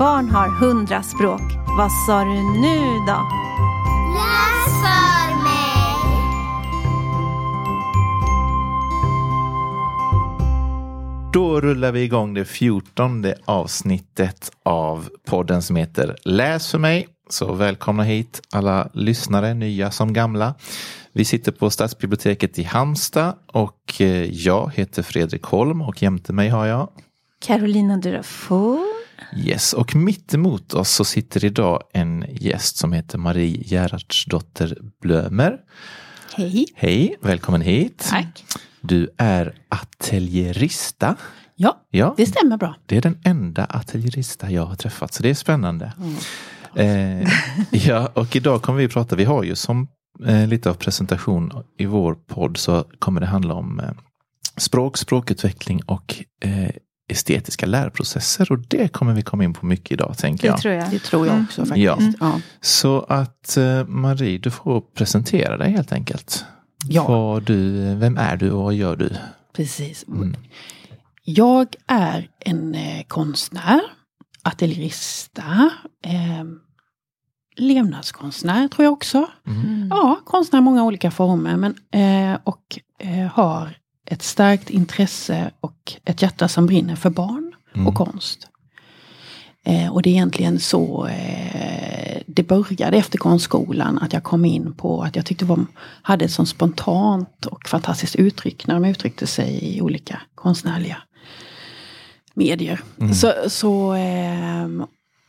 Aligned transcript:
barn 0.00 0.28
har 0.28 0.48
hundra 0.48 1.02
språk. 1.02 1.42
Vad 1.78 1.92
sa 2.06 2.24
du 2.24 2.60
nu 2.60 2.78
då? 3.06 3.28
Läs 4.16 4.64
för 4.82 5.42
mig! 5.42 5.94
Då 11.32 11.60
rullar 11.60 11.92
vi 11.92 12.02
igång 12.02 12.34
det 12.34 12.44
fjortonde 12.44 13.38
avsnittet 13.44 14.52
av 14.62 15.08
podden 15.26 15.62
som 15.62 15.76
heter 15.76 16.16
Läs 16.24 16.70
för 16.70 16.78
mig. 16.78 17.08
Så 17.28 17.52
välkomna 17.52 18.02
hit 18.02 18.42
alla 18.52 18.90
lyssnare, 18.92 19.54
nya 19.54 19.90
som 19.90 20.12
gamla. 20.12 20.54
Vi 21.12 21.24
sitter 21.24 21.52
på 21.52 21.70
Stadsbiblioteket 21.70 22.58
i 22.58 22.62
Halmstad 22.62 23.34
och 23.46 24.00
eh, 24.00 24.24
jag 24.24 24.72
heter 24.74 25.02
Fredrik 25.02 25.42
Holm 25.42 25.82
och 25.82 26.02
jämte 26.02 26.32
mig 26.32 26.48
har 26.48 26.66
jag 26.66 26.88
Carolina 27.40 27.96
Durafour. 27.96 28.99
Yes, 29.36 29.72
och 29.72 29.94
mitt 29.94 30.34
emot 30.34 30.74
oss 30.74 30.90
så 30.90 31.04
sitter 31.04 31.44
idag 31.44 31.82
en 31.92 32.24
gäst 32.30 32.76
som 32.76 32.92
heter 32.92 33.18
Marie 33.18 33.62
Gerhardsdotter 33.64 34.78
Blömer. 35.02 35.56
Hej. 36.36 36.66
Hej, 36.74 37.16
välkommen 37.22 37.60
hit. 37.60 38.06
Tack. 38.10 38.44
Du 38.80 39.08
är 39.16 39.54
ateljerista. 39.68 41.16
Ja, 41.56 41.86
Ja, 41.90 42.14
det 42.16 42.26
stämmer 42.26 42.56
bra. 42.56 42.76
det 42.86 42.96
är 42.96 43.00
den 43.02 43.18
enda 43.24 43.64
ateljerista 43.64 44.50
jag 44.50 44.66
har 44.66 44.74
träffat, 44.76 45.14
så 45.14 45.22
det 45.22 45.30
är 45.30 45.34
spännande. 45.34 45.92
Eh, 46.76 47.28
ja, 47.70 48.06
och 48.14 48.36
idag 48.36 48.62
kommer 48.62 48.78
vi 48.78 48.88
prata, 48.88 49.16
vi 49.16 49.24
har 49.24 49.42
ju 49.42 49.54
som 49.54 49.88
eh, 50.26 50.46
lite 50.46 50.70
av 50.70 50.74
presentation 50.74 51.52
i 51.78 51.86
vår 51.86 52.14
podd 52.14 52.56
så 52.56 52.84
kommer 52.98 53.20
det 53.20 53.26
handla 53.26 53.54
om 53.54 53.80
eh, 53.80 53.90
språk, 54.56 54.96
språkutveckling 54.96 55.80
och 55.86 56.24
eh, 56.44 56.70
estetiska 57.10 57.66
lärprocesser 57.66 58.52
och 58.52 58.58
det 58.58 58.88
kommer 58.92 59.12
vi 59.12 59.22
komma 59.22 59.44
in 59.44 59.52
på 59.54 59.66
mycket 59.66 59.92
idag 59.92 60.18
tänker 60.18 60.42
Det 60.42 60.48
jag. 60.48 60.60
tror 60.60 60.74
jag. 60.74 60.90
Det 60.90 60.98
tror 60.98 61.26
jag 61.26 61.42
också 61.42 61.62
faktiskt. 61.66 61.84
Ja. 61.84 61.98
Ja. 62.20 62.40
Så 62.60 63.00
att 63.08 63.56
eh, 63.56 63.86
Marie, 63.86 64.38
du 64.38 64.50
får 64.50 64.80
presentera 64.80 65.56
dig 65.56 65.70
helt 65.72 65.92
enkelt. 65.92 66.44
Ja. 66.88 67.08
Vad 67.08 67.42
du, 67.42 67.70
vem 67.94 68.18
är 68.18 68.36
du 68.36 68.50
och 68.50 68.62
vad 68.62 68.74
gör 68.74 68.96
du? 68.96 69.10
Precis. 69.56 70.04
Mm. 70.08 70.36
Jag 71.24 71.74
är 71.86 72.28
en 72.40 72.74
eh, 72.74 73.02
konstnär, 73.08 73.80
ateljerista, 74.42 75.70
eh, 76.04 76.44
levnadskonstnär 77.56 78.68
tror 78.68 78.84
jag 78.84 78.92
också. 78.92 79.26
Mm. 79.46 79.88
Ja, 79.90 80.20
konstnär 80.24 80.58
i 80.58 80.62
många 80.62 80.84
olika 80.84 81.10
former. 81.10 81.56
Men, 81.56 81.74
eh, 82.32 82.38
och 82.44 82.78
eh, 82.98 83.26
har 83.32 83.76
ett 84.10 84.22
starkt 84.22 84.70
intresse 84.70 85.50
och 85.60 85.92
ett 86.04 86.22
hjärta 86.22 86.48
som 86.48 86.66
brinner 86.66 86.96
för 86.96 87.10
barn 87.10 87.46
Mm. 87.74 87.86
och 87.86 87.94
konst. 87.94 88.46
Eh, 89.64 89.88
och 89.92 90.02
det 90.02 90.10
är 90.10 90.12
egentligen 90.12 90.60
så 90.60 91.06
eh, 91.06 92.20
det 92.26 92.42
började 92.42 92.96
efter 92.96 93.18
konstskolan. 93.18 93.98
Att 93.98 94.12
jag 94.12 94.22
kom 94.22 94.44
in 94.44 94.74
på 94.74 95.02
att 95.02 95.16
jag 95.16 95.26
tyckte 95.26 95.44
de 95.44 95.66
hade 96.02 96.24
ett 96.24 96.30
så 96.30 96.46
spontant 96.46 97.46
och 97.46 97.68
fantastiskt 97.68 98.16
uttryck 98.16 98.66
när 98.66 98.74
de 98.74 98.84
uttryckte 98.84 99.26
sig 99.26 99.76
i 99.76 99.80
olika 99.82 100.20
konstnärliga 100.34 100.96
medier. 102.34 102.80
Mm. 103.00 103.14
Så, 103.14 103.32
så, 103.48 103.92
ehm, 103.92 104.84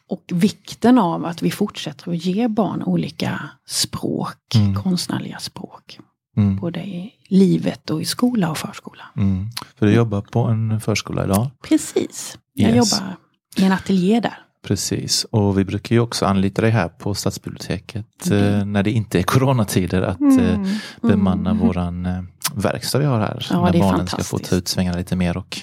och 0.10 0.24
vikten 0.32 0.98
av 0.98 1.26
att 1.26 1.42
vi 1.42 1.52
fortsätter 1.52 2.12
att 2.12 2.26
ge 2.26 2.48
barn 2.48 2.84
olika 2.84 3.50
språk, 3.68 4.56
Mm. 4.56 4.76
konstnärliga 4.76 5.40
språk. 5.40 6.00
Mm. 6.38 6.56
Både 6.56 6.80
i 6.80 7.14
livet 7.28 7.90
och 7.90 8.02
i 8.02 8.06
skola 8.06 8.50
och 8.52 8.58
förskola. 8.58 9.04
Mm. 9.18 9.48
För 9.80 9.86
du 9.86 9.94
jobbar 9.94 10.22
på 10.22 10.40
en 10.44 10.82
förskola 10.82 11.24
idag? 11.24 11.48
Precis. 11.68 12.38
Jag 12.54 12.76
Yes. 12.76 12.92
jobbar 12.92 13.16
i 13.58 13.64
en 13.66 13.72
ateljé 13.72 14.20
där. 14.20 14.38
Precis, 14.68 15.24
och 15.32 15.60
vi 15.60 15.66
brukar 15.66 15.96
ju 15.96 16.00
också 16.02 16.26
anlita 16.26 16.62
dig 16.62 16.72
här 16.72 16.88
på 16.90 17.14
Stadsbiblioteket 17.14 18.06
Mm. 18.32 18.54
eh, 18.60 18.66
när 18.66 18.84
det 18.84 18.92
inte 18.92 19.20
är 19.20 19.24
coronatider 19.24 20.02
att 20.02 20.22
eh, 20.22 20.62
bemanna 21.02 21.54
våran 21.54 22.06
eh, 22.06 22.24
verkstad 22.56 23.00
vi 23.00 23.06
har 23.06 23.20
här. 23.20 23.48
Ja, 23.50 23.62
när 23.72 23.80
barnen 23.80 24.08
ska 24.08 24.24
få 24.24 24.38
ta 24.38 24.56
ut 24.56 24.68
svängarna 24.68 24.98
lite 24.98 25.16
mer 25.16 25.38
och 25.38 25.58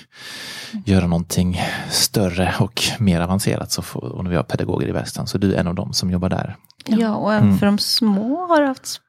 göra 0.87 1.07
någonting 1.07 1.61
större 1.91 2.55
och 2.61 2.83
mer 2.99 3.21
avancerat. 3.21 3.73
Så 3.73 3.83
får, 3.83 4.05
och 4.05 4.25
när 4.25 4.31
vi 4.31 4.37
har 4.37 4.43
pedagoger 4.43 4.89
i 4.89 4.93
verkstaden 4.93 5.27
så 5.27 5.39
du 5.39 5.55
är 5.55 5.61
en 5.61 5.67
av 5.67 5.75
dem 5.75 5.93
som 5.93 6.11
jobbar 6.11 6.29
där. 6.29 6.57
Ja, 6.87 7.15
och 7.15 7.33
även 7.35 7.45
Mm. 7.49 7.59
för 7.59 7.67
de 7.67 7.79
små 7.79 8.47
har 8.47 8.63
haft 8.63 9.01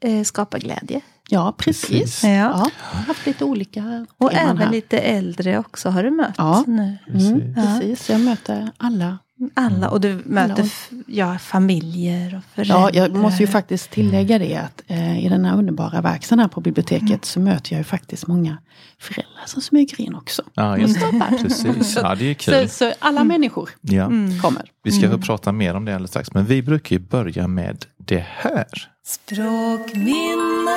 eh, 0.00 0.22
skapa 0.22 0.58
glädje. 0.58 1.00
Ja, 1.28 1.54
precis. 1.58 1.88
Precis. 1.90 2.24
Ja. 2.24 2.30
Ja, 2.30 2.70
haft 3.06 3.26
lite 3.26 3.44
olika 3.44 4.06
Och 4.18 4.32
även 4.34 4.58
här. 4.58 4.70
lite 4.70 4.98
äldre 4.98 5.58
också 5.58 5.88
har 5.90 6.02
du 6.02 6.10
mött 6.10 6.34
Ja. 6.38 6.64
nu. 6.66 6.98
Mm, 7.14 7.54
Ja. 7.56 7.62
precis, 7.80 8.10
jag 8.10 8.20
möter 8.20 8.70
alla. 8.76 9.18
Alla, 9.54 9.88
och 9.88 10.00
du 10.00 10.22
möter 10.24 10.68
ja, 11.06 11.38
familjer 11.38 12.36
och 12.36 12.44
föräldrar. 12.54 12.76
Ja, 12.80 12.90
jag 12.92 13.16
måste 13.16 13.42
ju 13.42 13.46
faktiskt 13.46 13.90
tillägga 13.90 14.38
det 14.38 14.56
att 14.56 14.82
eh, 14.86 15.24
i 15.24 15.28
den 15.28 15.44
här 15.44 15.56
underbara 15.56 16.00
verkstaden 16.00 16.40
här 16.40 16.48
på 16.48 16.60
biblioteket 16.60 17.02
Mm. 17.08 17.20
så 17.22 17.40
möter 17.40 17.72
jag 17.72 17.78
ju 17.78 17.84
faktiskt 17.84 18.26
många 18.26 18.58
föräldrar 18.98 19.42
som 19.46 19.62
smyger 19.62 20.00
in 20.00 20.14
också. 20.14 20.42
Ja, 20.54 20.78
just 20.78 21.00
det. 21.00 21.38
Precis. 21.42 21.96
Ja, 22.02 22.14
det 22.14 22.24
är 22.24 22.28
ju 22.28 22.34
Så, 22.34 22.50
kul. 22.50 22.68
så 22.68 22.92
alla 22.98 23.24
människor 23.24 23.70
Ja. 23.80 24.04
Mm. 24.04 24.38
kommer. 24.40 24.62
Vi 24.82 24.92
ska 24.92 25.10
få 25.10 25.18
prata 25.18 25.52
mer 25.52 25.74
om 25.74 25.84
det 25.84 25.92
alldeles 25.94 26.10
strax, 26.10 26.34
men 26.34 26.44
vi 26.46 26.62
brukar 26.62 26.96
ju 26.96 27.02
börja 27.02 27.46
med 27.48 27.84
det 28.06 28.24
här. 28.28 28.66
Språkminnet. 29.04 30.70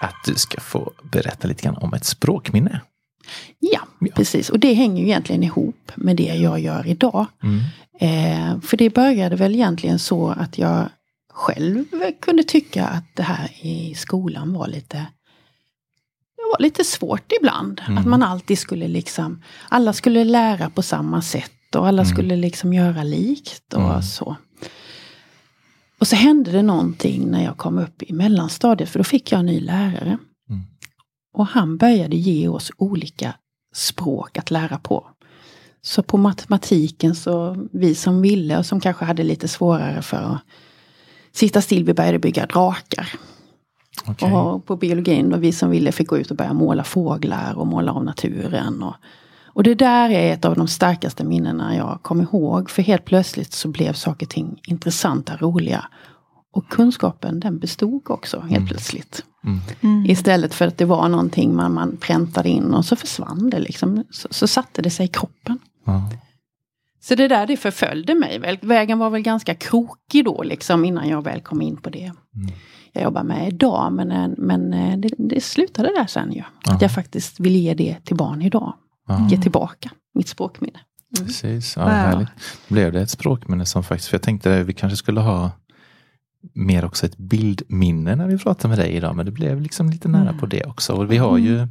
Att 0.00 0.14
du 0.24 0.34
ska 0.34 0.60
få 0.60 0.92
berätta 1.02 1.48
lite 1.48 1.62
grann 1.62 1.76
om 1.76 1.94
ett 1.94 2.04
språkminne. 2.04 2.80
Ja, 3.58 3.80
Ja. 4.00 4.12
precis. 4.16 4.50
Och 4.50 4.58
det 4.58 4.74
hänger 4.74 5.02
ju 5.02 5.08
egentligen 5.08 5.42
ihop 5.42 5.92
med 5.94 6.16
det 6.16 6.22
jag 6.34 6.60
gör 6.60 6.86
idag. 6.86 7.26
Mm. 7.42 7.60
Eh, 8.00 8.60
för 8.60 8.76
det 8.76 8.90
började 8.94 9.36
väl 9.36 9.54
egentligen 9.54 9.98
så 9.98 10.28
att 10.28 10.58
jag 10.58 10.88
själv 11.32 11.84
kunde 12.20 12.42
tycka 12.42 12.86
att 12.86 13.04
det 13.16 13.22
här 13.22 13.50
i 13.60 13.94
skolan 13.94 14.52
var 14.52 14.66
lite 14.68 15.06
det 16.36 16.42
var 16.58 16.62
lite 16.62 16.84
svårt 16.84 17.32
ibland. 17.40 17.80
Mm. 17.86 17.98
Att 17.98 18.06
man 18.06 18.22
alltid 18.22 18.58
skulle 18.58 18.88
liksom, 18.88 19.42
alla 19.68 19.92
skulle 19.92 20.24
lära 20.24 20.70
på 20.70 20.82
samma 20.82 21.22
sätt 21.22 21.52
och 21.74 21.86
alla 21.86 22.02
Mm. 22.02 22.14
skulle 22.14 22.36
liksom 22.36 22.72
göra 22.72 23.02
likt 23.02 23.74
och 23.74 23.82
Mm. 23.90 24.02
så. 24.02 24.36
Och 26.00 26.06
så 26.08 26.16
hände 26.16 26.50
det 26.52 26.62
någonting 26.62 27.30
när 27.30 27.44
jag 27.44 27.56
kom 27.56 27.78
upp 27.78 28.02
i 28.02 28.12
mellanstadiet 28.12 28.90
för 28.90 28.98
då 28.98 29.04
fick 29.04 29.32
jag 29.32 29.38
en 29.38 29.46
ny 29.46 29.60
lärare. 29.60 30.18
Mm. 30.50 30.62
Och 31.34 31.46
han 31.46 31.76
började 31.76 32.16
ge 32.16 32.48
oss 32.48 32.70
olika 32.76 33.34
språk 33.74 34.38
att 34.38 34.50
lära 34.50 34.78
på. 34.78 35.06
Så 35.82 36.02
på 36.02 36.16
matematiken 36.16 37.14
så 37.14 37.56
vi 37.72 37.94
som 37.94 38.22
ville 38.22 38.58
och 38.58 38.66
som 38.66 38.80
kanske 38.80 39.04
hade 39.04 39.22
lite 39.22 39.48
svårare 39.48 40.02
för 40.02 40.16
att 40.16 40.38
sitta 41.32 41.62
still, 41.62 41.84
vi 41.84 41.94
började 41.94 42.18
bygga 42.18 42.46
drakar. 42.46 43.08
Okej. 44.06 44.32
Och 44.32 44.66
på 44.66 44.76
biologin 44.76 45.30
då 45.30 45.36
vi 45.36 45.52
som 45.52 45.70
ville 45.70 45.92
fick 45.92 46.08
gå 46.08 46.18
ut 46.18 46.30
och 46.30 46.36
börja 46.36 46.52
måla 46.52 46.84
fåglar 46.84 47.54
och 47.58 47.66
måla 47.66 47.92
av 47.92 48.04
naturen. 48.04 48.82
Och, 48.82 48.94
och 49.54 49.62
det 49.62 49.74
där 49.74 50.10
är 50.10 50.32
ett 50.32 50.44
av 50.44 50.56
de 50.56 50.68
starkaste 50.68 51.24
minnena 51.24 51.76
jag 51.76 51.98
kommer 52.02 52.22
ihåg. 52.24 52.70
För 52.70 52.82
helt 52.82 53.04
plötsligt 53.04 53.52
så 53.52 53.68
blev 53.68 53.92
saker 53.92 54.26
och 54.26 54.30
ting 54.30 54.60
intressanta, 54.66 55.36
roliga. 55.36 55.84
Och 56.54 56.68
kunskapen 56.68 57.40
den 57.40 57.58
bestod 57.58 58.10
också 58.10 58.40
helt 58.40 58.56
Mm. 58.56 58.66
plötsligt. 58.68 59.24
Mm. 59.44 59.58
Mm. 59.80 60.10
Istället 60.10 60.54
för 60.54 60.66
att 60.66 60.78
det 60.78 60.84
var 60.84 61.08
någonting 61.08 61.54
man, 61.56 61.74
man 61.74 61.96
präntade 61.96 62.48
in 62.48 62.74
och 62.74 62.84
så 62.84 62.96
försvann 62.96 63.50
det 63.50 63.58
liksom. 63.58 64.04
Så, 64.10 64.28
så 64.30 64.46
satte 64.46 64.82
det 64.82 64.90
sig 64.90 65.06
i 65.06 65.08
kroppen. 65.08 65.58
Ja. 65.86 66.10
Så 67.00 67.14
det 67.14 67.28
där 67.28 67.46
det 67.46 67.56
förföljde 67.56 68.14
mig. 68.14 68.38
väl. 68.38 68.58
Vägen 68.62 68.98
var 68.98 69.10
väl 69.10 69.22
ganska 69.22 69.54
krokig 69.54 70.24
då 70.24 70.42
liksom 70.42 70.84
innan 70.84 71.08
jag 71.08 71.24
väl 71.24 71.40
kom 71.40 71.62
in 71.62 71.76
på 71.76 71.90
det. 71.90 72.04
Mm. 72.36 72.52
Jag 72.92 73.04
jobbar 73.04 73.22
med 73.22 73.48
idag 73.48 73.92
men, 73.92 74.10
eh, 74.12 74.28
men 74.38 74.72
eh, 74.72 74.98
det, 74.98 75.10
det 75.18 75.40
slutade 75.40 75.88
där 75.88 76.06
sen 76.06 76.32
ju. 76.32 76.42
Ja. 76.64 76.72
Att 76.72 76.82
jag 76.82 76.92
faktiskt 76.94 77.40
vill 77.40 77.56
ge 77.56 77.74
det 77.74 77.96
till 78.04 78.16
barn 78.16 78.42
idag. 78.42 78.74
Ja. 79.18 79.28
Ge 79.30 79.36
tillbaka 79.42 79.90
mitt 80.14 80.28
språkminne. 80.28 80.78
Precis, 81.18 81.76
ja, 81.76 81.82
Wow. 81.82 81.90
härligt. 81.92 82.28
Blev 82.68 82.92
det 82.92 83.00
ett 83.00 83.10
språkminne 83.10 83.66
som 83.66 83.84
faktiskt, 83.84 84.08
för 84.08 84.14
jag 84.14 84.22
tänkte 84.22 84.60
att 84.60 84.66
vi 84.66 84.72
kanske 84.74 84.96
skulle 84.96 85.20
ha 85.20 85.50
mer 86.54 86.84
också 86.84 87.06
ett 87.06 87.16
bildminne 87.16 88.16
när 88.16 88.26
vi 88.26 88.38
pratar 88.38 88.68
med 88.68 88.78
dig 88.78 88.90
idag, 88.92 89.16
men 89.16 89.26
det 89.26 89.32
blev 89.32 89.60
liksom 89.60 89.90
lite 89.90 90.08
nära 90.08 90.28
Mm. 90.28 90.38
på 90.38 90.46
det 90.46 90.64
också. 90.64 90.92
Och 90.92 91.12
vi 91.12 91.16
har 91.16 91.38
ju, 91.38 91.66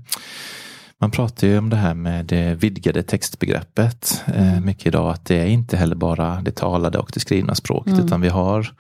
man 1.01 1.12
pratar 1.12 1.48
ju 1.48 1.57
om 1.57 1.69
det 1.69 1.75
här 1.75 1.94
med 1.94 2.25
det 2.25 2.56
vidgade 2.56 3.03
textbegreppet 3.03 4.24
Mm. 4.27 4.65
mycket 4.65 4.86
idag, 4.86 5.09
att 5.12 5.25
det 5.25 5.36
är 5.36 5.45
inte 5.45 5.77
heller 5.77 5.95
bara 5.95 6.42
det 6.42 6.51
talade 6.56 6.98
och 6.98 7.12
det 7.13 7.19
skrivna 7.19 7.56
språket, 7.56 7.94
Mm. 7.94 8.06
utan 8.06 8.21
vi 8.21 8.30
har 8.30 8.74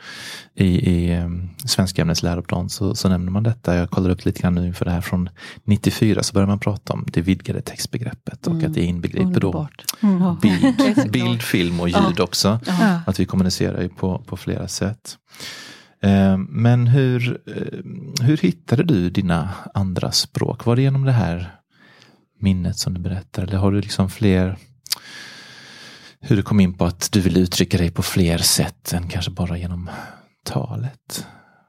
i, 0.55 0.65
i 0.65 1.11
eh, 1.13 1.29
svenska 1.65 2.01
ämnets 2.01 2.23
läroplan 2.23 2.69
så, 2.69 2.95
så 2.95 3.09
nämner 3.09 3.31
man 3.31 3.43
detta. 3.43 3.75
Jag 3.75 3.89
kollar 3.89 4.09
upp 4.09 4.25
lite 4.25 4.41
grann 4.41 4.55
nu 4.55 4.67
inför 4.67 4.85
det 4.85 4.91
här 4.91 5.01
från 5.01 5.29
94 5.63 6.23
så 6.23 6.33
börjar 6.33 6.47
man 6.47 6.59
prata 6.59 6.93
om 6.93 7.05
det 7.13 7.21
vidgade 7.21 7.61
textbegreppet 7.61 8.47
och 8.47 8.53
Mm. 8.53 8.65
att 8.65 8.73
det 8.73 8.83
inbegriper 8.83 9.39
då. 9.39 9.67
Mm. 10.01 10.35
Bild, 10.41 11.11
bild, 11.11 11.41
film 11.41 11.79
och 11.79 11.89
ljud 11.89 12.19
också. 12.19 12.59
Att 13.05 13.19
vi 13.19 13.25
kommunicerar 13.25 13.81
ju 13.81 13.89
på, 13.89 14.19
på 14.27 14.37
flera 14.37 14.67
sätt. 14.67 15.17
Eh, 16.03 16.37
Men 16.37 16.87
hur, 16.87 17.41
eh, 17.47 18.25
hur 18.25 18.37
hittade 18.37 18.83
du 18.83 19.09
dina 19.09 19.49
andra 19.73 20.11
språk? 20.11 20.65
Var 20.65 20.75
det 20.75 20.81
genom 20.81 21.05
det 21.05 21.11
här 21.11 21.55
minnet 22.41 22.77
som 22.77 22.93
du 22.93 22.99
berättar? 22.99 23.43
Eller 23.43 23.57
har 23.57 23.71
du 23.71 23.81
liksom 23.81 24.09
fler 24.09 24.57
hur 26.21 26.35
du 26.35 26.43
kom 26.43 26.59
in 26.59 26.73
på 26.73 26.85
att 26.85 27.09
du 27.11 27.21
vill 27.21 27.37
uttrycka 27.37 27.77
dig 27.77 27.91
på 27.91 28.03
fler 28.03 28.37
sätt 28.37 28.93
än 28.93 29.07
kanske 29.07 29.31
bara 29.31 29.57
genom 29.57 29.89
talet? 30.43 31.27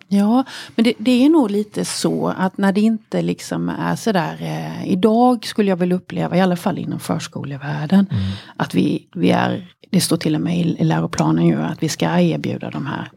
Ja, 0.09 0.45
men 0.75 0.85
det, 0.85 0.95
det, 0.99 1.25
är 1.25 1.29
nog 1.29 1.51
lite 1.51 1.85
så 1.85 2.29
att 2.29 2.59
när 2.59 2.73
det 2.73 2.81
inte 2.81 3.23
liksom 3.23 3.69
är 3.69 3.97
sådär, 3.97 4.37
eh, 4.41 4.93
idag 4.93 5.47
skulle 5.47 5.71
jag 5.71 5.77
väl 5.77 5.93
uppleva, 5.93 6.37
i 6.37 6.41
alla 6.41 6.57
fall 6.57 6.79
inom 6.79 7.01
förskolevärlden, 7.01 8.07
mm. 8.11 8.23
att 8.57 8.75
vi, 8.75 9.09
vi 9.15 9.31
är, 9.31 9.75
det 9.91 10.01
står 10.01 10.17
till 10.17 10.35
och 10.35 10.41
med 10.41 10.59
i, 10.59 10.77
i 10.79 10.85
läroplanen 10.85 11.47
ju 11.47 11.63
att 11.63 11.83
vi 11.83 11.89
ska 11.89 12.21
erbjuda 12.21 12.71
de 12.71 12.87
här 12.87 13.11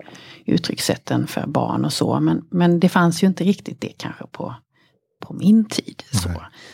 uttryckssätten 0.46 1.28
för 1.28 1.48
barn 1.48 1.86
och 1.86 1.94
så, 1.94 2.20
men, 2.20 2.46
men 2.50 2.80
det 2.80 2.90
fanns 2.90 3.24
ju 3.24 3.28
inte 3.28 3.44
riktigt 3.44 3.82
det 3.82 3.94
kanske 3.98 4.24
på, 4.32 4.56
på 5.20 5.34
min 5.34 5.66
tid. 5.66 6.04
Så, 6.12 6.30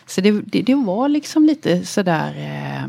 så 0.05 0.21
det, 0.21 0.31
det, 0.31 0.61
det, 0.61 0.75
var 0.75 1.09
liksom 1.09 1.45
lite 1.45 1.85
sådär 1.85 2.33
eh, 2.37 2.87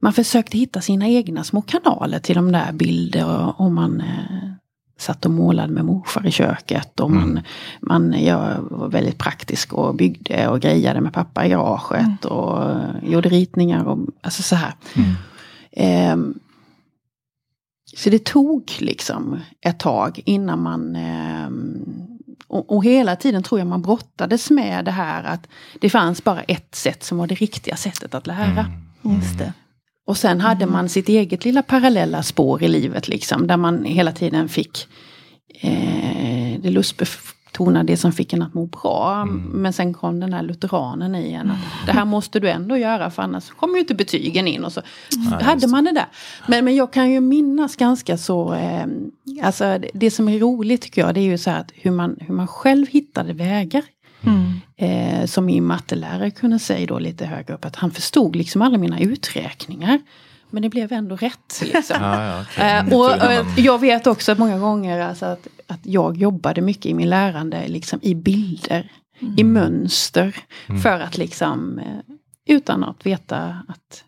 man 0.00 0.12
försökte 0.12 0.58
hitta 0.58 0.80
sina 0.80 1.08
egna 1.08 1.44
små 1.44 1.62
kanaler 1.62 2.18
till 2.18 2.34
de 2.34 2.52
där 2.52 2.72
bilderna 2.72 3.50
och 3.50 3.72
man 3.72 4.00
eh, 4.00 4.52
satt 4.98 5.24
och 5.24 5.30
målade 5.30 5.72
med 5.72 5.84
morfar 5.84 6.26
i 6.26 6.30
köket 6.30 7.00
och 7.00 7.10
man, 7.10 7.30
mm. 7.30 7.42
man 7.80 8.24
jag 8.24 8.60
var 8.70 8.88
väldigt 8.88 9.18
praktisk 9.18 9.72
och 9.72 9.94
byggde 9.94 10.48
och 10.48 10.60
grejade 10.60 11.00
med 11.00 11.12
pappa 11.12 11.46
i 11.46 11.48
garaget 11.48 12.24
mm. 12.24 12.36
och 12.36 12.76
gjorde 13.02 13.28
ritningar 13.28 13.84
och 13.84 13.98
alltså 14.20 14.42
så 14.42 14.56
här. 14.56 14.74
Mm. 14.94 15.14
Eh, 15.72 16.34
så 17.96 18.10
det 18.10 18.24
tog 18.24 18.72
liksom 18.78 19.40
ett 19.60 19.78
tag 19.78 20.20
innan 20.24 20.62
man 20.62 20.96
eh, 20.96 21.48
och, 22.48 22.72
och, 22.76 22.84
hela 22.84 23.16
tiden 23.16 23.42
tror 23.42 23.60
jag 23.60 23.66
man 23.66 23.82
brottades 23.82 24.50
med 24.50 24.84
det 24.84 24.90
här 24.90 25.24
att 25.24 25.48
det 25.80 25.90
fanns 25.90 26.24
bara 26.24 26.42
ett 26.42 26.74
sätt 26.74 27.04
som 27.04 27.18
var 27.18 27.26
det 27.26 27.34
riktiga 27.34 27.76
sättet 27.76 28.14
att 28.14 28.26
lära. 28.26 28.70
Mm. 29.04 29.16
Just 29.16 29.38
det. 29.38 29.52
Och 30.06 30.16
sen 30.16 30.40
hade 30.40 30.62
mm. 30.62 30.72
man 30.72 30.88
sitt 30.88 31.08
eget 31.08 31.44
lilla 31.44 31.62
parallella 31.62 32.22
spår 32.22 32.62
i 32.62 32.68
livet 32.68 33.08
liksom. 33.08 33.46
Där 33.46 33.56
man 33.56 33.84
hela 33.84 34.12
tiden 34.12 34.48
fick 34.48 34.88
eh, 35.60 36.60
det 36.60 36.70
lustbetonade, 37.58 37.92
det 37.92 37.96
som 37.96 38.12
fick 38.12 38.32
en 38.32 38.42
att 38.42 38.54
må 38.54 38.66
bra. 38.66 39.22
Mm. 39.22 39.36
Men 39.36 39.72
sen 39.72 39.94
kom 39.94 40.20
den 40.20 40.32
här 40.32 40.42
lutheranen 40.42 41.14
i 41.14 41.32
en. 41.32 41.50
Att 41.50 41.86
det 41.86 41.92
här 41.92 42.04
måste 42.04 42.40
du 42.40 42.50
ändå 42.50 42.76
göra 42.76 43.10
för 43.10 43.22
annars 43.22 43.50
kommer 43.50 43.74
ju 43.74 43.80
inte 43.80 43.94
betygen 43.94 44.48
in. 44.48 44.64
Och 44.64 44.72
så 44.72 44.82
mm. 45.16 45.44
hade 45.44 45.66
man 45.66 45.84
det 45.84 45.92
där. 45.92 46.06
Men, 46.46 46.64
men 46.64 46.76
jag 46.76 46.92
kan 46.92 47.10
ju 47.10 47.20
minnas 47.20 47.76
ganska 47.76 48.18
så, 48.18 48.54
eh, 48.54 48.86
alltså 49.42 49.64
det, 49.64 49.90
det, 49.94 50.10
som 50.10 50.28
är 50.28 50.38
roligt 50.38 50.82
tycker 50.82 51.00
jag 51.00 51.14
det 51.14 51.20
är 51.20 51.30
ju 51.30 51.38
så 51.38 51.50
här 51.50 51.60
att 51.60 51.72
hur 51.74 51.90
man, 51.90 52.16
hur 52.20 52.34
man 52.34 52.46
själv 52.46 52.86
hittade 52.86 53.32
vägar. 53.32 53.82
Mm. 54.22 54.60
Eh, 54.76 55.26
som 55.26 55.46
min 55.46 55.64
mattelärare 55.64 56.30
kunde 56.30 56.58
säga 56.58 56.86
då 56.86 56.98
lite 56.98 57.26
högre 57.26 57.54
upp 57.54 57.64
att 57.64 57.76
han 57.76 57.90
förstod 57.90 58.36
liksom 58.36 58.62
alla 58.62 58.78
mina 58.78 59.00
uträkningar. 59.00 60.00
Men 60.50 60.62
det 60.62 60.68
blev 60.68 60.92
ändå 60.92 61.16
rätt. 61.16 61.62
Liksom. 61.62 61.96
ja, 62.00 62.24
ja, 62.24 62.42
okay. 62.42 62.78
eh, 62.78 62.94
och, 62.94 63.04
och, 63.04 63.58
jag 63.58 63.78
vet 63.80 64.06
också 64.06 64.32
att 64.32 64.38
många 64.38 64.58
gånger 64.58 65.00
alltså 65.00 65.26
att, 65.26 65.46
att 65.68 65.80
jag 65.82 66.16
jobbade 66.16 66.60
mycket 66.60 66.86
i 66.86 66.94
min 66.94 67.10
lärande 67.10 67.68
liksom 67.68 67.98
i 68.02 68.14
bilder, 68.14 68.92
mm. 69.20 69.34
i 69.38 69.44
mönster. 69.44 70.36
Mm. 70.68 70.80
För 70.80 71.00
att 71.00 71.18
liksom, 71.18 71.78
eh, 71.78 72.14
utan 72.46 72.84
att 72.84 73.06
veta 73.06 73.58
att 73.68 74.04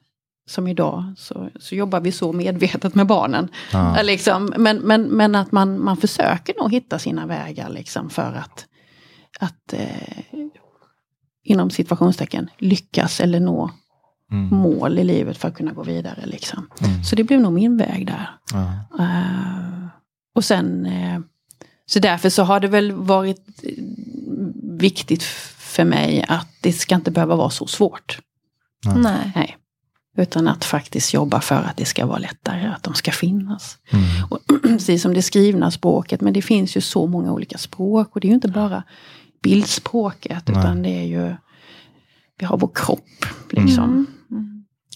som 0.47 0.69
idag 0.69 1.15
så, 1.17 1.51
så 1.61 1.75
jobbar 1.75 2.01
vi 2.01 2.13
så 2.13 2.33
medvetet 2.33 2.95
med 2.95 3.07
barnen. 3.07 3.49
Ja. 3.73 4.03
Liksom, 4.03 4.53
men, 4.57 4.77
men, 4.77 5.03
men 5.03 5.35
att 5.35 5.53
man, 5.53 5.85
man 5.85 5.97
försöker 5.97 6.55
nog 6.61 6.73
hitta 6.73 6.99
sina 6.99 7.27
vägar 7.27 7.69
liksom 7.69 8.11
för 8.11 8.33
att 8.33 8.67
att 9.41 9.73
eh, 9.73 10.29
inom 11.45 11.71
situationstecken 11.71 12.51
lyckas 12.59 13.21
eller 13.21 13.41
nå 13.41 13.71
mm. 14.33 14.57
mål 14.57 14.99
i 14.99 15.05
livet 15.05 15.39
för 15.39 15.49
att 15.49 15.57
kunna 15.57 15.73
gå 15.73 15.83
vidare. 15.83 16.27
Liksom. 16.27 16.69
Mm. 16.81 17.05
Så 17.05 17.17
det 17.17 17.25
blev 17.25 17.41
nog 17.41 17.53
min 17.53 17.77
väg 17.77 18.07
där. 18.07 18.31
Uh, 18.99 19.87
och 20.35 20.45
sen, 20.45 20.87
uh, 20.87 21.21
så 21.91 21.99
därför 21.99 22.31
så 22.31 22.43
har 22.43 22.61
det 22.61 22.69
väl 22.69 22.93
varit 22.93 23.63
viktigt 24.79 25.23
för 25.59 25.85
mig 25.85 26.25
att 26.29 26.49
det 26.61 26.73
ska 26.73 26.95
inte 26.95 27.11
behöva 27.11 27.37
vara 27.37 27.51
så 27.51 27.67
svårt. 27.67 28.19
Nej. 28.97 29.33
Nej. 29.35 29.57
Utan 30.17 30.49
att 30.49 30.65
faktiskt 30.65 31.15
jobba 31.15 31.41
för 31.41 31.63
att 31.63 31.77
det 31.77 31.85
ska 31.85 32.07
vara 32.07 32.19
lättare, 32.19 32.67
att 32.67 32.83
de 32.83 32.95
ska 32.95 33.13
finnas. 33.13 33.79
Mm. 33.91 34.05
Och, 34.31 34.39
precis 34.63 35.03
som 35.03 35.15
det 35.15 35.23
skrivna 35.23 35.71
språket, 35.71 36.21
men 36.21 36.33
det 36.33 36.43
finns 36.43 36.77
ju 36.77 36.81
så 36.81 37.07
många 37.07 37.33
olika 37.33 37.59
språk. 37.59 38.09
Och 38.15 38.21
det 38.21 38.27
är 38.27 38.31
ju 38.31 38.35
inte 38.35 38.49
bara 38.49 38.83
bildspråket. 39.43 40.49
Nej. 40.49 40.59
Utan 40.59 40.83
det 40.83 40.91
är 40.91 41.07
ju, 41.07 41.35
vi 42.39 42.47
har 42.47 42.59
vår 42.59 42.71
kropp. 42.75 43.27
Liksom. 43.51 43.85
Mm. 43.85 44.07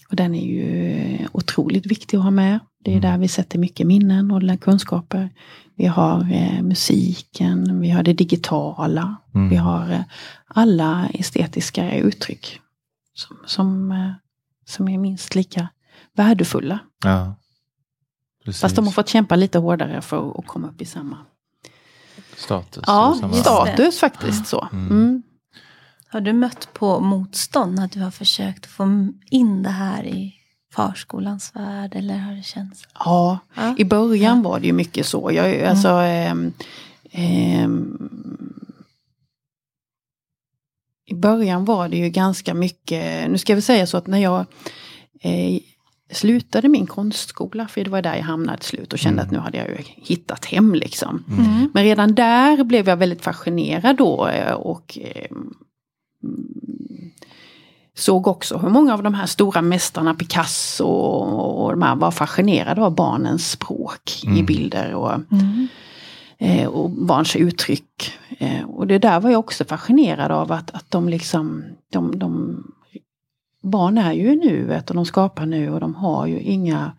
Och 0.09 0.15
den 0.15 0.35
är 0.35 0.45
ju 0.45 1.27
otroligt 1.31 1.85
viktig 1.85 2.17
att 2.17 2.23
ha 2.23 2.31
med. 2.31 2.59
Det 2.83 2.91
är 2.91 2.97
mm. 2.97 3.11
där 3.11 3.17
vi 3.17 3.27
sätter 3.27 3.59
mycket 3.59 3.87
minnen 3.87 4.31
och 4.31 4.61
kunskaper. 4.61 5.29
Vi 5.75 5.85
har 5.85 6.33
eh, 6.33 6.61
musiken, 6.61 7.81
vi 7.81 7.89
har 7.89 8.03
det 8.03 8.13
digitala. 8.13 9.15
Mm. 9.35 9.49
Vi 9.49 9.55
har 9.55 9.91
eh, 9.91 10.01
alla 10.45 11.09
estetiska 11.13 11.95
uttryck. 11.95 12.59
Som, 13.13 13.37
som, 13.45 13.91
eh, 13.91 14.11
som 14.65 14.87
är 14.87 14.97
minst 14.97 15.35
lika 15.35 15.67
värdefulla. 16.13 16.79
Ja. 17.03 17.35
Fast 18.61 18.75
de 18.75 18.85
har 18.85 18.91
fått 18.91 19.09
kämpa 19.09 19.35
lite 19.35 19.59
hårdare 19.59 20.01
för 20.01 20.39
att 20.39 20.47
komma 20.47 20.67
upp 20.67 20.81
i 20.81 20.85
samma 20.85 21.17
Status? 22.37 22.83
Ja, 22.87 23.31
status 23.33 23.99
faktiskt 23.99 24.47
så. 24.47 24.67
Mm. 24.71 24.87
Mm. 24.87 25.23
Har 26.15 26.21
du 26.21 26.33
mött 26.33 26.73
på 26.73 26.99
motstånd 26.99 27.75
när 27.75 27.87
du 27.87 27.99
har 27.99 28.11
försökt 28.11 28.65
få 28.65 29.07
in 29.29 29.63
det 29.63 29.69
här 29.69 30.05
i 30.05 30.35
förskolans 30.73 31.51
värld 31.55 31.95
eller 31.95 32.17
har 32.17 32.33
det 32.33 32.43
känts? 32.43 32.87
Ja, 32.99 33.39
ja. 33.55 33.75
i 33.77 33.85
början 33.85 34.37
ja. 34.37 34.49
var 34.49 34.59
det 34.59 34.67
ju 34.67 34.73
mycket 34.73 35.05
så. 35.05 35.31
Jag, 35.33 35.55
mm. 35.55 35.69
alltså, 35.69 35.89
mm. 35.89 36.53
eh, 37.11 37.63
eh, 37.63 37.69
I 41.05 41.15
början 41.15 41.65
var 41.65 41.89
det 41.89 41.97
ju 41.97 42.09
ganska 42.09 42.53
mycket, 42.53 43.31
nu 43.31 43.37
ska 43.37 43.53
väl 43.53 43.63
säga 43.63 43.87
så 43.87 43.97
att 43.97 44.07
när 44.07 44.19
jag 44.19 44.45
eh, 45.21 45.59
slutade 46.11 46.69
min 46.69 46.87
konstskola, 46.87 47.67
för 47.67 47.83
det 47.83 47.89
var 47.89 48.01
där 48.01 48.15
jag 48.15 48.23
hamnade 48.23 48.57
till 48.57 48.69
slut 48.69 48.93
och 48.93 48.99
kände 48.99 49.21
mm. 49.21 49.25
att 49.25 49.31
nu 49.31 49.39
hade 49.39 49.57
jag 49.57 49.67
ju 49.67 49.77
hittat 49.85 50.45
hem 50.45 50.75
liksom. 50.75 51.23
Mm. 51.27 51.69
Men 51.73 51.83
redan 51.83 52.15
där 52.15 52.63
blev 52.63 52.89
jag 52.89 52.97
väldigt 52.97 53.21
fascinerad 53.21 53.97
då 53.97 54.27
eh, 54.27 54.53
och 54.53 54.97
eh, 55.01 55.31
såg 57.97 58.27
också 58.27 58.57
hur 58.57 58.69
många 58.69 58.93
av 58.93 59.03
de 59.03 59.13
här 59.13 59.25
stora 59.25 59.61
mästarna, 59.61 60.13
Picasso 60.13 60.85
och 60.85 61.71
de 61.71 61.81
här 61.81 61.95
var 61.95 62.11
fascinerade 62.11 62.81
av 62.81 62.95
barnens 62.95 63.51
språk 63.51 64.21
mm. 64.25 64.37
i 64.37 64.43
bilder 64.43 64.93
och, 64.93 65.11
mm. 65.13 65.67
eh, 66.37 66.67
och 66.67 66.89
barns 66.89 67.35
uttryck. 67.35 68.11
Eh, 68.39 68.63
och 68.63 68.87
det 68.87 68.97
där 68.97 69.19
var 69.19 69.29
jag 69.29 69.39
också 69.39 69.65
fascinerad 69.65 70.31
av 70.31 70.51
att, 70.51 70.71
att 70.71 70.91
de 70.91 71.09
liksom, 71.09 71.63
de, 71.91 72.19
de 72.19 72.63
barn 73.63 73.97
är 73.97 74.13
ju 74.13 74.33
i 74.33 74.35
nuet 74.35 74.89
och 74.89 74.95
de 74.95 75.05
skapar 75.05 75.45
nu 75.45 75.69
och 75.73 75.79
de 75.79 75.95
har 75.95 76.25
ju 76.25 76.39
inga 76.39 76.91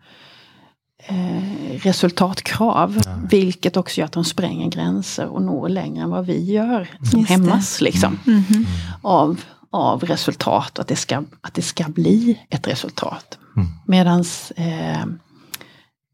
eh, 1.07 1.79
resultatkrav. 1.79 3.01
Ja. 3.05 3.11
Vilket 3.29 3.77
också 3.77 3.99
gör 3.99 4.05
att 4.05 4.11
de 4.11 4.23
spränger 4.25 4.69
gränser 4.69 5.25
och 5.25 5.41
når 5.41 5.69
längre 5.69 6.03
än 6.03 6.09
vad 6.09 6.25
vi 6.25 6.51
gör 6.51 6.89
som 7.11 7.19
Just 7.19 7.31
hämmas. 7.31 7.77
Det. 7.77 7.83
Liksom, 7.85 8.19
Mm 8.27 8.41
-hmm. 8.41 8.65
av, 9.01 9.41
av 9.71 10.03
resultat, 10.03 10.79
att 10.79 10.87
det, 10.87 10.95
ska, 10.95 11.23
att 11.41 11.53
det 11.53 11.61
ska 11.61 11.83
bli 11.83 12.39
ett 12.49 12.67
resultat. 12.67 13.37
Mm. 13.55 13.67
Medans 13.85 14.51
eh, 14.51 15.05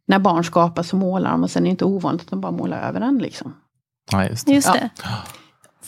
när 0.08 0.20
barn 0.20 0.44
skapar 0.44 0.84
så 0.84 0.96
målar 0.96 1.32
de 1.32 1.44
och 1.44 1.52
sen 1.52 1.64
är 1.64 1.66
det 1.66 1.72
inte 1.72 1.86
ovanligt 1.86 2.22
att 2.22 2.30
de 2.30 2.42
bara 2.42 2.52
målar 2.52 2.82
över 2.82 3.00
den. 3.00 3.18
Liksom. 3.18 3.54
Ja, 4.12 4.26
just 4.28 4.46
det. 4.46 4.54
Just 4.54 4.74
det. 4.74 4.90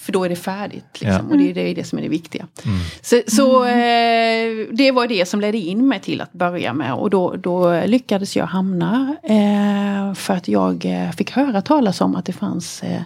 För 0.06 0.12
då 0.12 0.24
är 0.24 0.30
det 0.30 0.36
färdigt. 0.36 0.86
Liksom. 1.02 1.26
Ja. 1.28 1.32
Och 1.32 1.38
det 1.38 1.50
är 1.50 1.54
det, 1.54 1.74
det 1.74 1.84
som 1.84 1.98
är 2.00 2.04
det 2.04 2.10
viktiga. 2.10 2.48
Mm. 2.66 2.78
Så, 3.02 3.22
så 3.28 3.64
eh, 3.66 4.68
det 4.72 4.92
var 4.92 5.08
det 5.08 5.26
som 5.28 5.42
ledde 5.42 5.58
in 5.58 5.88
mig 5.88 6.00
till 6.00 6.22
att 6.22 6.34
börja 6.34 6.74
med. 6.74 6.94
Och 6.94 7.10
då, 7.10 7.36
då 7.36 7.82
lyckades 7.86 8.36
jag 8.38 8.46
hamna 8.46 9.16
eh, 9.24 10.14
för 10.14 10.34
att 10.34 10.48
jag 10.48 10.86
eh, 10.86 11.12
fick 11.12 11.32
höra 11.32 11.62
talas 11.62 12.02
om 12.02 12.16
att 12.16 12.26
det 12.26 12.34
fanns 12.34 12.84
eh, 12.84 13.02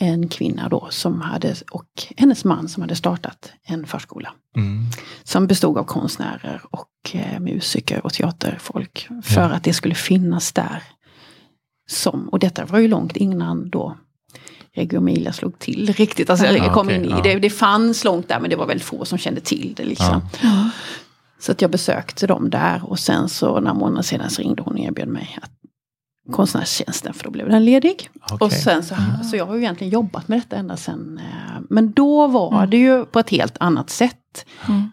en 0.00 0.28
kvinna 0.28 0.68
då 0.68 0.86
som 0.90 1.20
hade, 1.20 1.54
och 1.70 1.88
hennes 2.16 2.44
man 2.44 2.68
som 2.68 2.80
hade 2.80 2.94
startat 2.96 3.52
en 3.62 3.86
förskola. 3.86 4.32
Mm. 4.56 4.84
Som 5.22 5.46
bestod 5.46 5.78
av 5.78 5.84
konstnärer 5.84 6.62
och 6.70 7.14
eh, 7.14 7.40
musiker 7.40 8.06
och 8.06 8.12
teaterfolk. 8.12 9.08
För 9.22 9.40
Ja. 9.40 9.46
att 9.46 9.64
det 9.64 9.72
skulle 9.72 9.94
finnas 9.94 10.52
där. 10.52 10.82
Som, 11.90 12.28
och 12.28 12.38
detta 12.38 12.64
var 12.64 12.78
ju 12.78 12.88
långt 12.88 13.16
innan 13.16 13.70
då 13.70 13.96
Reggio 14.74 14.98
Emilia 14.98 15.32
slog 15.32 15.58
till 15.58 15.92
riktigt. 15.96 16.30
Alltså, 16.30 16.46
Ja, 16.46 16.52
jag 16.52 16.72
kom 16.74 16.86
okej, 16.86 16.96
in 16.96 17.04
i 17.04 17.10
ja. 17.10 17.20
det. 17.22 17.34
Det 17.38 17.50
fanns 17.50 18.04
långt 18.04 18.28
där 18.28 18.40
men 18.40 18.50
det 18.50 18.56
var 18.56 18.66
väldigt 18.66 18.86
få 18.86 19.04
som 19.04 19.18
kände 19.18 19.40
till 19.40 19.72
det. 19.76 19.84
Liksom. 19.84 20.20
Så 21.40 21.52
att 21.52 21.62
jag 21.62 21.70
besökte 21.70 22.26
dem 22.26 22.50
där 22.50 22.80
och 22.90 22.98
sen 22.98 23.28
så 23.28 23.46
några 23.60 23.74
månader 23.74 24.02
sedan 24.02 24.30
så 24.30 24.42
ringde 24.42 24.62
hon 24.62 24.74
och 24.74 24.80
erbjöd 24.80 25.08
mig 25.08 25.38
att 25.42 25.50
konstnärstjänsten 26.32 27.14
för 27.14 27.24
då 27.24 27.30
blev 27.30 27.48
den 27.48 27.64
ledig. 27.64 28.10
Okej. 28.22 28.36
Och 28.40 28.52
sen 28.52 28.82
så, 28.82 28.94
så 29.30 29.36
jag 29.36 29.46
har 29.46 29.54
ju 29.54 29.60
egentligen 29.60 29.92
jobbat 29.92 30.28
med 30.28 30.38
detta 30.38 30.56
ända 30.56 30.76
sen. 30.76 31.20
eh, 31.22 31.60
Men 31.70 31.92
då 31.92 32.26
var 32.26 32.66
det 32.66 32.76
ju 32.76 33.04
på 33.04 33.18
ett 33.18 33.30
helt 33.30 33.56
annat 33.60 33.90
sätt. 33.90 34.46
Mm. 34.68 34.90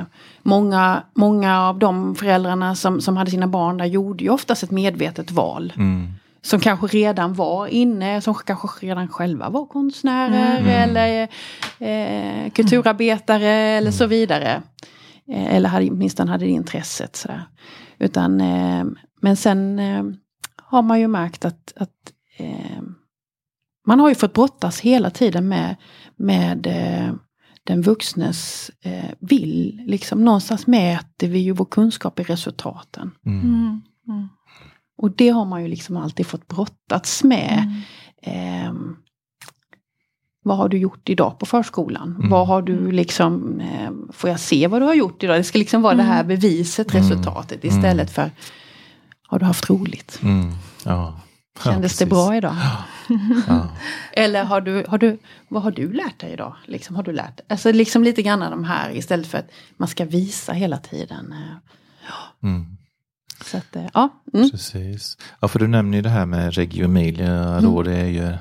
Eh, 0.00 0.04
många, 0.42 1.02
många 1.14 1.60
av 1.62 1.78
de 1.78 2.14
föräldrarna 2.14 2.74
som, 2.74 3.00
som 3.00 3.16
hade 3.16 3.30
sina 3.30 3.46
barn 3.46 3.76
där 3.76 3.84
gjorde 3.84 4.24
ju 4.24 4.30
oftast 4.30 4.62
ett 4.62 4.70
medvetet 4.70 5.30
val. 5.30 5.72
Mm. 5.76 6.12
Som 6.44 6.60
kanske 6.60 6.86
redan 6.86 7.34
var 7.34 7.66
inne, 7.66 8.20
som 8.20 8.34
kanske 8.34 8.86
redan 8.86 9.08
själva 9.08 9.48
var 9.48 9.66
konstnärer 9.66 10.58
Mm. 10.60 10.66
eller 10.68 11.28
eh, 11.78 12.50
kulturarbetare 12.50 13.50
eller 13.50 13.90
så 13.90 14.06
vidare. 14.06 14.62
Eh, 15.28 15.54
eller 15.54 15.68
hade, 15.68 15.90
åtminstone 15.90 16.30
hade 16.30 16.44
det 16.44 16.50
intresset. 16.50 17.16
Sådär. 17.16 17.42
Utan, 17.98 18.40
eh, 18.40 18.84
men 19.20 19.36
sen 19.36 19.78
eh, 19.78 20.04
har 20.56 20.82
man 20.82 21.00
ju 21.00 21.08
märkt 21.08 21.44
att, 21.44 21.72
att 21.76 22.12
eh, 22.36 22.82
man 23.86 24.00
har 24.00 24.08
ju 24.08 24.14
fått 24.14 24.34
brottas 24.34 24.80
hela 24.80 25.10
tiden 25.10 25.48
med, 25.48 25.76
med 26.16 26.66
eh, 26.66 27.14
den 27.66 27.82
vuxnes 27.82 28.70
eh, 28.82 29.10
vill. 29.18 29.82
Liksom, 29.86 30.24
någonstans 30.24 30.66
mäter 30.66 31.28
vi 31.28 31.38
ju 31.38 31.52
vår 31.52 31.64
kunskap 31.64 32.20
i 32.20 32.22
resultaten. 32.22 33.10
Mm. 33.26 33.80
Mm. 34.98 35.02
Mm. 35.02 35.10
Och 35.10 35.10
det 35.16 35.28
har 35.28 35.44
man 35.44 35.62
ju 35.62 35.68
liksom 35.68 35.96
alltid 35.96 36.26
fått 36.26 36.48
brottats 36.48 37.24
med. 37.24 37.58
Mm. 37.58 37.80
Ehm, 38.22 38.96
vad 40.42 40.56
har 40.56 40.68
du 40.68 40.78
gjort 40.78 41.08
idag 41.08 41.38
på 41.38 41.46
förskolan? 41.46 42.14
Mm. 42.18 42.30
Vad 42.30 42.46
har 42.46 42.62
du 42.62 42.90
liksom, 42.92 43.60
eh, 43.60 43.90
får 44.12 44.30
jag 44.30 44.40
se 44.40 44.66
vad 44.66 44.82
du 44.82 44.86
har 44.86 44.94
gjort 44.94 45.22
idag? 45.22 45.36
Det 45.38 45.44
ska 45.44 45.58
liksom 45.58 45.82
vara 45.82 45.94
det 45.94 46.02
här 46.02 46.24
beviset, 46.24 46.94
Mm. 46.94 47.02
resultatet 47.02 47.64
Mm. 47.64 47.76
istället 47.76 48.10
för 48.10 48.30
har 49.28 49.38
du 49.38 49.44
haft 49.44 49.70
roligt? 49.70 50.18
Mm. 50.22 50.52
Ja. 50.84 51.20
Ja, 51.64 51.72
Kändes 51.72 51.98
det 51.98 52.04
precis. 52.06 52.08
bra 52.26 52.36
idag? 52.36 52.56
Ja. 53.48 53.68
Eller 54.12 54.44
har 54.44 54.60
du, 54.60 54.84
har 54.88 54.98
du, 54.98 55.18
vad 55.48 55.62
har 55.62 55.70
du 55.70 55.92
lärt 55.92 56.20
dig 56.20 56.32
idag? 56.32 56.54
Liksom, 56.66 56.96
har 56.96 57.02
du 57.02 57.12
lärt 57.12 57.40
Alltså 57.48 57.72
liksom 57.72 58.04
lite 58.04 58.22
grann 58.22 58.40
de 58.40 58.64
här 58.64 58.96
istället 58.96 59.26
för 59.26 59.38
att 59.38 59.50
man 59.76 59.88
ska 59.88 60.04
visa 60.04 60.52
hela 60.52 60.76
tiden. 60.78 61.32
eh. 61.32 62.48
Mm. 62.48 62.76
Så 63.44 63.56
att, 63.56 63.76
eh, 63.76 63.86
ja. 63.94 64.08
Mm. 64.34 64.50
Precis. 64.50 65.16
Ja, 65.40 65.48
för 65.48 65.58
du 65.58 65.66
nämner 65.66 65.98
ju 65.98 66.02
det 66.02 66.08
här 66.08 66.26
med 66.26 66.54
Reggio 66.54 66.84
Emilia. 66.84 67.60
Då, 67.60 67.80
Mm. 67.80 67.84
det 67.92 67.96
är 68.00 68.06
ju 68.06 68.32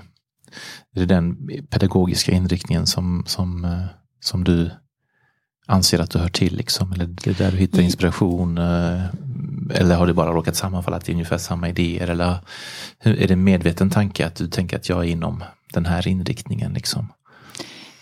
det 0.93 1.01
är 1.01 1.05
den 1.05 1.38
pedagogiska 1.69 2.31
inriktningen 2.31 2.86
som, 2.88 3.24
som, 3.27 3.65
eh, 3.65 3.83
som 4.19 4.43
du 4.43 4.72
anser 5.67 6.00
att 6.00 6.12
du 6.12 6.19
hör 6.19 6.29
till. 6.29 6.55
Liksom. 6.57 6.91
Eller 6.93 7.05
det 7.05 7.27
är 7.29 7.33
där 7.33 7.51
du 7.51 7.57
hittar 7.57 7.77
Mm. 7.77 7.86
inspiration. 7.86 8.57
eh, 8.57 9.01
Eller 9.69 9.95
har 9.95 10.07
det 10.07 10.13
bara 10.13 10.31
råkat 10.33 10.55
sammanfalla 10.55 11.00
till 11.00 11.13
ungefär 11.13 11.38
samma 11.38 11.69
idéer? 11.69 12.07
Eller 12.10 12.38
hur- 13.00 13.19
är 13.22 13.27
det 13.27 13.33
en 13.33 13.43
medveten 13.43 13.89
tanke 13.89 14.25
att 14.27 14.36
du 14.36 14.48
tänker 14.48 14.77
att 14.77 14.89
jag 14.89 15.00
är 15.00 15.03
inom 15.10 15.43
den 15.74 15.86
här 15.86 16.07
inriktningen? 16.07 16.74
Liksom? 16.74 17.07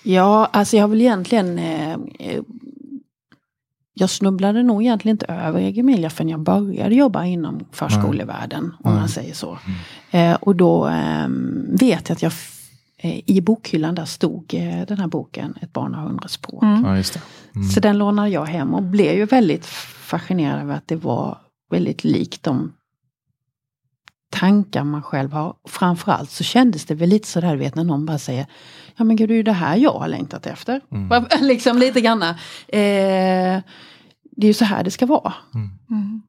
Ja, 0.04 0.50
alltså 0.54 0.76
jag 0.78 0.84
har 0.84 0.88
väl 0.90 1.02
egentligen... 1.02 1.60
Eh, 1.60 1.98
jag 3.94 4.10
snubblade 4.10 4.64
nog 4.64 4.82
egentligen 4.82 5.16
inte 5.16 5.26
över 5.26 5.80
Emilia 5.80 6.10
förrän 6.10 6.30
jag 6.30 6.40
började 6.40 6.96
jobba 6.96 7.26
inom 7.26 7.66
förskolevärlden, 7.72 8.64
om 8.64 8.92
Nej. 8.92 9.00
man 9.00 9.10
säger 9.10 9.34
så. 9.34 9.58
Eh, 10.12 10.34
och 10.34 10.56
då 10.56 10.88
eh, 10.88 11.28
vet 11.68 12.10
jag 12.10 12.16
att 12.16 12.22
jag 12.22 12.32
eh, 12.98 13.22
i 13.26 13.42
bokhyllan 13.42 13.96
där 13.96 14.06
stod 14.06 14.54
eh, 14.54 14.86
den 14.88 14.98
här 14.98 15.08
boken, 15.08 15.56
Ett 15.62 15.74
barn 15.74 15.94
har 15.94 16.08
hundra 16.08 16.28
språk. 16.28 16.64
Mm. 16.64 16.86
Ja, 16.86 16.98
just 16.98 17.14
det. 17.14 17.22
Mm. 17.56 17.70
Så 17.70 17.80
den 17.80 17.98
lånade 17.98 18.30
jag 18.30 18.46
hem 18.46 18.74
och 18.74 18.84
blev 18.84 19.16
ju 19.16 19.26
väldigt 19.26 19.66
fascinerad 19.66 20.62
över 20.62 20.76
att 20.76 20.88
det 20.88 20.96
var 20.96 21.38
väldigt 21.72 22.04
likt 22.04 22.44
de 22.44 22.74
tankar 24.32 24.84
man 24.84 25.04
själv 25.04 25.34
har. 25.34 25.56
Framförallt 25.68 26.32
så 26.32 26.44
kändes 26.44 26.86
det 26.86 26.96
väl 26.96 27.10
lite 27.10 27.28
sådär, 27.28 27.56
vet 27.56 27.76
när 27.76 27.84
någon 27.84 28.06
bara 28.06 28.18
säger 28.18 28.46
Ja 28.96 29.04
men 29.04 29.16
gud, 29.16 29.30
det 29.30 29.34
är 29.34 29.38
ju 29.38 29.44
det 29.44 29.52
här 29.52 29.78
jag 29.78 29.94
har 29.94 30.08
längtat 30.08 30.46
efter. 30.46 30.82
Mm. 30.92 31.26
Liksom 31.42 31.78
lite 31.78 32.02
granna. 32.02 32.30
Eh, 32.68 33.62
det 34.32 34.46
är 34.46 34.48
ju 34.48 34.54
så 34.54 34.66
här 34.66 34.84
det 34.84 34.92
ska 34.92 35.06
vara. 35.06 35.34
Mm. 35.56 36.22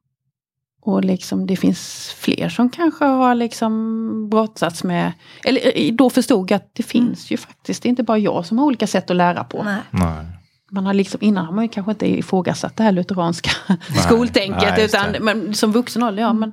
Och 0.85 1.03
liksom 1.03 1.47
det 1.47 1.55
finns 1.55 2.13
fler 2.17 2.49
som 2.49 2.69
kanske 2.69 3.05
har 3.05 3.35
liksom 3.35 4.29
brottats 4.29 4.83
med, 4.83 5.11
eller 5.43 5.61
eh, 5.75 5.93
då 5.93 6.09
förstod 6.09 6.51
jag 6.51 6.55
att 6.55 6.69
det 6.73 6.83
finns 6.83 7.31
ju 7.31 7.37
faktiskt, 7.37 7.83
det 7.83 7.87
är 7.87 7.89
inte 7.89 8.03
bara 8.03 8.17
jag 8.17 8.45
som 8.45 8.57
har 8.57 8.65
olika 8.65 8.87
sätt 8.87 9.09
att 9.09 9.15
lära 9.15 9.43
på. 9.43 9.63
Nej. 9.63 9.81
Nej. 9.89 10.25
Man 10.71 10.85
har 10.85 10.93
liksom, 10.93 11.17
innan 11.23 11.45
har 11.45 11.53
man 11.53 11.63
ju 11.63 11.69
kanske 11.69 11.91
inte 11.91 12.17
ifrågasatt 12.17 12.77
det 12.77 12.83
här 12.83 12.91
lutheranska 12.91 13.51
skoltänket. 14.05 14.73
nej, 14.77 14.85
utan 14.85 15.15
men 15.21 15.53
som 15.53 15.71
vuxen 15.71 16.03
ålder, 16.03 16.23
ja 16.23 16.33
men 16.33 16.51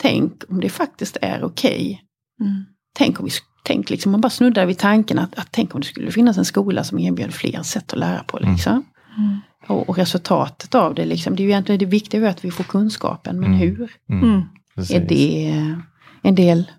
tänk 0.00 0.42
om 0.48 0.60
det 0.60 0.68
faktiskt 0.68 1.16
är 1.22 1.44
okej. 1.44 2.02
Mm. 2.40 2.64
Tänk 2.94 3.20
om 3.20 3.24
vi, 3.26 3.30
tänk 3.62 3.90
liksom, 3.90 4.12
man 4.12 4.20
bara 4.20 4.30
snuddar 4.30 4.66
vid 4.66 4.78
tanken 4.78 5.18
att, 5.18 5.38
att 5.38 5.48
tänk 5.50 5.74
om 5.74 5.80
det 5.80 5.86
skulle 5.86 6.10
finnas 6.12 6.38
en 6.38 6.44
skola 6.44 6.84
som 6.84 6.98
erbjöd 6.98 7.34
fler 7.34 7.62
sätt 7.62 7.92
att 7.92 7.98
lära 7.98 8.22
på. 8.22 8.38
Liksom. 8.38 8.84
Mm. 9.18 9.38
Och, 9.66 9.88
och 9.88 9.96
resultatet 9.98 10.74
av 10.74 10.94
det, 10.94 11.04
liksom, 11.04 11.36
det 11.36 11.42
är 11.42 11.44
ju 11.44 11.50
egentligen 11.50 11.78
det 11.78 11.86
viktiga 11.86 12.20
är 12.26 12.30
att 12.30 12.44
vi 12.44 12.50
får 12.50 12.64
kunskapen, 12.64 13.40
men 13.40 13.48
Mm. 13.54 13.58
hur? 13.58 13.92
Mm. 14.10 14.24
Mm. 14.24 14.42
Är 14.90 15.00
det 15.08 15.76
en 16.22 16.34
del, 16.34 16.70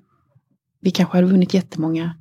vi 0.81 0.91
kanske 0.91 1.17
hade 1.17 1.27
vunnit 1.27 1.53
jättemånga, 1.53 2.15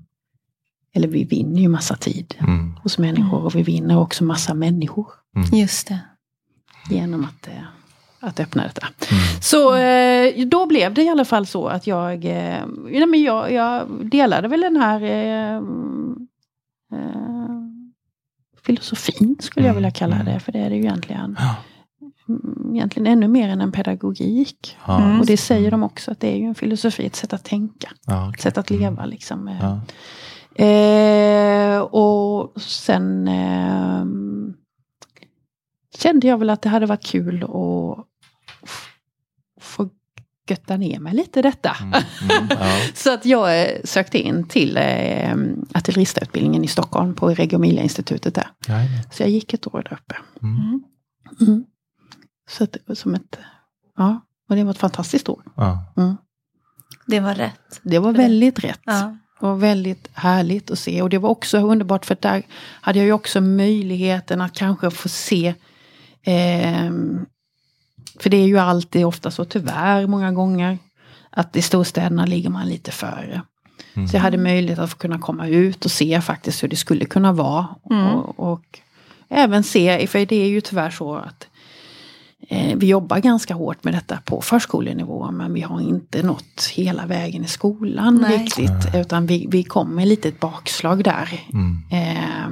eller 0.94 1.08
vi 1.08 1.24
vinner 1.24 1.60
ju 1.60 1.68
massa 1.68 1.96
tid 1.96 2.34
Mm. 2.38 2.76
hos 2.82 2.98
människor 2.98 3.44
och 3.44 3.54
vi 3.54 3.62
vinner 3.62 3.98
också 3.98 4.24
massa 4.24 4.54
människor 4.54 5.06
Just 5.52 5.88
det. 5.88 5.98
genom 6.90 7.24
att, 7.24 7.46
eh, 7.48 7.62
att 8.20 8.40
öppna 8.40 8.62
detta. 8.62 8.86
Mm. 8.86 9.22
Så 9.42 9.74
eh, 9.76 10.46
då 10.46 10.66
blev 10.66 10.94
det 10.94 11.02
i 11.02 11.08
alla 11.08 11.24
fall 11.24 11.46
så 11.46 11.66
att 11.68 11.86
jag, 11.86 12.24
eh, 12.24 12.66
nej, 12.90 13.06
men 13.06 13.22
jag, 13.22 13.52
jag 13.52 13.86
delade 14.10 14.48
väl 14.48 14.60
den 14.60 14.76
här 14.76 15.02
eh, 15.02 15.56
eh, 16.92 17.50
filosofin 18.66 19.36
skulle 19.40 19.66
jag 19.66 19.70
Mm, 19.72 19.76
vilja 19.82 19.90
kalla 19.90 20.14
mm. 20.14 20.26
det, 20.26 20.40
för 20.40 20.52
det 20.52 20.58
är 20.58 20.70
det 20.70 20.76
ju 20.76 20.82
egentligen. 20.82 21.36
Ja. 21.38 21.54
Mm, 22.28 22.74
Egentligen 22.74 23.06
ännu 23.06 23.28
mer 23.28 23.48
än 23.48 23.60
en 23.60 23.72
pedagogik. 23.72 24.76
Ja, 24.86 25.02
Mm. 25.04 25.20
Och 25.20 25.26
det 25.26 25.36
säger 25.36 25.70
de 25.70 25.82
också, 25.82 26.10
att 26.10 26.20
det 26.20 26.32
är 26.32 26.36
ju 26.36 26.44
en 26.44 26.54
filosofi, 26.54 27.06
ett 27.06 27.16
sätt 27.16 27.32
att 27.32 27.44
tänka, 27.44 27.90
Ja, 28.06 28.22
ett 28.22 28.28
okej. 28.28 28.42
sätt 28.42 28.58
att 28.58 28.70
leva 28.70 29.04
liksom. 29.06 29.48
och 31.90 32.60
sen 32.60 33.28
eh, 33.28 34.04
kände 35.98 36.26
jag 36.26 36.38
väl 36.38 36.50
att 36.50 36.62
det 36.62 36.68
hade 36.68 36.86
varit 36.86 37.04
kul 37.06 37.42
att 37.44 37.50
få 39.60 39.88
götta 40.48 40.76
ner 40.76 40.98
mig 41.00 41.14
lite 41.14 41.38
i 41.38 41.42
detta. 41.42 41.76
Mm. 41.80 42.02
Mm. 42.30 42.48
Ja. 42.50 42.78
Så 42.94 43.14
att 43.14 43.26
jag 43.26 43.62
eh, 43.62 43.76
sökte 43.84 44.18
in 44.18 44.44
till 44.48 44.76
eh, 44.76 45.34
artilleristautbildningen 45.74 46.64
i 46.64 46.68
Stockholm 46.68 47.14
på 47.14 47.28
Regiomilia 47.34 47.82
institutet 47.82 48.34
där. 48.34 48.50
Jajamän. 48.68 49.02
Så 49.12 49.22
jag 49.22 49.30
gick 49.30 49.54
ett 49.54 49.66
år 49.74 49.82
där 49.90 49.92
uppe. 50.02 50.16
Mm. 50.42 50.82
Mm. 51.40 51.64
Så 52.50 52.64
att 52.64 52.72
det 52.72 52.78
var 52.86 52.94
som 52.94 53.14
ett, 53.14 53.38
ja, 53.96 54.20
och 54.48 54.56
det 54.56 54.64
var 54.64 54.70
ett 54.70 54.78
fantastiskt 54.78 55.28
år. 55.28 55.42
Ja. 55.56 55.84
Det 57.06 57.20
var 57.20 57.34
rätt. 57.34 57.80
Det 57.82 57.98
var 57.98 58.12
För 58.12 58.18
det- 58.18 58.22
väldigt 58.22 58.58
rätt. 58.64 58.80
Ja. 58.84 59.16
Och 59.40 59.62
väldigt 59.62 60.08
härligt 60.12 60.70
att 60.70 60.78
se. 60.78 61.02
Och 61.02 61.10
det 61.10 61.18
var 61.18 61.28
också 61.30 61.58
underbart 61.58 62.06
för 62.06 62.16
där 62.20 62.42
hade 62.80 62.98
jag 62.98 63.06
ju 63.06 63.12
också 63.12 63.40
möjligheten 63.40 64.40
att 64.40 64.52
kanske 64.52 64.90
få 64.90 65.08
se 65.08 65.54
ehm, 66.22 67.26
För 68.20 68.30
det 68.30 68.36
är 68.36 68.46
ju 68.46 68.58
alltid 68.58 69.06
ofta 69.06 69.30
så 69.30 69.44
tyvärr 69.44 70.06
många 70.06 70.32
gånger 70.32 70.78
att 71.30 71.56
i 71.56 71.62
storstäderna 71.62 72.26
ligger 72.26 72.50
man 72.50 72.68
lite 72.68 72.90
före. 72.90 73.42
Mm. 73.94 74.08
Så 74.08 74.16
jag 74.16 74.20
hade 74.20 74.38
möjlighet 74.38 74.78
att 74.78 74.90
få 74.90 74.96
kunna 74.96 75.18
komma 75.18 75.48
ut 75.48 75.84
och 75.84 75.90
se 75.90 76.20
faktiskt 76.20 76.62
hur 76.62 76.68
det 76.68 76.76
skulle 76.76 77.04
kunna 77.04 77.32
vara. 77.32 77.68
Mm. 77.90 78.06
Och, 78.06 78.52
och 78.52 78.78
även 79.28 79.62
se, 79.62 80.06
för 80.06 80.26
det 80.26 80.36
är 80.36 80.48
ju 80.48 80.60
tyvärr 80.60 80.90
så 80.90 81.14
att 81.14 81.48
eh, 82.48 82.76
vi 82.76 82.86
jobbar 82.86 83.18
ganska 83.18 83.54
hårt 83.54 83.84
med 83.84 83.94
detta 83.94 84.18
på 84.24 84.40
förskolenivå 84.40 85.30
men 85.30 85.54
vi 85.54 85.60
har 85.60 85.80
inte 85.80 86.22
nått 86.22 86.70
hela 86.74 87.06
vägen 87.06 87.44
i 87.44 87.48
skolan 87.48 88.18
Nej. 88.28 88.38
riktigt. 88.38 88.94
Utan 88.94 89.26
vi, 89.26 89.46
vi 89.50 89.64
kom 89.64 89.94
med 89.94 90.08
lite 90.08 90.28
ett 90.28 90.40
bakslag 90.40 91.04
där. 91.04 91.40
Mm. 91.52 91.78
Eh, 91.90 92.48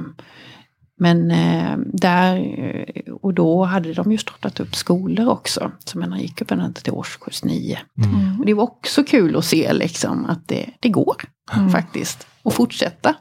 men 0.99 1.31
eh, 1.31 1.77
där, 1.93 2.37
eh, 2.37 3.13
och 3.13 3.33
då 3.33 3.63
hade 3.63 3.93
de 3.93 4.11
ju 4.11 4.17
startat 4.17 4.59
upp 4.59 4.75
skolor 4.75 5.29
också. 5.29 5.71
Så 5.85 5.97
man 5.99 6.19
gick 6.19 6.41
upp 6.41 6.51
ända 6.51 6.71
till 6.71 6.93
årskurs 6.93 7.43
9. 7.43 7.79
Mm. 7.97 8.39
Och 8.39 8.45
det 8.45 8.53
var 8.53 8.63
också 8.63 9.03
kul 9.03 9.35
att 9.35 9.45
se 9.45 9.73
liksom 9.73 10.25
att 10.25 10.47
det, 10.47 10.69
det 10.79 10.89
går 10.89 11.15
Mm. 11.53 11.69
faktiskt. 11.69 12.27
att 12.43 12.53
fortsätta. 12.53 13.15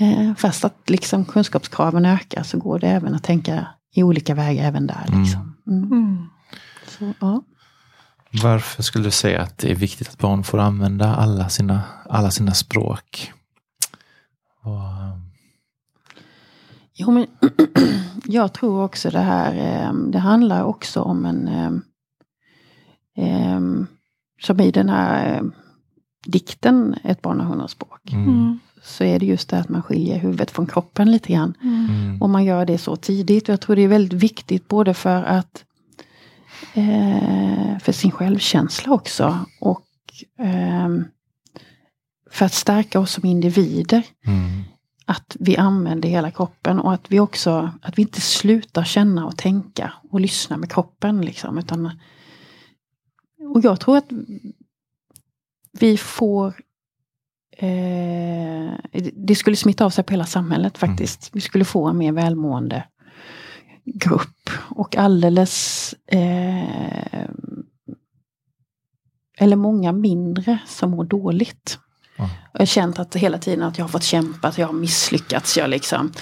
Eh, 0.00 0.34
fast 0.34 0.64
att 0.64 0.90
liksom 0.90 1.24
kunskapskraven 1.24 2.06
ökar 2.06 2.42
så 2.42 2.58
går 2.58 2.78
det 2.78 2.88
även 2.88 3.14
att 3.14 3.22
tänka 3.24 3.66
i 3.94 4.02
olika 4.02 4.34
vägar 4.34 4.64
även 4.68 4.86
där. 4.86 5.04
Liksom. 5.22 5.56
Mm. 5.66 5.92
Mm. 5.92 6.26
Så, 6.88 7.12
ja. 7.20 7.42
Varför 8.42 8.82
skulle 8.82 9.04
du 9.04 9.10
säga 9.10 9.42
att 9.42 9.58
det 9.58 9.70
är 9.70 9.74
viktigt 9.74 10.08
att 10.08 10.18
barn 10.18 10.44
får 10.44 10.58
använda 10.58 11.16
alla 11.16 11.48
sina, 11.48 11.82
alla 12.08 12.30
sina 12.30 12.54
språk? 12.54 13.32
Och, 14.62 14.80
Jo, 16.98 17.10
men 17.10 17.26
jag 18.24 18.52
tror 18.52 18.84
också 18.84 19.10
det 19.10 19.18
här, 19.18 19.54
eh, 19.56 19.92
det 19.92 20.18
handlar 20.18 20.64
också 20.64 21.00
om 21.00 21.24
en... 21.24 21.48
eh, 21.48 21.72
eh, 23.24 23.60
som 24.42 24.60
i 24.60 24.70
den 24.70 24.88
här 24.88 25.42
dikten 26.26 26.96
Ett 27.04 27.22
barn 27.22 27.40
har 27.40 27.46
hundra 27.46 27.68
språk. 27.68 28.12
Mm. 28.12 28.28
Mm. 28.28 28.58
Så 28.82 29.04
är 29.04 29.18
det 29.18 29.26
just 29.26 29.48
det 29.48 29.58
att 29.58 29.68
man 29.68 29.82
skiljer 29.82 30.18
huvudet 30.18 30.50
från 30.50 30.66
kroppen 30.66 31.10
lite 31.10 31.32
grann. 31.32 31.54
Mm. 31.62 31.86
Mm. 31.90 32.22
Och 32.22 32.30
man 32.30 32.44
gör 32.44 32.66
det 32.66 32.78
så 32.78 32.96
tidigt. 32.96 33.48
Och 33.48 33.52
jag 33.52 33.60
tror 33.60 33.76
det 33.76 33.82
är 33.82 33.88
väldigt 33.88 34.22
viktigt 34.22 34.68
både 34.68 34.94
för 34.94 35.22
att 35.22 35.64
eh, 36.74 37.78
för 37.78 37.92
sin 37.92 38.10
självkänsla 38.10 38.92
också. 38.92 39.38
Och 39.60 39.86
ehm, 40.38 41.04
för 42.30 42.46
att 42.46 42.54
stärka 42.54 43.00
oss 43.00 43.12
som 43.12 43.24
individer. 43.24 44.02
Mm. 44.26 44.62
Att 45.08 45.36
vi 45.40 45.56
använder 45.56 46.08
hela 46.08 46.30
kroppen 46.30 46.78
och 46.78 46.92
att 46.92 47.12
vi 47.12 47.20
också 47.20 47.70
att 47.82 47.98
vi 47.98 48.02
inte 48.02 48.20
slutar 48.20 48.84
känna 48.84 49.26
och 49.26 49.36
tänka 49.36 49.92
och 50.10 50.20
lyssna 50.20 50.56
med 50.56 50.72
kroppen. 50.72 51.20
Liksom, 51.20 51.58
utan, 51.58 51.90
och 53.54 53.64
jag 53.64 53.80
tror 53.80 53.96
att 53.96 54.10
vi 55.72 55.96
får 55.96 56.54
eh, 57.56 58.72
Det 59.12 59.34
skulle 59.36 59.56
smitta 59.56 59.84
av 59.84 59.90
sig 59.90 60.04
på 60.04 60.12
hela 60.12 60.26
samhället 60.26 60.78
faktiskt. 60.78 61.30
Vi 61.32 61.40
skulle 61.40 61.64
få 61.64 61.86
en 61.86 61.98
mer 61.98 62.12
välmående 62.12 62.84
grupp. 63.84 64.50
Och 64.68 64.96
alldeles 64.96 65.94
eh, 66.06 67.26
eller 69.38 69.56
många 69.56 69.92
mindre 69.92 70.58
som 70.66 70.90
mår 70.90 71.04
dåligt. 71.04 71.78
Ja. 72.16 72.30
Jag 72.52 72.60
har 72.60 72.66
känt 72.66 72.98
att 72.98 73.16
hela 73.16 73.38
tiden 73.38 73.62
att 73.62 73.78
jag 73.78 73.84
har 73.84 73.88
fått 73.88 74.02
kämpa, 74.04 74.48
att 74.48 74.58
jag 74.58 74.66
har 74.66 74.74
misslyckats. 74.74 75.56
Jag 75.56 75.70
liksom, 75.70 76.12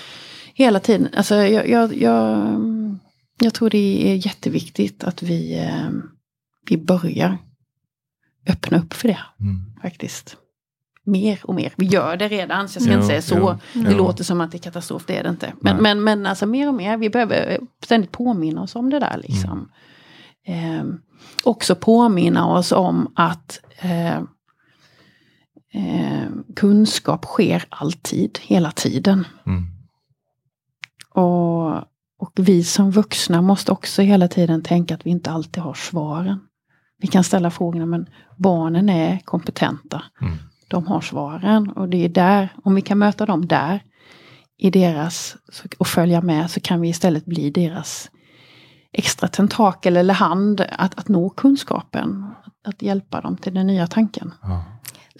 hela 0.54 0.80
tiden, 0.80 1.08
alltså 1.16 1.34
jag, 1.34 1.68
jag, 1.68 1.96
jag, 1.96 2.60
jag 3.40 3.54
tror 3.54 3.70
det 3.70 4.10
är 4.12 4.26
jätteviktigt 4.26 5.04
att 5.04 5.22
vi, 5.22 5.58
eh, 5.58 5.88
vi 6.68 6.76
börjar 6.78 7.38
öppna 8.48 8.78
upp 8.78 8.94
för 8.94 9.08
det 9.08 9.18
Mm. 9.40 9.56
faktiskt. 9.82 10.36
Mer 11.06 11.40
och 11.44 11.54
mer. 11.54 11.72
Vi 11.76 11.86
gör 11.86 12.16
det 12.16 12.28
redan, 12.28 12.68
så 12.68 12.76
jag 12.76 12.82
ska 12.82 12.92
Jo, 12.92 12.96
inte 12.96 13.06
säga 13.06 13.22
så. 13.22 13.58
jo, 13.72 13.82
Det 13.82 13.90
jo. 13.90 13.96
låter 13.98 14.24
som 14.24 14.40
att 14.40 14.50
det 14.50 14.56
är 14.56 14.62
katastrof, 14.62 15.04
det 15.06 15.16
är 15.16 15.22
det 15.22 15.28
inte. 15.28 15.52
Men, 15.60 15.74
Nej. 15.76 15.82
men, 15.82 16.04
men 16.04 16.26
alltså 16.26 16.46
mer 16.46 16.68
och 16.68 16.74
mer, 16.74 16.96
vi 16.96 17.10
behöver 17.10 17.58
ständigt 17.84 18.12
påminna 18.12 18.62
oss 18.62 18.76
om 18.76 18.90
det 18.90 18.98
där. 18.98 19.20
Liksom. 19.28 19.68
Eh, 20.46 20.84
också 21.44 21.74
påminna 21.74 22.46
oss 22.46 22.72
om 22.72 23.12
att 23.16 23.60
eh, 23.78 24.22
eh, 25.74 26.28
kunskap 26.56 27.24
sker 27.24 27.64
alltid, 27.68 28.38
hela 28.42 28.70
tiden. 28.70 29.26
Mm. 29.46 29.64
Och, 31.14 31.76
och 32.18 32.32
vi 32.36 32.64
som 32.64 32.90
vuxna 32.90 33.42
måste 33.42 33.72
också 33.72 34.02
hela 34.02 34.28
tiden 34.28 34.62
tänka 34.62 34.94
att 34.94 35.06
vi 35.06 35.10
inte 35.10 35.30
alltid 35.30 35.62
har 35.62 35.74
svaren. 35.74 36.40
Vi 36.98 37.06
kan 37.06 37.24
ställa 37.24 37.50
frågorna 37.50 37.86
men 37.86 38.06
barnen 38.36 38.88
är 38.88 39.18
kompetenta. 39.18 40.02
Mm. 40.20 40.36
De 40.68 40.86
har 40.86 41.00
svaren 41.00 41.70
och 41.70 41.88
det 41.88 42.04
är 42.04 42.08
där, 42.08 42.48
om 42.64 42.74
vi 42.74 42.82
kan 42.82 42.98
möta 42.98 43.26
dem 43.26 43.46
där 43.46 43.82
i 44.58 44.70
deras 44.70 45.36
och 45.78 45.86
följa 45.86 46.20
med 46.20 46.50
så 46.50 46.60
kan 46.60 46.80
vi 46.80 46.88
istället 46.88 47.24
bli 47.24 47.50
deras 47.50 48.10
extra 48.92 49.28
tentakel 49.28 49.96
eller 49.96 50.14
hand 50.14 50.60
att, 50.60 50.98
att 50.98 51.08
nå 51.08 51.30
kunskapen. 51.30 52.26
Att, 52.44 52.74
att 52.74 52.82
hjälpa 52.82 53.20
dem 53.20 53.36
till 53.36 53.54
den 53.54 53.66
nya 53.66 53.86
tanken. 53.86 54.34
Ja. 54.42 54.64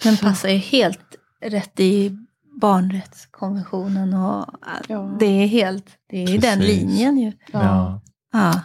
Den 0.03 0.17
Så- 0.17 0.25
passar 0.25 0.49
ju 0.49 0.57
helt 0.57 0.99
rätt 1.41 1.79
i 1.79 2.17
barnrättskonventionen 2.61 4.13
och 4.13 4.45
Ja. 4.87 5.15
det 5.19 5.25
är 5.43 5.47
helt, 5.47 5.85
det 6.09 6.23
är 6.23 6.29
i 6.29 6.37
den 6.37 6.59
linjen 6.59 7.17
ju. 7.17 7.31
Ja. 7.51 8.01
Ja. 8.33 8.61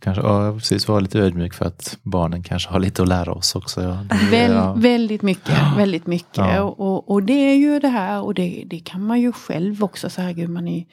Kanske, 0.00 0.22
ja, 0.22 0.52
precis. 0.52 0.88
Vara 0.88 1.00
lite 1.00 1.18
ödmjuk 1.18 1.54
för 1.54 1.64
att 1.64 1.98
barnen 2.02 2.42
kanske 2.42 2.70
har 2.70 2.80
lite 2.80 3.02
att 3.02 3.08
lära 3.08 3.32
oss 3.32 3.54
också. 3.54 3.82
Ja. 3.82 3.98
Det, 4.10 4.26
Väl, 4.30 4.52
ja. 4.52 4.72
Väldigt 4.74 5.22
mycket, 5.22 5.76
väldigt 5.76 6.06
mycket. 6.06 6.36
Ja. 6.36 6.62
Och, 6.62 6.80
och, 6.80 7.10
och 7.10 7.22
det 7.22 7.32
är 7.32 7.54
ju 7.56 7.78
det 7.80 7.88
här 7.88 8.20
och 8.22 8.34
det, 8.34 8.64
det 8.66 8.78
kan 8.78 9.06
man 9.06 9.20
ju 9.20 9.32
själv 9.32 9.84
också 9.84 10.10
så 10.10 10.22
här, 10.22 10.32
gud, 10.32 10.50
man 10.50 10.68
är, 10.68 10.84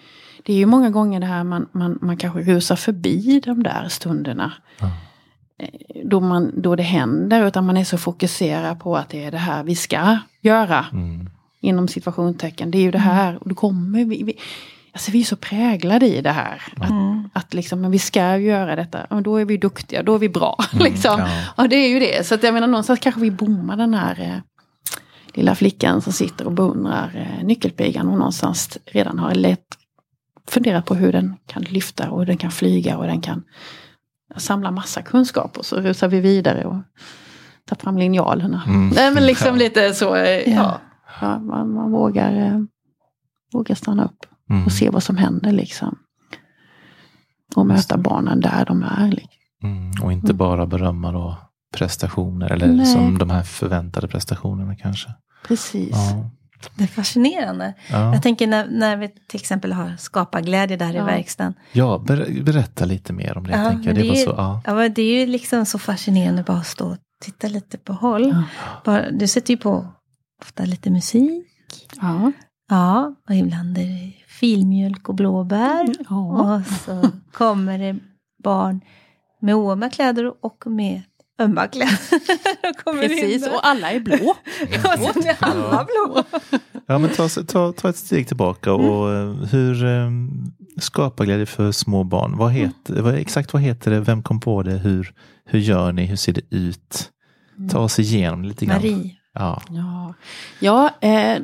Det 0.44 0.54
är 0.54 0.58
ju 0.58 0.66
många 0.66 0.90
gånger 0.90 1.20
det 1.20 1.26
här 1.26 1.44
man, 1.44 1.68
man, 1.72 2.00
man 2.02 2.18
kanske 2.18 2.40
rusar 2.40 2.76
förbi 2.76 3.42
de 3.46 3.64
där 3.64 3.88
stunderna. 3.90 4.54
Eh, 5.64 6.02
Då, 6.06 6.20
man, 6.20 6.62
då 6.62 6.76
det 6.76 6.84
händer, 6.84 7.48
utan 7.48 7.66
man 7.66 7.78
är 7.78 7.84
så 7.84 7.98
fokuserad 7.98 8.80
på 8.80 8.98
att 8.98 9.10
det 9.10 9.24
är 9.24 9.32
det 9.32 9.38
här 9.38 9.64
vi 9.64 9.76
ska 9.76 10.18
göra. 10.42 10.86
Mm. 10.94 11.30
Inom 11.62 11.88
situationstecken. 11.88 12.72
Det 12.72 12.78
är 12.78 12.82
ju 12.82 12.92
det 12.92 12.98
här, 13.00 13.38
och 13.44 13.50
då 13.50 13.56
kommer 13.56 14.06
vi, 14.06 14.24
vi 14.24 14.34
Alltså 14.96 15.12
vi 15.12 15.20
är 15.20 15.24
så 15.24 15.36
präglade 15.36 16.08
i 16.08 16.22
det 16.22 16.32
här. 16.32 16.62
Att, 16.78 16.90
Mm. 16.90 17.30
att 17.34 17.54
liksom, 17.54 17.82
men 17.82 17.92
vi 17.92 18.00
ska 18.00 18.38
göra 18.38 18.76
detta, 18.76 19.04
och 19.04 19.22
då 19.22 19.38
är 19.38 19.46
vi 19.46 19.58
duktiga, 19.58 20.04
då 20.04 20.16
är 20.16 20.20
vi 20.20 20.30
bra. 20.30 20.58
liksom. 20.80 21.14
Mm, 21.20 21.32
ja. 21.32 21.42
Ja, 21.58 21.68
det 21.68 21.76
är 21.76 21.90
ju 21.90 22.00
det. 22.00 22.28
Så 22.28 22.36
att 22.36 22.44
jag 22.44 22.54
menar 22.54 22.68
någonstans 22.68 23.00
kanske 23.00 23.22
vi 23.22 23.32
bommar 23.32 23.78
den 23.78 23.94
här 23.94 24.22
eh, 24.22 24.38
lilla 25.34 25.56
flickan 25.56 26.02
som 26.02 26.14
sitter 26.14 26.46
och 26.46 26.52
beundrar 26.52 27.12
eh, 27.40 27.46
nyckelpigan 27.46 28.10
och 28.10 28.18
någonstans 28.18 28.78
redan 28.86 29.20
har 29.20 29.36
lätt 29.36 29.66
funderat 30.48 30.86
på 30.86 30.96
hur 30.96 31.12
den 31.12 31.36
kan 31.48 31.62
lyfta 31.64 32.10
och 32.10 32.26
den 32.26 32.38
kan 32.38 32.52
flyga 32.52 32.98
och 32.98 33.06
den 33.08 33.22
kan 33.22 33.44
samla 34.42 34.72
massa 34.72 35.02
kunskap 35.02 35.58
och 35.58 35.66
så 35.66 35.76
rusar 35.82 36.08
vi 36.08 36.20
vidare 36.20 36.66
och 36.66 36.76
tar 37.66 37.76
fram 37.76 37.98
linjalerna. 37.98 38.64
Mm. 38.68 38.90
Nej 38.96 39.14
men 39.14 39.26
liksom 39.26 39.48
Ja. 39.48 39.56
lite 39.56 39.94
så, 39.94 40.16
eh, 40.16 40.54
ja. 40.54 40.54
Ja. 40.54 40.80
ja 41.22 41.40
man, 41.40 41.74
man 41.74 41.92
vågar, 41.92 42.36
eh, 42.46 42.60
vågar 43.54 43.76
stanna 43.76 44.06
upp 44.06 44.26
Mm. 44.50 44.66
och 44.66 44.72
se 44.72 44.90
vad 44.90 45.04
som 45.04 45.18
händer 45.18 45.52
liksom. 45.52 45.98
Och 47.56 47.66
möta 47.66 47.98
barnen 47.98 48.40
där 48.40 48.66
de 48.66 48.84
är. 48.84 49.08
Liksom. 49.08 49.40
Mm. 49.64 49.92
Och 50.04 50.14
inte 50.14 50.34
bara 50.34 50.66
berömma 50.66 51.12
då 51.12 51.38
prestationer 51.78 52.52
eller 52.52 52.68
Nej. 52.68 52.86
som 52.86 53.18
de 53.18 53.30
här 53.30 53.44
förväntade 53.44 54.08
prestationerna 54.08 54.76
kanske. 54.76 55.10
Precis. 55.48 55.90
Ja. 55.92 56.30
Det 56.76 56.84
är 56.84 56.88
fascinerande. 56.88 57.74
Ja. 57.92 58.14
Jag 58.14 58.24
tänker 58.24 58.48
när, 58.48 58.68
när 58.68 58.98
vi 58.98 59.08
till 59.28 59.40
exempel 59.40 59.74
har 59.74 59.96
skapat 59.98 60.44
glädje 60.46 60.78
där 60.78 60.94
i 60.94 60.98
Ja. 60.98 61.06
verkstaden. 61.06 61.54
ja, 61.72 62.04
ber, 62.08 62.44
berätta 62.44 62.86
lite 62.86 63.14
mer 63.14 63.38
om 63.38 63.48
det. 63.48 63.52
Ja, 63.58 63.70
tänker 63.70 63.88
jag. 63.88 63.96
Det 63.96 64.02
det 64.02 64.08
var 64.08 64.16
är 64.16 64.20
ju- 64.20 64.26
så, 64.26 64.34
ja. 64.38 64.62
Ja, 64.66 64.90
det 64.90 65.02
är 65.02 65.20
ju 65.20 65.26
liksom 65.26 65.66
så 65.66 65.80
fascinerande 65.80 66.44
bara 66.44 66.58
att 66.58 66.68
stå 66.68 66.88
och 66.92 66.98
titta 67.24 67.48
lite 67.48 67.78
på 67.78 67.94
håll. 67.94 68.30
Ja. 68.30 68.44
Bara, 68.86 69.12
du 69.12 69.28
sätter 69.28 69.54
ju 69.54 69.58
på 69.58 69.88
ofta 70.42 70.66
lite 70.66 70.90
musik. 70.90 71.46
Ja. 72.02 72.32
Ja, 72.70 73.16
och 73.30 73.36
ibland 73.36 73.78
är 73.78 73.82
det 73.84 74.14
filmjölk 74.28 75.10
och 75.10 75.16
blåbär. 75.16 75.94
Ja. 76.10 76.16
Och 76.56 76.68
så 76.68 77.10
kommer 77.34 77.78
det 77.80 78.00
barn 78.44 78.82
med 79.42 79.56
oömma 79.56 79.90
kläder 79.90 80.46
och 80.46 80.64
med 80.68 81.02
ömma 81.40 81.68
kläder. 81.72 83.08
Precis, 83.08 83.48
och 83.48 83.68
alla 83.68 83.92
är 83.92 84.00
blå. 84.00 84.36
sen 85.14 85.28
är 85.28 85.38
alla 85.40 85.86
blå. 85.86 86.24
Ja, 86.86 86.98
men 86.98 87.10
ta, 87.10 87.30
ta, 87.30 87.72
ta 87.74 87.90
ett 87.90 87.98
steg 87.98 88.28
tillbaka 88.28 88.74
och 88.74 89.14
eh, 89.14 89.34
hur 89.34 89.86
eh, 89.86 90.10
skapa 90.78 91.26
glädje 91.26 91.46
för 91.46 91.72
små 91.72 92.04
barn. 92.04 92.38
Vad 92.38 92.52
heter, 92.52 93.02
vad, 93.02 93.16
exakt 93.16 93.54
vad 93.54 93.62
heter 93.62 93.92
det? 93.92 94.00
Vem 94.00 94.24
kom 94.24 94.40
på 94.40 94.64
det? 94.64 94.78
Hur, 94.78 95.14
hur 95.46 95.60
gör 95.60 95.92
ni? 95.92 96.06
Hur 96.06 96.16
ser 96.16 96.34
det 96.34 96.56
ut? 96.56 97.10
Ta 97.72 97.80
oss 97.80 98.00
igenom 98.00 98.44
lite 98.44 98.66
grann. 98.66 98.76
Marie. 98.82 99.16
Ja. 99.34 99.62
Ja, 99.70 100.14
ja 100.60 100.90
eh, 101.02 101.42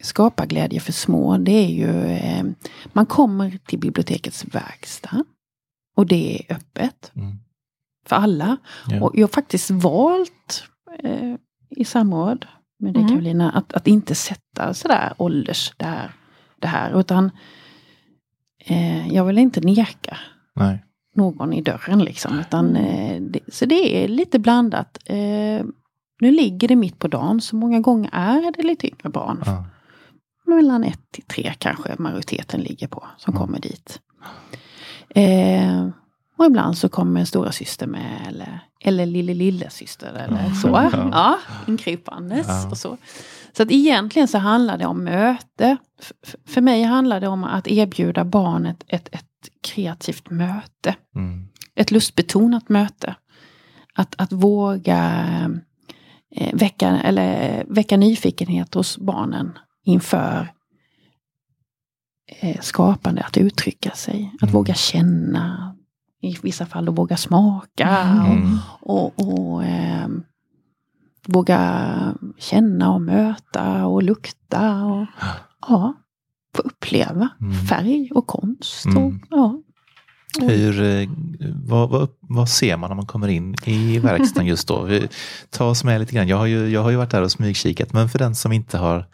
skapa 0.00 0.46
glädje 0.46 0.80
för 0.80 0.92
små, 0.92 1.38
det 1.38 1.52
är 1.52 1.68
ju, 1.68 2.04
eh, 2.04 2.44
man 2.92 3.06
kommer 3.06 3.58
till 3.66 3.78
bibliotekets 3.78 4.44
verkstad 4.44 5.24
och 5.96 6.06
det 6.06 6.36
är 6.36 6.54
öppet 6.54 7.12
Mm. 7.16 7.38
För 8.08 8.16
alla. 8.16 8.56
Ja. 8.88 9.02
Och 9.02 9.10
jag 9.14 9.22
har 9.22 9.28
faktiskt 9.32 9.70
valt 9.70 10.64
eh, 11.02 11.34
i 11.70 11.84
samråd 11.84 12.46
med 12.80 12.94
dig 12.94 13.02
Mm. 13.02 13.12
Karolina 13.14 13.50
att, 13.50 13.72
att 13.72 13.86
inte 13.86 14.14
sätta 14.14 14.74
sådär 14.74 15.12
ålders 15.16 15.72
där, 15.76 16.10
det 16.60 16.66
här 16.68 17.00
utan 17.00 17.30
eh, 18.64 19.08
jag 19.14 19.24
vill 19.24 19.38
inte 19.38 19.60
neka 19.60 20.16
Nej. 20.54 20.84
någon 21.14 21.52
i 21.52 21.62
dörren 21.62 21.98
liksom. 22.04 22.38
Utan, 22.38 22.76
eh, 22.76 23.20
det, 23.22 23.40
så 23.48 23.66
det 23.66 24.04
är 24.04 24.08
lite 24.08 24.38
blandat. 24.38 24.98
Eh, 25.06 25.64
nu 26.20 26.30
ligger 26.30 26.68
det 26.68 26.76
mitt 26.76 26.98
på 26.98 27.08
dagen 27.08 27.40
så 27.40 27.56
många 27.56 27.80
gånger 27.80 28.10
är 28.12 28.52
det 28.56 28.62
lite 28.62 28.86
yngre 28.86 29.08
barn. 29.08 29.42
Ja. 29.46 29.64
Mellan 30.46 30.84
ett 30.84 31.00
till 31.10 31.24
tre 31.24 31.52
kanske 31.58 31.94
majoriteten 31.98 32.60
ligger 32.60 32.86
på 32.88 33.04
som 33.16 33.34
Mm. 33.34 33.46
kommer 33.46 33.60
dit. 33.60 34.00
Och 36.38 36.44
ibland 36.46 36.78
så 36.78 36.88
kommer 36.88 37.24
stora 37.24 37.52
syster 37.52 37.86
med 37.86 38.26
eller, 38.28 38.60
eller 38.80 39.06
lille 39.06 39.34
lille 39.34 39.70
syster 39.70 40.12
eller 40.12 40.54
så. 40.54 40.68
Ja. 40.68 40.90
Ja, 41.12 41.38
inkrypandes 41.66 42.46
Ja. 42.48 42.70
och 42.70 42.78
så. 42.78 42.96
Så 43.56 43.62
att 43.62 43.70
egentligen 43.70 44.28
så 44.28 44.38
handlar 44.38 44.78
det 44.78 44.86
om 44.86 45.04
möte. 45.04 45.76
För 46.46 46.60
mig 46.60 46.82
handlar 46.82 47.20
det 47.20 47.28
om 47.28 47.44
att 47.44 47.68
erbjuda 47.68 48.24
barnet 48.24 48.84
ett, 48.88 49.08
ett 49.12 49.24
kreativt 49.62 50.30
möte 50.30 50.94
Mm. 51.16 51.48
ett 51.74 51.90
lustbetonat 51.90 52.68
möte. 52.68 53.14
Att, 53.94 54.14
att 54.18 54.32
våga 54.32 55.24
eh, 56.36 56.54
väcka, 56.54 56.88
eller, 57.00 57.64
väcka 57.68 57.96
nyfikenhet 57.96 58.74
hos 58.74 58.98
barnen 58.98 59.58
inför 59.84 60.52
eh, 62.40 62.60
skapande, 62.60 63.22
att 63.22 63.36
uttrycka 63.36 63.90
sig. 63.90 64.30
Att 64.36 64.42
Mm. 64.42 64.52
våga 64.52 64.74
känna, 64.74 65.76
i 66.20 66.36
vissa 66.42 66.66
fall 66.66 66.84
då 66.84 66.92
våga 66.92 67.16
smaka. 67.16 67.88
Mm. 67.98 68.56
Och, 68.80 69.12
och 69.28 69.64
eh, 69.64 70.08
våga 71.26 72.14
känna 72.38 72.92
och 72.94 73.02
möta 73.02 73.86
och 73.86 74.02
lukta. 74.02 74.84
Och, 74.84 75.06
ja, 75.68 75.94
få 76.56 76.62
uppleva 76.62 77.28
Mm. 77.40 77.52
färg 77.54 78.10
och 78.14 78.26
konst. 78.26 78.86
Och, 78.86 78.92
Mm. 78.96 79.20
ja. 79.30 79.60
Hur, 80.40 80.82
eh, 80.82 81.08
vad, 81.64 81.90
vad, 81.90 82.08
vad 82.20 82.48
ser 82.48 82.76
man 82.76 82.90
när 82.90 82.94
man 82.94 83.06
kommer 83.06 83.28
in 83.28 83.54
i 83.64 83.98
verkstaden 84.02 84.46
just 84.46 84.68
då? 84.68 84.82
Vi- 84.82 85.08
Ta 85.50 85.64
oss 85.64 85.84
med 85.84 86.00
lite 86.00 86.14
grann. 86.14 86.28
Jag 86.28 86.36
har 86.36 86.46
ju, 86.46 86.68
jag 86.68 86.82
har 86.82 86.90
ju 86.90 86.96
varit 86.96 87.10
där 87.10 87.22
och 87.22 87.32
smygkikat, 87.32 87.92
men 87.92 88.08
för 88.08 88.18
den 88.18 88.34
som 88.34 88.52
inte 88.52 88.78
har 88.78 89.06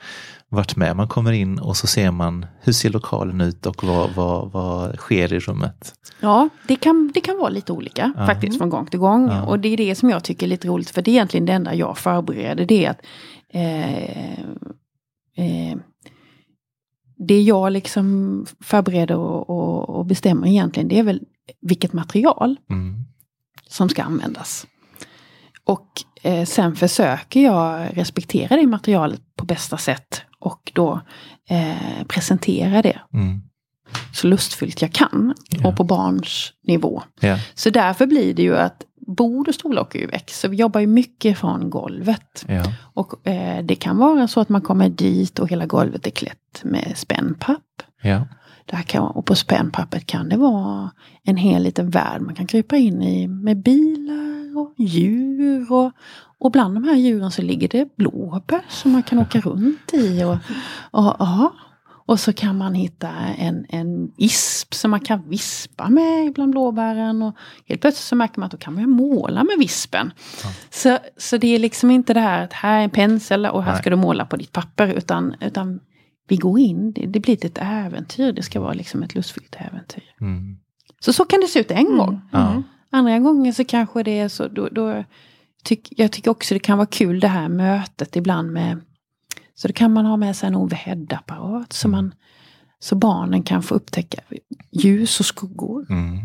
varit 0.48 0.76
med, 0.76 0.96
man 0.96 1.08
kommer 1.08 1.32
in 1.32 1.58
och 1.58 1.76
så 1.76 1.86
ser 1.86 2.10
man 2.10 2.46
hur 2.60 2.72
ser 2.72 2.90
lokalen 2.90 3.40
ut 3.40 3.66
och 3.66 3.84
vad, 3.84 4.10
vad, 4.14 4.52
vad 4.52 4.96
sker 4.96 5.32
i 5.32 5.38
rummet? 5.38 5.94
Ja, 6.20 6.48
det 6.68 6.76
kan, 6.76 7.10
det 7.14 7.20
kan 7.20 7.38
vara 7.38 7.48
lite 7.48 7.72
olika 7.72 8.12
Ja. 8.16 8.26
faktiskt 8.26 8.58
från 8.58 8.70
gång 8.70 8.86
till 8.86 8.98
gång. 9.00 9.28
Ja. 9.28 9.42
Och 9.42 9.58
det 9.58 9.68
är 9.68 9.76
det 9.76 9.94
som 9.94 10.10
jag 10.10 10.24
tycker 10.24 10.46
är 10.46 10.50
lite 10.50 10.68
roligt, 10.68 10.90
för 10.90 11.02
det 11.02 11.10
är 11.10 11.12
egentligen 11.12 11.46
det 11.46 11.52
enda 11.52 11.74
jag 11.74 11.98
förbereder. 11.98 12.64
Det 12.64 12.84
är 12.84 12.90
att 12.90 13.00
eh, 13.52 14.32
eh, 15.36 15.76
det 17.16 17.42
jag 17.42 17.72
liksom 17.72 18.46
förbereder 18.60 19.16
och, 19.16 19.50
och, 19.50 19.88
och 19.98 20.06
bestämmer 20.06 20.48
egentligen, 20.48 20.88
det 20.88 20.98
är 20.98 21.02
väl 21.02 21.20
vilket 21.60 21.92
material 21.92 22.56
Mm. 22.70 23.04
som 23.68 23.88
ska 23.88 24.02
användas. 24.02 24.66
Och 25.64 25.88
eh, 26.22 26.44
sen 26.44 26.76
försöker 26.76 27.40
jag 27.40 27.88
respektera 27.96 28.56
det 28.56 28.66
materialet 28.66 29.20
på 29.36 29.44
bästa 29.44 29.76
sätt 29.76 30.22
och 30.38 30.72
då 30.74 31.00
eh, 31.48 32.04
presentera 32.08 32.82
det 32.82 33.00
Mm. 33.14 33.40
så 34.12 34.26
lustfyllt 34.26 34.82
jag 34.82 34.92
kan 34.92 35.34
Ja. 35.50 35.68
och 35.68 35.76
på 35.76 35.84
barns 35.84 36.52
nivå. 36.66 37.02
Ja. 37.20 37.38
Så 37.54 37.70
därför 37.70 38.06
blir 38.06 38.34
det 38.34 38.42
ju 38.42 38.56
att 38.56 38.82
bord 39.06 39.48
och 39.48 39.54
stolar 39.54 39.86
ju 39.94 40.06
väck. 40.06 40.30
Så 40.30 40.48
vi 40.48 40.56
jobbar 40.56 40.80
ju 40.80 40.86
mycket 40.86 41.38
från 41.38 41.70
golvet. 41.70 42.44
Ja. 42.48 42.64
Och 42.94 43.26
eh, 43.26 43.64
det 43.64 43.74
kan 43.74 43.96
vara 43.96 44.28
så 44.28 44.40
att 44.40 44.48
man 44.48 44.60
kommer 44.60 44.88
dit 44.88 45.38
och 45.38 45.48
hela 45.48 45.66
golvet 45.66 46.06
är 46.06 46.10
klätt 46.10 46.60
med 46.62 46.92
spännpapp. 46.96 47.82
Ja. 48.02 48.26
Där 48.66 48.82
kan, 48.82 49.02
och 49.02 49.26
på 49.26 49.34
spännpappret 49.34 50.06
kan 50.06 50.28
det 50.28 50.36
vara 50.36 50.90
en 51.22 51.36
hel 51.36 51.62
liten 51.62 51.90
värld 51.90 52.22
man 52.22 52.34
kan 52.34 52.46
krypa 52.46 52.76
in 52.76 53.02
i 53.02 53.28
med 53.28 53.62
bilar 53.62 54.58
och 54.58 54.74
djur. 54.78 55.72
Och, 55.72 55.92
och 56.38 56.52
bland 56.52 56.74
de 56.76 56.84
här 56.84 56.96
djuren 56.96 57.30
så 57.30 57.42
ligger 57.42 57.68
det 57.68 57.96
blåbär 57.96 58.64
som 58.68 58.92
man 58.92 59.02
kan 59.02 59.18
åka 59.18 59.40
runt 59.40 59.94
i. 59.94 60.24
Och, 60.24 60.36
och, 60.90 61.16
ja. 61.18 61.52
Och 62.06 62.20
så 62.20 62.32
kan 62.32 62.58
man 62.58 62.74
hitta 62.74 63.08
en, 63.38 63.66
en 63.68 64.12
isp 64.16 64.74
som 64.74 64.90
man 64.90 65.00
kan 65.00 65.28
vispa 65.28 65.88
med 65.88 66.32
bland 66.32 66.50
blåbären. 66.50 67.22
Och 67.22 67.36
helt 67.66 67.80
plötsligt 67.80 68.06
så 68.06 68.16
märker 68.16 68.40
man 68.40 68.46
att 68.46 68.52
då 68.52 68.58
kan 68.58 68.74
man 68.74 68.90
måla 68.90 69.44
med 69.44 69.58
vispen. 69.58 70.12
Så, 70.70 70.98
så 71.16 71.36
det 71.36 71.54
är 71.54 71.58
liksom 71.58 71.90
inte 71.90 72.14
det 72.14 72.20
här 72.20 72.44
att 72.44 72.52
här 72.52 72.78
är 72.78 72.84
en 72.84 72.90
pensel 72.90 73.46
och 73.46 73.62
här 73.62 73.72
Nej. 73.72 73.80
ska 73.80 73.90
du 73.90 73.96
måla 73.96 74.26
på 74.26 74.36
ditt 74.36 74.52
papper. 74.52 74.88
Utan, 74.88 75.34
utan 75.40 75.80
vi 76.28 76.36
går 76.36 76.58
in, 76.58 76.92
det, 76.92 77.06
det 77.06 77.20
blir 77.20 77.46
ett 77.46 77.58
äventyr. 77.60 78.32
Det 78.32 78.42
ska 78.42 78.60
vara 78.60 78.72
liksom 78.72 79.02
ett 79.02 79.14
lustfyllt 79.14 79.56
äventyr. 79.58 80.04
Mm. 80.20 80.56
Så 81.00 81.12
så 81.12 81.24
kan 81.24 81.40
det 81.40 81.46
se 81.46 81.60
ut 81.60 81.70
en 81.70 81.96
gång. 81.96 82.20
Ja. 82.32 82.62
Andra 82.90 83.18
gånger 83.18 83.52
så 83.52 83.64
kanske 83.64 84.02
det 84.02 84.18
är 84.18 84.28
så, 84.28 84.48
då, 84.48 84.68
då 84.68 85.04
tyck, 85.64 85.88
jag 85.90 86.12
tycker 86.12 86.30
också 86.30 86.54
det 86.54 86.60
kan 86.60 86.78
vara 86.78 86.86
kul 86.86 87.20
det 87.20 87.28
här 87.28 87.48
mötet 87.48 88.16
ibland 88.16 88.52
med, 88.52 88.80
så 89.54 89.68
då 89.68 89.74
kan 89.74 89.92
man 89.92 90.06
ha 90.06 90.16
med 90.16 90.36
sig 90.36 90.46
en 90.46 90.54
overhead-apparat 90.56 91.72
så, 91.72 91.88
man, 91.88 92.14
så 92.78 92.94
barnen 92.96 93.42
kan 93.42 93.62
få 93.62 93.74
upptäcka 93.74 94.18
ljus 94.70 95.20
och 95.20 95.26
skuggor. 95.26 95.86
Mm. 95.90 96.18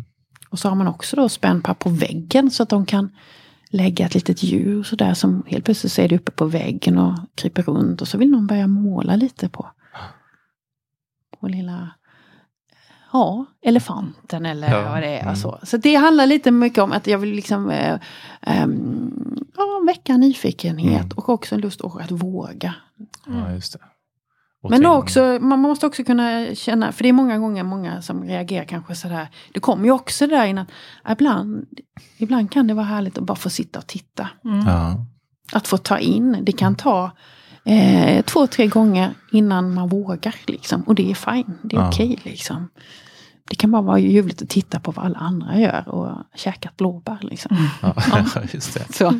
Och 0.49 0.59
så 0.59 0.69
har 0.69 0.75
man 0.75 0.87
också 0.87 1.15
då 1.15 1.29
spännpapp 1.29 1.79
på 1.79 1.89
väggen 1.89 2.51
så 2.51 2.63
att 2.63 2.69
de 2.69 2.85
kan 2.85 3.09
lägga 3.71 4.05
ett 4.05 4.13
litet 4.13 4.43
djur 4.43 4.83
sådär 4.83 5.13
som 5.13 5.43
helt 5.47 5.65
plötsligt 5.65 5.93
så 5.93 6.01
är 6.01 6.07
det 6.09 6.15
uppe 6.15 6.31
på 6.31 6.45
väggen 6.45 6.97
och 6.97 7.13
kryper 7.35 7.63
runt 7.63 8.01
och 8.01 8.07
så 8.07 8.17
vill 8.17 8.29
någon 8.29 8.47
börja 8.47 8.67
måla 8.67 9.15
lite 9.15 9.49
på, 9.49 9.71
på 11.39 11.47
lilla 11.47 11.89
Ja, 13.13 13.45
elefanten 13.61 14.45
eller 14.45 14.71
Ja, 14.71 14.89
vad 14.91 15.01
det 15.01 15.07
är. 15.17 15.23
mm. 15.23 15.35
Så. 15.35 15.59
så 15.63 15.77
det 15.77 15.95
handlar 15.95 16.25
lite 16.25 16.51
mycket 16.51 16.83
om 16.83 16.91
att 16.91 17.07
jag 17.07 17.17
vill 17.17 17.29
liksom 17.35 17.69
eh, 17.69 17.99
ehm, 18.41 19.37
ja, 19.57 19.81
väcka 19.87 20.17
nyfikenhet 20.17 21.03
Mm. 21.03 21.17
och 21.17 21.29
också 21.29 21.55
en 21.55 21.61
lust 21.61 21.81
att 21.81 22.11
våga. 22.11 22.75
Ja, 23.27 23.51
just 23.51 23.73
det. 23.73 23.79
Och 24.61 24.69
Men 24.69 24.85
också, 24.85 25.37
man 25.41 25.59
måste 25.59 25.85
också 25.85 26.03
kunna 26.03 26.55
känna, 26.55 26.91
för 26.91 27.03
det 27.03 27.09
är 27.09 27.13
många 27.13 27.37
gånger 27.37 27.63
många 27.63 28.01
som 28.01 28.23
reagerar 28.23 28.65
kanske 28.65 28.95
sådär. 28.95 29.27
Det 29.53 29.59
kommer 29.59 29.85
ju 29.85 29.91
också 29.91 30.27
det 30.27 30.35
där 30.35 30.45
innan, 30.45 30.65
ibland, 31.11 31.65
ibland 32.17 32.51
kan 32.51 32.67
det 32.67 32.73
vara 32.73 32.85
härligt 32.85 33.17
att 33.17 33.23
bara 33.23 33.35
få 33.35 33.49
sitta 33.49 33.79
och 33.79 33.87
titta. 33.87 34.29
Ja. 34.65 35.05
Att 35.51 35.67
få 35.67 35.77
ta 35.77 35.99
in, 35.99 36.37
det 36.41 36.51
kan 36.51 36.75
ta 36.75 37.11
eh, 37.65 38.21
två, 38.25 38.47
tre 38.47 38.67
gånger 38.67 39.13
innan 39.31 39.73
man 39.73 39.89
vågar. 39.89 40.35
Liksom. 40.47 40.81
Och 40.81 40.95
det 40.95 41.11
är 41.11 41.15
fine, 41.15 41.57
det 41.63 41.75
är 41.75 41.79
Ja. 41.81 41.87
okej. 41.87 42.19
liksom. 42.23 42.69
Det 43.49 43.55
kan 43.55 43.71
bara 43.71 43.81
vara 43.81 43.99
ljuvligt 43.99 44.41
att 44.41 44.49
titta 44.49 44.79
på 44.79 44.91
vad 44.91 45.05
alla 45.05 45.19
andra 45.19 45.59
gör 45.59 45.89
och 45.89 46.23
käka 46.35 46.69
ett 46.69 46.77
blåbär. 46.77 47.17
Liksom. 47.21 47.57
Ja. 47.81 47.95
just 48.53 48.73
det. 48.73 48.93
Så, 48.93 49.19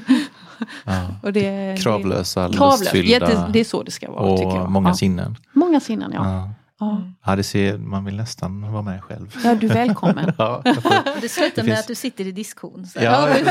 Ja. 0.86 1.08
och 1.24 1.34
det, 1.34 1.78
Kravlösa, 1.84 2.48
det, 2.48 2.58
lustfyllda 2.58 3.10
Jätte, 3.12 3.50
det 3.54 3.60
är 3.60 3.64
så 3.64 3.84
det 3.84 3.92
ska 3.92 4.12
vara. 4.12 4.38
tycker 4.38 4.52
jag. 4.56 4.64
och 4.64 4.72
många 4.72 4.90
ja. 4.90 4.94
sinnen. 4.96 5.38
Många 5.54 5.80
sinnen, 5.80 6.12
ja. 6.14 6.26
Ja. 6.26 6.50
ja. 6.80 7.02
Ja, 7.26 7.36
det 7.36 7.44
ser, 7.44 7.78
man 7.78 8.06
vill 8.06 8.16
nästan 8.16 8.72
vara 8.72 8.82
med 8.82 9.04
själv. 9.04 9.36
Ja, 9.44 9.56
du 9.56 9.68
är 9.70 9.74
välkommen. 9.74 10.34
Ja, 10.38 10.62
får- 10.64 11.22
Det 11.22 11.30
slutar 11.30 11.56
Det 11.56 11.64
med 11.64 11.66
finns- 11.66 11.80
att 11.80 11.88
du 11.88 11.96
sitter 11.96 12.28
i 12.28 12.32
diskon. 12.32 12.86
Så. 12.88 13.00
Ja, 13.04 13.28
precis. 13.34 13.46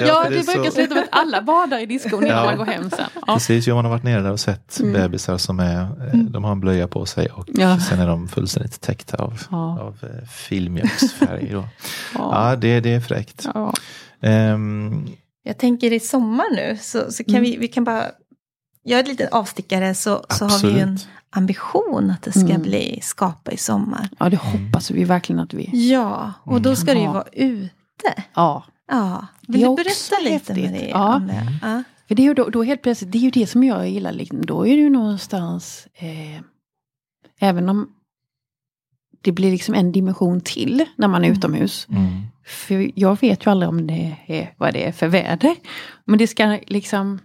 Ja, 0.00 0.24
för 0.24 0.30
det, 0.30 0.38
är 0.38 0.44
brukar 0.54 0.64
så- 0.64 0.70
sluta 0.70 0.94
med 0.94 1.02
att 1.02 1.08
alla 1.12 1.42
badar 1.42 1.78
i 1.78 1.86
diskon 1.86 2.24
innan 2.26 2.36
Ja. 2.38 2.44
man 2.44 2.56
går 2.56 2.64
hem 2.64 2.90
sen. 2.90 3.04
Ja. 3.26 3.34
Precis, 3.34 3.66
ja, 3.66 3.74
man 3.74 3.84
har 3.84 3.92
varit 3.92 4.02
nere 4.02 4.20
där 4.22 4.32
och 4.32 4.40
sett 4.40 4.80
Mm. 4.80 4.92
bebisar 4.92 5.38
som 5.38 5.60
är, 5.60 5.80
eh, 5.82 6.18
de 6.18 6.44
har 6.44 6.52
en 6.52 6.60
blöja 6.60 6.88
på 6.88 7.06
sig 7.06 7.26
och 7.28 7.44
Ja. 7.48 7.78
sen 7.80 7.98
är 8.00 8.06
de 8.08 8.28
fullständigt 8.28 8.80
täckta 8.80 9.16
av, 9.16 9.38
Ja. 9.50 9.80
av 9.80 9.96
eh, 10.02 10.28
filmjölksfärg. 10.28 11.48
Då. 11.52 11.64
Ja. 12.14 12.50
Ja, 12.50 12.56
det, 12.56 12.80
det 12.80 12.92
är 12.94 13.00
fräckt. 13.00 13.46
Ja. 13.54 13.72
Jag 15.46 15.58
tänker 15.58 15.92
i 15.92 16.00
sommar 16.00 16.54
nu 16.56 16.78
så, 16.80 17.12
så 17.12 17.24
kan 17.24 17.34
Mm. 17.34 17.42
vi, 17.50 17.56
vi 17.56 17.68
kan 17.68 17.84
bara 17.84 18.04
göra 18.84 19.00
ett 19.00 19.08
litet 19.08 19.32
avstickare 19.32 19.94
så, 19.94 20.24
så 20.30 20.44
har 20.44 20.66
vi 20.66 20.72
ju 20.72 20.78
en 20.80 20.98
ambition 21.30 22.10
att 22.10 22.22
det 22.22 22.32
ska 22.32 22.40
Mm. 22.50 22.62
bli 22.62 22.98
skapa 23.02 23.50
i 23.52 23.56
sommar. 23.56 24.08
ja, 24.18 24.28
det 24.30 24.36
hoppas 24.36 24.90
vi 24.90 25.04
verkligen 25.04 25.40
att 25.40 25.54
vi... 25.54 25.90
Ja, 25.90 26.32
och 26.44 26.60
då 26.62 26.76
ska 26.76 26.94
det 26.94 27.00
ju 27.00 27.06
vara 27.06 27.28
ute. 27.32 28.22
Ja, 28.34 28.64
Ja, 28.90 29.26
vill 29.48 29.60
du 29.60 29.74
berätta 29.76 30.18
lite. 30.22 30.52
Marie 30.54 30.88
Ja. 30.90 31.16
om 31.16 31.26
det? 31.26 31.46
Ja. 31.62 31.82
för 32.08 32.14
det 32.14 32.22
är 32.22 32.24
ju 32.24 32.34
då, 32.34 32.48
då 32.48 32.62
helt 32.62 32.82
plötsligt, 32.82 33.12
det 33.12 33.18
är 33.18 33.22
ju 33.22 33.30
det 33.30 33.46
som 33.46 33.64
jag 33.64 33.88
gillar. 33.88 34.12
Liksom. 34.12 34.46
Då 34.46 34.66
är 34.66 34.76
det 34.76 34.82
ju 34.82 34.90
någonstans, 34.90 35.86
eh, 35.94 36.40
även 37.40 37.68
om 37.68 37.88
det 39.24 39.32
blir 39.32 39.50
liksom 39.50 39.74
en 39.74 39.92
dimension 39.92 40.40
till 40.40 40.84
när 40.96 41.08
man 41.08 41.22
är 41.24 41.28
Mm. 41.28 41.38
utomhus. 41.38 41.86
mm, 41.90 42.22
För 42.46 42.90
jag 42.94 43.20
vet 43.20 43.46
ju 43.46 43.50
aldrig 43.50 43.68
om 43.68 43.86
det 43.86 44.16
är 44.26 44.54
vad 44.58 44.72
det 44.72 44.84
är 44.86 44.92
för 44.92 45.08
väder. 45.08 45.54
Men 46.04 46.18
det 46.18 46.26
ska 46.26 46.58
liksom 46.66 47.18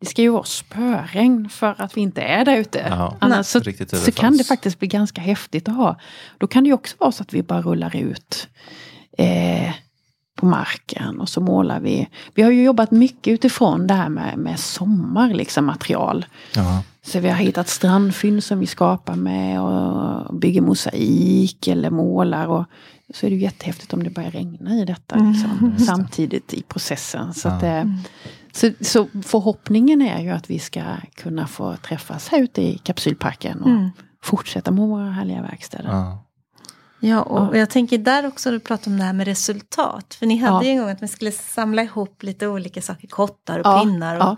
det 0.00 0.06
ska 0.06 0.22
ju 0.22 0.28
vara 0.30 0.44
spöregn 0.44 1.48
för 1.48 1.74
att 1.78 1.96
vi 1.96 2.00
inte 2.00 2.22
är 2.22 2.44
där 2.44 2.56
ute. 2.56 2.84
Annars 3.20 3.46
så, 3.46 3.60
så 4.04 4.12
kan 4.12 4.36
det 4.36 4.44
faktiskt 4.44 4.78
bli 4.78 4.88
ganska 4.88 5.20
häftigt 5.20 5.68
att 5.68 5.76
ha. 5.76 5.98
Då 6.38 6.46
kan 6.46 6.64
det 6.64 6.72
också 6.72 6.96
vara 6.98 7.12
så 7.12 7.22
att 7.22 7.34
vi 7.34 7.42
bara 7.42 7.62
rullar 7.62 7.96
ut 7.96 8.48
eh, 9.18 9.72
på 10.38 10.46
marken 10.46 11.20
och 11.20 11.28
så 11.28 11.40
målar 11.40 11.80
vi. 11.80 12.08
Vi 12.34 12.42
har 12.42 12.50
ju 12.50 12.62
jobbat 12.64 12.90
mycket 12.90 13.32
utifrån 13.32 13.86
det 13.86 13.94
här 13.94 14.08
med, 14.08 14.38
med 14.38 14.58
sommar, 14.60 15.34
liksom 15.34 15.64
material. 15.66 16.26
ja, 16.54 16.82
Så 17.06 17.20
vi 17.20 17.28
har 17.28 17.36
hittat 17.36 17.68
strandfynd 17.68 18.44
som 18.44 18.58
vi 18.58 18.66
skapar 18.66 19.14
med 19.16 19.60
och 19.62 20.34
bygger 20.34 20.60
mosaik 20.60 21.68
eller 21.68 21.90
målar. 21.90 22.46
Och 22.46 22.64
så 23.14 23.26
är 23.26 23.30
det 23.30 23.36
ju 23.36 23.42
jättehäftigt 23.42 23.92
om 23.92 24.02
det 24.02 24.10
börjar 24.10 24.30
regna 24.30 24.74
i 24.74 24.84
detta 24.84 25.14
Mm. 25.14 25.32
liksom, 25.32 25.74
det. 25.78 25.84
samtidigt 25.84 26.54
i 26.54 26.62
processen. 26.62 27.34
Så, 27.34 27.48
Ja. 27.48 27.54
att, 27.54 27.62
eh, 27.62 27.84
så, 28.52 28.70
så 28.80 29.06
förhoppningen 29.24 30.02
är 30.02 30.20
ju 30.22 30.30
att 30.30 30.50
vi 30.50 30.58
ska 30.58 30.82
kunna 31.16 31.46
få 31.46 31.76
träffas 31.76 32.28
här 32.28 32.42
ute 32.42 32.62
i 32.62 32.78
kapsylparken 32.78 33.62
och 33.62 33.70
Mm. 33.70 33.90
fortsätta 34.22 34.70
med 34.70 34.88
våra 34.88 35.10
härliga 35.10 35.42
verkstäder. 35.42 35.88
ja. 35.90 36.22
Ja, 37.00 37.22
och 37.22 37.56
Ja. 37.56 37.58
jag 37.58 37.70
tänker 37.70 37.98
där 37.98 38.26
också, 38.26 38.50
du 38.50 38.60
pratade 38.60 38.90
om 38.90 38.98
det 38.98 39.04
här 39.04 39.12
med 39.12 39.26
resultat. 39.26 40.14
För 40.18 40.26
ni 40.26 40.36
hade 40.36 40.54
Ja. 40.54 40.62
ju 40.64 40.70
en 40.70 40.78
gång 40.78 40.90
att 40.90 41.00
man 41.00 41.08
skulle 41.08 41.32
samla 41.32 41.82
ihop 41.82 42.22
lite 42.22 42.46
olika 42.48 42.82
saker, 42.82 43.08
kottar 43.08 43.58
och 43.58 43.66
Ja, 43.66 43.80
pinnar. 43.84 44.16
Och, 44.16 44.22
ja. 44.22 44.36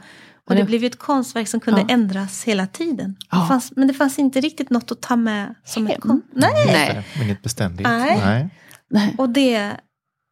Och 0.49 0.55
det 0.55 0.65
blev 0.65 0.81
ju 0.81 0.87
ett 0.87 0.99
konstverk 0.99 1.49
som 1.49 1.61
kunde 1.61 1.81
Ja. 1.81 1.87
ändras 1.95 2.45
hela 2.45 2.67
tiden. 2.67 3.17
Ja. 3.31 3.41
Det 3.41 3.47
fanns, 3.49 3.73
men 3.77 3.89
det 3.89 3.95
fanns 3.95 4.19
inte 4.19 4.41
riktigt 4.41 4.71
något 4.71 4.91
att 4.93 5.01
ta 5.01 5.17
med 5.17 5.55
som 5.65 5.87
ett 5.87 5.93
Hem. 5.93 6.01
konst. 6.01 6.27
Nej. 6.33 6.51
Nej. 6.67 7.05
Är 7.17 7.23
Inget 7.25 7.43
beständigt. 7.43 7.89
Nej. 7.89 8.21
Nej. 8.25 8.49
Nej. 8.91 9.15
Och 9.19 9.29
det, 9.31 9.73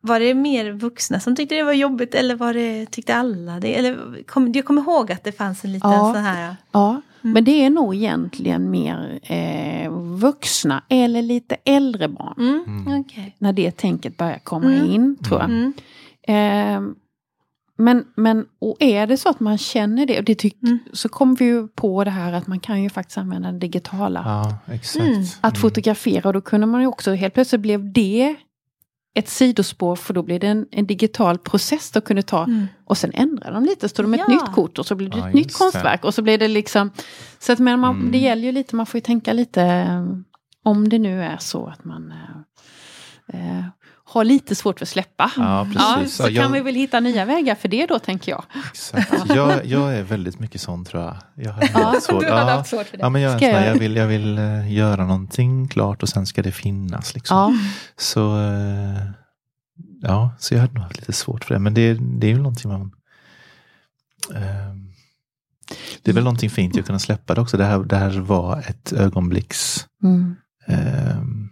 var 0.02 0.20
det 0.20 0.34
mer 0.34 0.72
vuxna 0.72 1.20
som 1.20 1.36
tyckte 1.36 1.54
det 1.54 1.62
var 1.62 1.72
jobbigt 1.72 2.14
eller 2.14 2.34
var 2.36 2.54
det, 2.54 2.86
tyckte 2.90 3.14
alla 3.14 3.60
det? 3.60 3.78
Eller 3.78 4.22
kom, 4.26 4.52
jag 4.52 4.64
kommer 4.64 4.82
ihåg 4.82 5.12
att 5.12 5.24
det 5.24 5.32
fanns 5.32 5.64
en 5.64 5.72
liten 5.72 5.90
Ja. 5.90 6.14
sån 6.14 6.24
här, 6.24 6.56
Ja, 6.72 7.00
Men 7.22 7.44
det 7.44 7.64
är 7.64 7.70
nog 7.70 7.94
egentligen 7.94 8.70
mer 8.70 9.18
eh, 9.22 9.90
vuxna 9.92 10.82
eller 10.88 11.22
lite 11.22 11.56
äldre 11.64 12.08
barn. 12.08 12.34
Mm. 12.38 13.00
Okej. 13.00 13.36
När 13.38 13.52
det 13.52 13.70
tänket 13.76 14.16
börjar 14.16 14.38
komma 14.38 14.66
Mm. 14.72 14.90
in 14.90 15.16
tror 15.24 15.40
jag. 15.40 15.50
Mm. 15.50 15.72
Eh, 16.28 16.92
men, 17.76 18.04
men 18.14 18.46
och 18.58 18.76
är 18.80 19.06
det 19.06 19.16
så 19.16 19.28
att 19.28 19.40
man 19.40 19.58
känner 19.58 20.06
det, 20.06 20.18
och 20.18 20.24
det 20.24 20.34
tyck, 20.34 20.62
Mm. 20.62 20.78
så 20.92 21.08
kommer 21.08 21.36
vi 21.36 21.44
ju 21.44 21.68
på 21.68 22.04
det 22.04 22.10
här 22.10 22.32
att 22.32 22.46
man 22.46 22.60
kan 22.60 22.82
ju 22.82 22.90
faktiskt 22.90 23.18
använda 23.18 23.48
den 23.48 23.58
digitala. 23.58 24.22
Ja, 24.26 24.74
exakt. 24.74 25.04
Mm. 25.06 25.24
Att 25.40 25.58
fotografera 25.58 26.28
och 26.28 26.32
då 26.32 26.40
kunde 26.40 26.66
man 26.66 26.80
ju 26.80 26.86
också, 26.86 27.12
helt 27.14 27.34
plötsligt 27.34 27.60
blev 27.60 27.92
det 27.92 28.36
ett 29.14 29.28
sidospår 29.28 29.96
för 29.96 30.14
då 30.14 30.22
blir 30.22 30.40
det 30.40 30.46
en, 30.46 30.66
en 30.70 30.86
digital 30.86 31.38
process 31.38 31.90
de 31.90 32.00
kunde 32.00 32.22
ta 32.22 32.44
Mm. 32.44 32.66
och 32.84 32.98
sen 32.98 33.10
ändrar 33.14 33.52
de 33.52 33.64
lite, 33.64 33.88
står 33.88 34.02
de 34.02 34.10
med 34.10 34.20
ett 34.20 34.26
Ja. 34.28 34.34
nytt 34.34 34.54
kort 34.54 34.78
och 34.78 34.86
så 34.86 34.94
blir 34.94 35.08
det 35.08 35.18
Ja, 35.18 35.28
ett 35.28 35.34
nytt 35.34 35.58
konstverk 35.58 36.04
och 36.04 36.14
så 36.14 36.22
blir 36.22 36.38
det 36.38 36.48
liksom 36.48 36.90
Så 37.38 37.52
att 37.52 37.58
men 37.58 37.80
man, 37.80 37.96
Mm. 37.96 38.12
det 38.12 38.18
gäller 38.18 38.42
ju 38.42 38.52
lite, 38.52 38.76
man 38.76 38.86
får 38.86 38.98
ju 38.98 39.02
tänka 39.02 39.32
lite 39.32 39.62
eh, 39.62 40.06
om 40.62 40.88
det 40.88 40.98
nu 40.98 41.22
är 41.22 41.36
så 41.38 41.66
att 41.66 41.84
man 41.84 42.12
eh, 43.32 43.58
eh, 43.58 43.64
har 44.20 44.24
lite 44.24 44.54
svårt 44.54 44.78
för 44.78 44.84
att 44.84 44.88
släppa. 44.88 45.30
Ja, 45.36 45.66
Ja, 45.74 46.02
så 46.08 46.22
Ja, 46.22 46.26
kan 46.26 46.34
jag- 46.34 46.48
vi 46.50 46.60
väl 46.60 46.74
hitta 46.74 47.00
nya 47.00 47.24
vägar 47.24 47.54
för 47.54 47.68
det 47.68 47.86
då 47.86 47.98
tänker 47.98 48.32
jag. 48.32 48.44
Exakt. 48.72 49.12
Jag, 49.34 49.66
jag 49.66 49.94
är 49.96 50.02
väldigt 50.02 50.38
mycket 50.38 50.60
sån 50.60 50.84
tror 50.84 51.02
jag. 51.02 51.16
Jag 51.34 51.52
har 51.52 51.68
Ja, 51.74 51.94
svårt. 52.02 52.20
du 52.20 52.26
Ja. 52.26 52.50
haft 52.50 52.70
svårt 52.70 52.86
för 52.86 52.96
det. 52.96 53.02
Ja, 53.02 53.08
men 53.08 53.22
jag, 53.22 53.36
Ska 53.36 53.48
jag- 53.50 53.66
jag, 53.66 53.74
vill, 53.78 53.96
jag 53.96 54.06
vill 54.06 54.38
eh, 54.38 54.72
göra 54.72 55.06
någonting 55.06 55.68
klart 55.68 56.02
och 56.02 56.08
sen 56.08 56.26
ska 56.26 56.42
det 56.42 56.52
finnas. 56.52 57.14
Liksom. 57.14 57.36
Ja, 57.36 57.52
Så, 57.96 58.38
eh, 58.40 59.02
ja, 60.02 60.30
så 60.38 60.54
jag 60.54 60.60
hade 60.60 60.72
nog 60.74 60.82
haft 60.82 60.98
lite 60.98 61.12
svårt 61.12 61.44
för 61.44 61.54
det. 61.54 61.60
Men 61.60 61.74
det, 61.74 61.94
det 61.94 62.26
är 62.26 62.32
väl 62.32 62.42
någonting 62.42 62.70
man... 62.70 62.90
ehm, 64.34 64.92
det 66.02 66.10
är 66.10 66.14
väl 66.14 66.24
någonting 66.24 66.50
fint 66.50 66.78
att 66.78 66.86
kunna 66.86 66.98
släppa 66.98 67.34
det 67.34 67.40
också. 67.40 67.56
Det 67.56 67.64
här, 67.64 67.78
det 67.78 67.96
här 67.96 68.10
var 68.20 68.58
ett 68.58 68.92
ögonblicks... 68.92 69.86
mm. 70.02 70.36
ehm, 70.66 71.45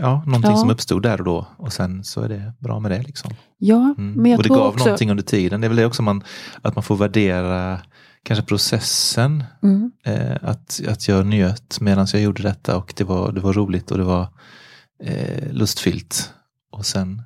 ja, 0.00 0.22
någonting 0.26 0.50
Ja. 0.50 0.56
som 0.56 0.70
uppstod 0.70 1.02
där 1.02 1.18
och 1.18 1.24
då. 1.24 1.46
Och 1.56 1.72
sen 1.72 2.04
så 2.04 2.20
är 2.20 2.28
det 2.28 2.52
bra 2.58 2.80
med 2.80 2.90
det. 2.90 3.02
Liksom. 3.02 3.30
ja 3.58 3.94
Mm. 3.98 4.12
men 4.12 4.30
jag 4.30 4.38
och 4.38 4.42
det 4.42 4.48
tror 4.48 4.56
gav 4.58 4.66
också... 4.68 4.84
någonting 4.84 5.10
under 5.10 5.24
tiden. 5.24 5.60
Det 5.60 5.66
är 5.66 5.68
väl 5.68 5.76
det 5.76 5.86
också 5.86 6.02
man, 6.02 6.22
att 6.62 6.74
man 6.76 6.82
får 6.82 6.96
värdera 6.96 7.80
kanske 8.22 8.44
processen. 8.44 9.44
Mm. 9.62 9.92
Eh, 10.04 10.36
att, 10.42 10.80
att 10.88 11.08
jag 11.08 11.26
njöt 11.26 11.80
medan 11.80 12.06
jag 12.12 12.22
gjorde 12.22 12.42
detta 12.42 12.76
och 12.76 12.94
det 12.96 13.04
var, 13.04 13.32
det 13.32 13.40
var 13.40 13.52
roligt 13.52 13.90
och 13.90 13.98
det 13.98 14.04
var 14.04 14.28
eh, 15.02 15.52
lustfyllt. 15.52 16.32
Och 16.70 16.86
sen 16.86 17.22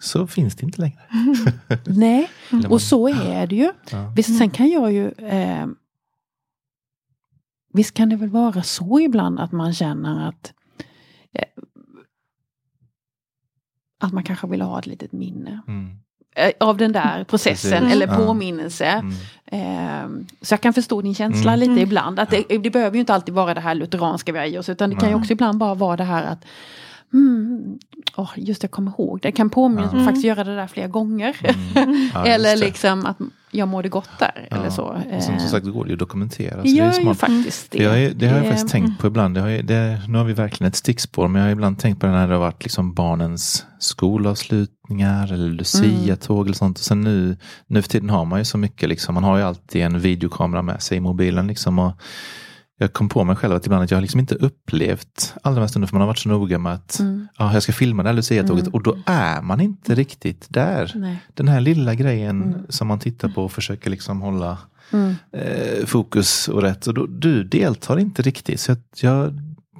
så 0.00 0.26
finns 0.26 0.56
det 0.56 0.62
inte 0.66 0.80
längre. 0.80 1.00
Nej, 1.86 2.30
man- 2.50 2.66
och 2.66 2.82
så 2.82 3.08
är 3.08 3.46
det 3.46 3.56
ju. 3.56 3.72
Ja. 3.90 4.12
Visst, 4.16 4.38
sen 4.38 4.50
kan 4.50 4.68
jag 4.68 4.92
ju... 4.92 5.08
Eh, 5.10 5.66
visst 7.72 7.94
kan 7.94 8.08
det 8.08 8.16
väl 8.16 8.28
vara 8.30 8.62
så 8.62 9.00
ibland 9.00 9.40
att 9.40 9.52
man 9.52 9.74
känner 9.74 10.28
att 10.28 10.52
att 14.00 14.12
man 14.12 14.22
kanske 14.24 14.46
vill 14.46 14.62
ha 14.62 14.78
ett 14.78 14.86
litet 14.86 15.12
minne 15.12 15.60
Mm. 15.68 15.90
eh, 16.36 16.52
av 16.60 16.76
den 16.76 16.92
där 16.92 17.24
processen 17.24 17.70
Precis. 17.80 17.92
eller 17.94 18.06
påminnelse. 18.26 18.84
Mm. 18.84 19.12
Eh, 19.46 20.24
så 20.40 20.52
jag 20.52 20.60
kan 20.60 20.72
förstå 20.72 21.00
din 21.02 21.14
känsla 21.14 21.52
Mm. 21.52 21.60
lite 21.60 21.72
Mm. 21.72 21.82
ibland. 21.82 22.20
Att 22.20 22.30
det, 22.30 22.58
det 22.58 22.70
behöver 22.70 22.94
ju 22.96 23.00
inte 23.00 23.14
alltid 23.14 23.34
vara 23.34 23.54
det 23.54 23.60
här 23.60 23.74
lutheranska 23.74 24.32
vi 24.32 24.38
har 24.38 24.46
i 24.46 24.58
oss 24.58 24.68
utan 24.68 24.90
det 24.90 24.96
kan 24.96 25.08
ju 25.08 25.14
också 25.14 25.32
ibland 25.32 25.58
bara 25.58 25.74
vara 25.74 25.96
det 25.96 26.04
här 26.04 26.24
att 26.24 26.44
mm, 27.12 27.78
åh, 28.16 28.30
just 28.36 28.60
det, 28.60 28.64
jag 28.64 28.70
kommer 28.70 28.90
ihåg 28.90 29.20
det. 29.22 29.28
Jag 29.28 29.36
kan 29.36 29.50
påminna 29.50 29.92
mig 29.92 30.04
faktiskt 30.04 30.24
göra 30.26 30.44
det 30.44 30.56
där 30.56 30.66
flera 30.66 30.88
gånger. 30.88 31.36
Mm. 31.76 32.10
Ja, 32.14 32.26
eller 32.34 32.56
liksom 32.56 33.06
att 33.06 33.18
jag 33.54 33.68
mådde 33.68 33.88
gott 33.88 34.08
där. 34.18 34.48
Ja. 34.50 34.56
Eller 34.56 34.70
så. 34.70 34.82
Och 34.82 34.96
Eh, 35.10 35.20
Som, 35.20 35.38
som 35.38 35.48
sagt, 35.48 35.64
det 35.66 35.70
går 35.72 35.86
ju 35.86 35.92
att 35.92 35.98
dokumentera. 35.98 36.56
så 36.56 36.62
det 36.62 36.72
det 36.74 36.78
är 36.80 36.92
smart. 36.92 37.18
faktiskt 37.18 37.70
det. 37.70 37.84
Är- 37.84 38.14
det 38.14 38.26
har 38.26 38.36
jag 38.36 38.44
Eh, 38.44 38.50
faktiskt 38.50 38.68
tänkt 38.72 39.00
på 39.00 39.06
ibland. 39.06 39.34
Det 39.34 39.40
har 39.40 39.48
det, 39.62 40.00
nu 40.08 40.18
har 40.18 40.24
vi 40.24 40.32
verkligen 40.32 40.68
ett 40.68 40.76
stickspår, 40.76 41.28
men 41.28 41.40
jag 41.42 41.46
har 41.48 41.52
ibland 41.52 41.78
tänkt 41.78 42.00
på 42.00 42.06
det 42.06 42.12
när 42.12 42.28
det 42.28 42.34
har 42.34 42.40
varit 42.40 42.64
liksom 42.64 42.94
barnens 42.94 43.64
skolavslutningar 43.78 45.32
eller 45.32 45.48
Lucia-tåg 45.50 46.46
eller 46.46 46.54
sånt. 46.56 46.78
Och 46.78 46.84
sen 46.84 47.00
nu, 47.00 47.36
nu 47.66 47.82
för 47.82 47.88
tiden 47.88 48.10
har 48.10 48.24
man 48.24 48.38
ju 48.38 48.44
så 48.44 48.58
mycket, 48.58 48.88
liksom, 48.88 49.14
man 49.14 49.24
har 49.24 49.36
ju 49.36 49.42
alltid 49.42 49.82
en 49.82 49.98
videokamera 50.00 50.62
med 50.62 50.82
sig 50.82 50.96
i 50.96 51.00
mobilen. 51.00 51.46
Liksom, 51.46 51.78
och 51.78 51.92
jag 52.78 52.92
kom 52.92 53.08
på 53.08 53.24
mig 53.24 53.36
själv 53.36 53.54
att 53.54 53.66
ibland 53.66 53.84
att 53.84 53.90
jag 53.90 53.96
har 53.98 54.02
liksom 54.02 54.20
inte 54.20 54.34
upplevt 54.34 55.34
alla 55.42 55.54
de 55.54 55.60
här 55.60 55.68
stunderna, 55.68 55.88
för 55.88 55.94
man 55.94 56.00
har 56.00 56.06
varit 56.06 56.18
så 56.18 56.28
noga 56.28 56.58
med 56.58 56.72
att 56.74 56.98
Mm. 57.00 57.28
ja, 57.38 57.52
jag 57.52 57.62
ska 57.62 57.72
filma 57.72 58.02
det 58.02 58.08
här 58.08 58.16
Lucia-tåget 58.16 58.62
Mm. 58.64 58.74
och 58.74 58.82
då 58.82 58.96
är 59.06 59.42
man 59.42 59.60
inte 59.60 59.94
riktigt 59.94 60.46
där. 60.48 60.92
Nej. 60.94 61.18
Den 61.34 61.48
här 61.48 61.60
lilla 61.60 61.94
grejen 61.94 62.42
Mm. 62.42 62.60
som 62.68 62.88
man 62.88 62.98
tittar 62.98 63.28
på 63.28 63.44
och 63.44 63.52
försöker 63.52 63.90
liksom 63.90 64.20
hålla 64.20 64.58
Mm. 64.92 65.14
eh, 65.32 65.86
fokus 65.86 66.48
och 66.48 66.62
rätt. 66.62 66.86
Och 66.86 66.94
då, 66.94 67.06
du 67.06 67.44
deltar 67.44 67.98
inte 67.98 68.22
riktigt. 68.22 68.60
Så 68.60 68.72
att 68.72 69.02
jag 69.02 69.32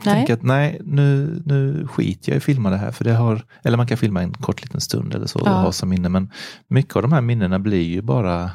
Nej. 0.05 0.15
tänker 0.15 0.35
att 0.35 0.43
nej, 0.43 0.81
nu, 0.85 1.43
nu 1.45 1.87
skiter 1.87 2.31
jag 2.33 2.37
i 2.37 2.39
att 2.39 2.45
filma 2.45 2.71
det 2.71 2.77
här. 2.77 2.93
För 2.93 3.05
det 3.05 3.13
har, 3.15 3.45
eller 3.63 3.77
man 3.77 3.87
kan 3.87 3.99
filma 3.99 4.23
en 4.23 4.33
kort 4.33 4.63
liten 4.63 4.81
stund 4.81 5.15
eller 5.15 5.27
så 5.27 5.39
och 5.39 5.49
Ja. 5.49 5.53
ha 5.53 5.73
som 5.73 5.89
minne. 5.89 6.09
Men 6.09 6.31
mycket 6.69 6.97
av 6.97 7.03
de 7.03 7.13
här 7.13 7.21
minnena 7.21 7.59
blir 7.59 7.83
ju 7.83 8.03
bara 8.03 8.51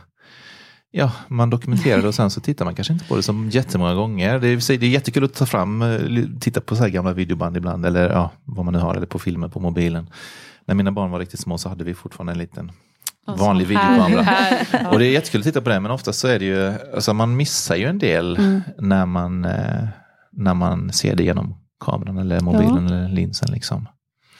Ja, 0.91 1.12
man 1.28 1.49
dokumenterar 1.49 2.02
det 2.02 2.08
och 2.08 2.15
sen 2.15 2.30
så 2.30 2.41
tittar 2.41 2.65
man 2.65 2.75
kanske 2.75 2.93
inte 2.93 3.06
på 3.06 3.15
det 3.15 3.23
som 3.23 3.49
jättemånga 3.49 3.93
gånger. 3.93 4.39
Det 4.39 4.47
är, 4.47 4.78
det 4.78 4.86
är 4.86 4.89
jättekul 4.89 5.23
att 5.23 5.34
ta 5.34 5.45
fram, 5.45 5.82
eh, 5.82 5.99
titta 6.39 6.62
på 6.62 6.75
så 6.75 6.84
här 6.84 6.89
gamla 6.89 7.13
videoband 7.13 7.58
ibland 7.58 7.86
eller 7.86 8.10
ja, 8.10 8.32
vad 8.45 8.65
man 8.65 8.73
nu 8.73 8.80
har, 8.80 8.95
eller 8.95 9.08
på 9.08 9.19
filmer 9.19 9.47
på 9.47 9.60
mobilen. 9.60 10.10
När 10.65 10.75
mina 10.75 10.91
barn 10.91 11.12
var 11.12 11.19
riktigt 11.19 11.39
små 11.39 11.58
så 11.58 11.69
hade 11.69 11.84
vi 11.84 11.93
fortfarande 11.93 12.32
en 12.32 12.38
liten 12.39 12.71
vanlig 13.38 13.67
ja. 14.13 14.89
Och 14.91 14.99
det 14.99 15.06
är 15.08 15.12
jättekul 15.12 15.41
att 15.41 15.45
titta 15.45 15.62
på 15.62 15.69
det 15.69 15.80
men 15.80 15.91
oftast 15.91 16.19
så 16.19 16.28
är 16.28 16.39
det 16.39 16.45
ju, 16.45 16.73
alltså 16.95 17.13
man 17.13 17.36
missar 17.38 17.75
ju 17.75 17.86
en 17.86 17.99
del 17.99 18.38
Mm. 18.38 18.62
när, 18.78 19.06
man, 19.06 19.45
eh, 19.45 19.88
när 20.32 20.54
man 20.54 20.93
ser 20.93 21.15
det 21.15 21.23
genom 21.23 21.56
kameran 21.86 22.17
eller 22.17 22.39
mobilen 22.39 22.86
eller 22.88 23.10
linsen. 23.10 23.52
Liksom. 23.52 23.88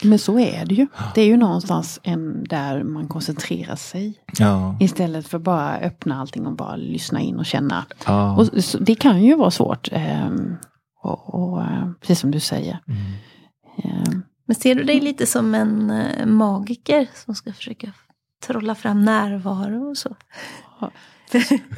Men 0.04 0.20
så 0.20 0.40
är 0.40 0.66
det 0.66 0.76
ju. 0.76 0.88
Det 1.16 1.22
är 1.22 1.26
ju 1.26 1.38
någonstans 1.38 2.00
en 2.04 2.44
där 2.44 2.84
man 2.84 3.08
koncentrerar 3.08 3.76
sig. 3.76 4.20
Ja. 4.40 4.78
Istället 4.80 5.28
för 5.28 5.40
bara 5.40 5.78
öppna 5.78 6.20
allting 6.22 6.46
och 6.48 6.56
bara 6.56 6.76
lyssna 6.76 7.20
in 7.20 7.40
och 7.40 7.46
känna. 7.46 7.86
ja. 8.06 8.38
Och 8.38 8.46
det 8.80 8.96
kan 8.96 9.24
ju 9.24 9.36
vara 9.36 9.52
svårt. 9.52 9.90
ehm, 9.92 10.56
och, 11.04 11.34
och, 11.36 11.62
eh, 11.62 11.92
precis 12.02 12.20
som 12.20 12.32
du 12.32 12.40
säger. 12.40 12.80
Mm. 12.88 13.02
Ehm, 13.84 14.24
Men 14.46 14.56
ser 14.56 14.76
du 14.76 14.84
dig 14.84 15.00
lite 15.00 15.26
som 15.26 15.56
en 15.56 15.90
eh, 15.92 16.26
magiker 16.26 17.08
som 17.26 17.36
ska 17.36 17.54
försöka 17.54 17.92
trolla 18.48 18.76
fram 18.76 19.06
närvaro 19.06 19.90
och 19.90 19.98
så? 19.98 20.16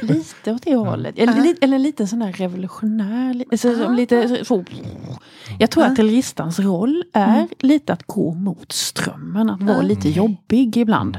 Lite 0.02 0.52
åt 0.52 0.62
det 0.64 0.76
hållet. 0.76 1.18
Eller, 1.20 1.34
Ja. 1.38 1.44
li- 1.44 1.58
eller 1.62 1.80
lite 1.80 2.08
sån 2.08 2.20
där 2.20 2.32
revolutionär. 2.32 3.34
li- 3.34 3.58
Så, 3.58 3.68
Ja. 3.68 3.88
lite 3.90 4.46
så. 4.46 4.66
Jag 5.60 5.72
tror 5.72 5.84
Ja. 5.84 5.88
att 5.88 5.92
artilleristans 5.94 6.60
roll 6.60 7.04
är 7.14 7.36
Mm. 7.36 7.48
lite 7.60 7.94
att 7.94 8.04
gå 8.04 8.34
mot 8.34 8.72
strömmen. 8.72 9.50
Att 9.50 9.62
vara 9.64 9.82
lite 9.82 10.10
jobbig 10.10 10.78
ibland. 10.78 11.18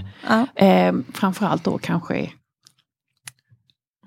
Eh, 0.54 0.92
framförallt 1.14 1.64
då 1.64 1.78
kanske 1.78 2.30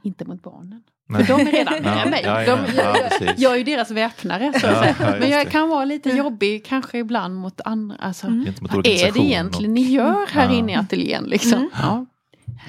inte 0.03 0.25
mot 0.25 0.43
barnen. 0.43 0.81
Nej. 1.09 1.25
För 1.25 1.37
de 1.37 1.47
är 1.47 1.51
redan 1.51 1.73
med 1.83 2.09
mig. 2.09 2.21
ja, 2.25 2.43
ja, 2.43 2.57
ja, 2.77 2.95
jag, 3.37 3.53
är 3.53 3.57
ju 3.57 3.63
deras 3.63 3.91
väpnare. 3.91 4.53
Men 5.19 5.29
jag 5.29 5.51
kan 5.51 5.69
vara 5.69 5.85
lite 5.85 6.09
jobbig 6.09 6.65
kanske 6.65 6.97
ibland 6.97 7.35
mot 7.35 7.61
andra. 7.65 7.95
Alltså, 7.99 8.27
Mm. 8.27 8.53
Vad 8.61 8.87
är 8.87 9.11
det 9.11 9.19
egentligen 9.19 9.69
och- 9.69 9.73
ni 9.73 9.81
gör 9.81 10.27
här 10.31 10.53
inne 10.53 10.71
i 10.71 10.75
ateljén? 10.75 11.23
Liksom? 11.23 11.69
Mm. 11.83 12.05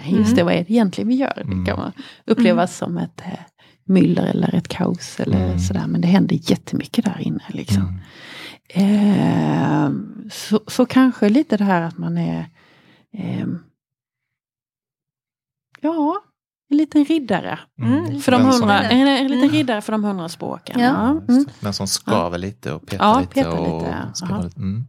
Just 0.07 0.37
det, 0.37 0.43
vad 0.43 0.53
är 0.55 0.59
det 0.65 0.71
egentligen 0.73 1.09
vi 1.09 1.15
gör? 1.15 1.41
Mm. 1.41 1.65
Det 1.65 1.71
kan 1.71 1.79
man 1.81 1.93
upplevas 2.25 2.77
som 2.77 2.99
ett 2.99 3.21
eh, 3.21 3.39
myller 3.85 4.27
eller 4.27 4.55
ett 4.55 4.69
kaos 4.69 5.21
eller 5.21 5.45
Mm. 5.47 5.59
sådär. 5.59 5.87
Men 5.87 6.01
det 6.01 6.09
händer 6.09 6.51
jättemycket 6.51 7.05
där 7.05 7.19
inne. 7.21 7.45
Liksom. 7.49 8.01
Mm. 8.75 9.85
Eh, 9.85 9.91
så, 10.31 10.61
så 10.67 10.87
kanske 10.87 11.29
lite 11.29 11.57
det 11.57 11.65
här 11.65 11.83
att 11.83 11.99
man 11.99 12.19
är 12.19 12.47
ehm, 13.19 13.59
Ja, 15.81 16.23
en 16.71 16.77
liten 16.77 17.05
riddare. 17.05 17.59
Mm. 17.83 18.21
För 18.21 18.33
de 18.33 18.43
hundra, 18.43 18.81
en, 18.83 19.09
en 19.09 19.25
liten 19.27 19.39
Mm. 19.43 19.51
riddare 19.57 19.81
för 19.81 19.93
de 19.93 20.05
hundra 20.05 20.29
språken. 20.29 20.81
Ja. 20.81 21.11
Mm. 21.29 21.47
Den 21.61 21.73
som 21.73 21.87
skaver 21.87 22.39
lite 22.39 22.73
och 22.73 22.87
petar 22.87 23.05
Ja, 23.05 23.21
lite. 23.21 23.33
petar 23.35 23.59
och 23.59 23.81
lite, 23.83 24.13
lite 24.45 24.57
mm. 24.59 24.87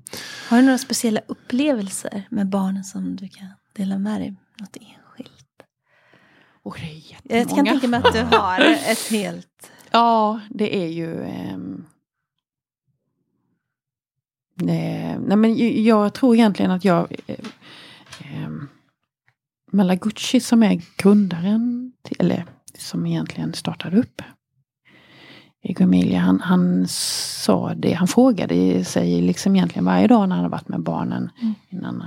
Har 0.49 0.57
du 0.57 0.63
några 0.63 0.77
speciella 0.77 1.19
upplevelser 1.27 2.27
med 2.31 2.47
barnen 2.49 2.83
som 2.83 3.15
du 3.15 3.27
kan 3.29 3.47
dela 3.75 3.97
med 3.97 4.21
dig? 4.21 4.35
Något 4.59 4.77
enskilt? 4.77 5.63
Och 6.63 6.77
det 6.79 6.85
är 6.85 7.15
Jag 7.23 7.39
jättemånga. 7.39 7.71
kan 7.71 7.79
tänka 7.79 7.87
mig 7.87 8.01
att 8.03 8.13
du 8.31 8.37
har 8.37 8.59
ett 8.91 9.07
helt... 9.11 9.71
Ja, 9.91 10.39
det 10.49 10.75
är 10.83 10.87
ju... 10.87 11.23
ehm, 11.23 11.85
nej, 14.55 15.17
nej, 15.19 15.37
men 15.37 15.83
jag 15.83 16.13
tror 16.13 16.35
egentligen 16.35 16.71
att 16.71 16.85
jag... 16.85 17.15
Eh, 17.27 17.35
ehm, 18.33 18.67
Malaguchi 19.71 20.39
som 20.39 20.63
är 20.63 20.81
grundaren, 20.97 21.91
till, 22.03 22.17
eller 22.19 22.45
som 22.77 23.05
egentligen 23.05 23.53
startade 23.53 23.97
upp 23.97 24.21
Emilia, 25.79 26.19
han, 26.19 26.39
han 26.41 26.87
sa 26.87 27.73
det, 27.73 27.93
han 27.93 28.07
frågade 28.07 28.85
sig 28.85 29.21
liksom 29.21 29.55
egentligen 29.55 29.85
varje 29.85 30.07
dag 30.07 30.29
när 30.29 30.35
han 30.35 30.43
hade 30.43 30.51
varit 30.51 30.67
med 30.67 30.79
barnen 30.83 31.29
Mm. 31.41 31.53
innan. 31.69 32.03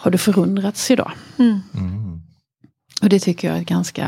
Eh, 0.00 0.04
Har 0.04 0.10
du 0.10 0.18
förundrats 0.18 0.90
idag? 0.90 1.12
Mm. 1.38 1.60
Mm. 1.74 2.20
Och 3.02 3.08
det 3.08 3.20
tycker 3.20 3.48
jag 3.48 3.58
är 3.58 3.64
ganska, 3.64 4.06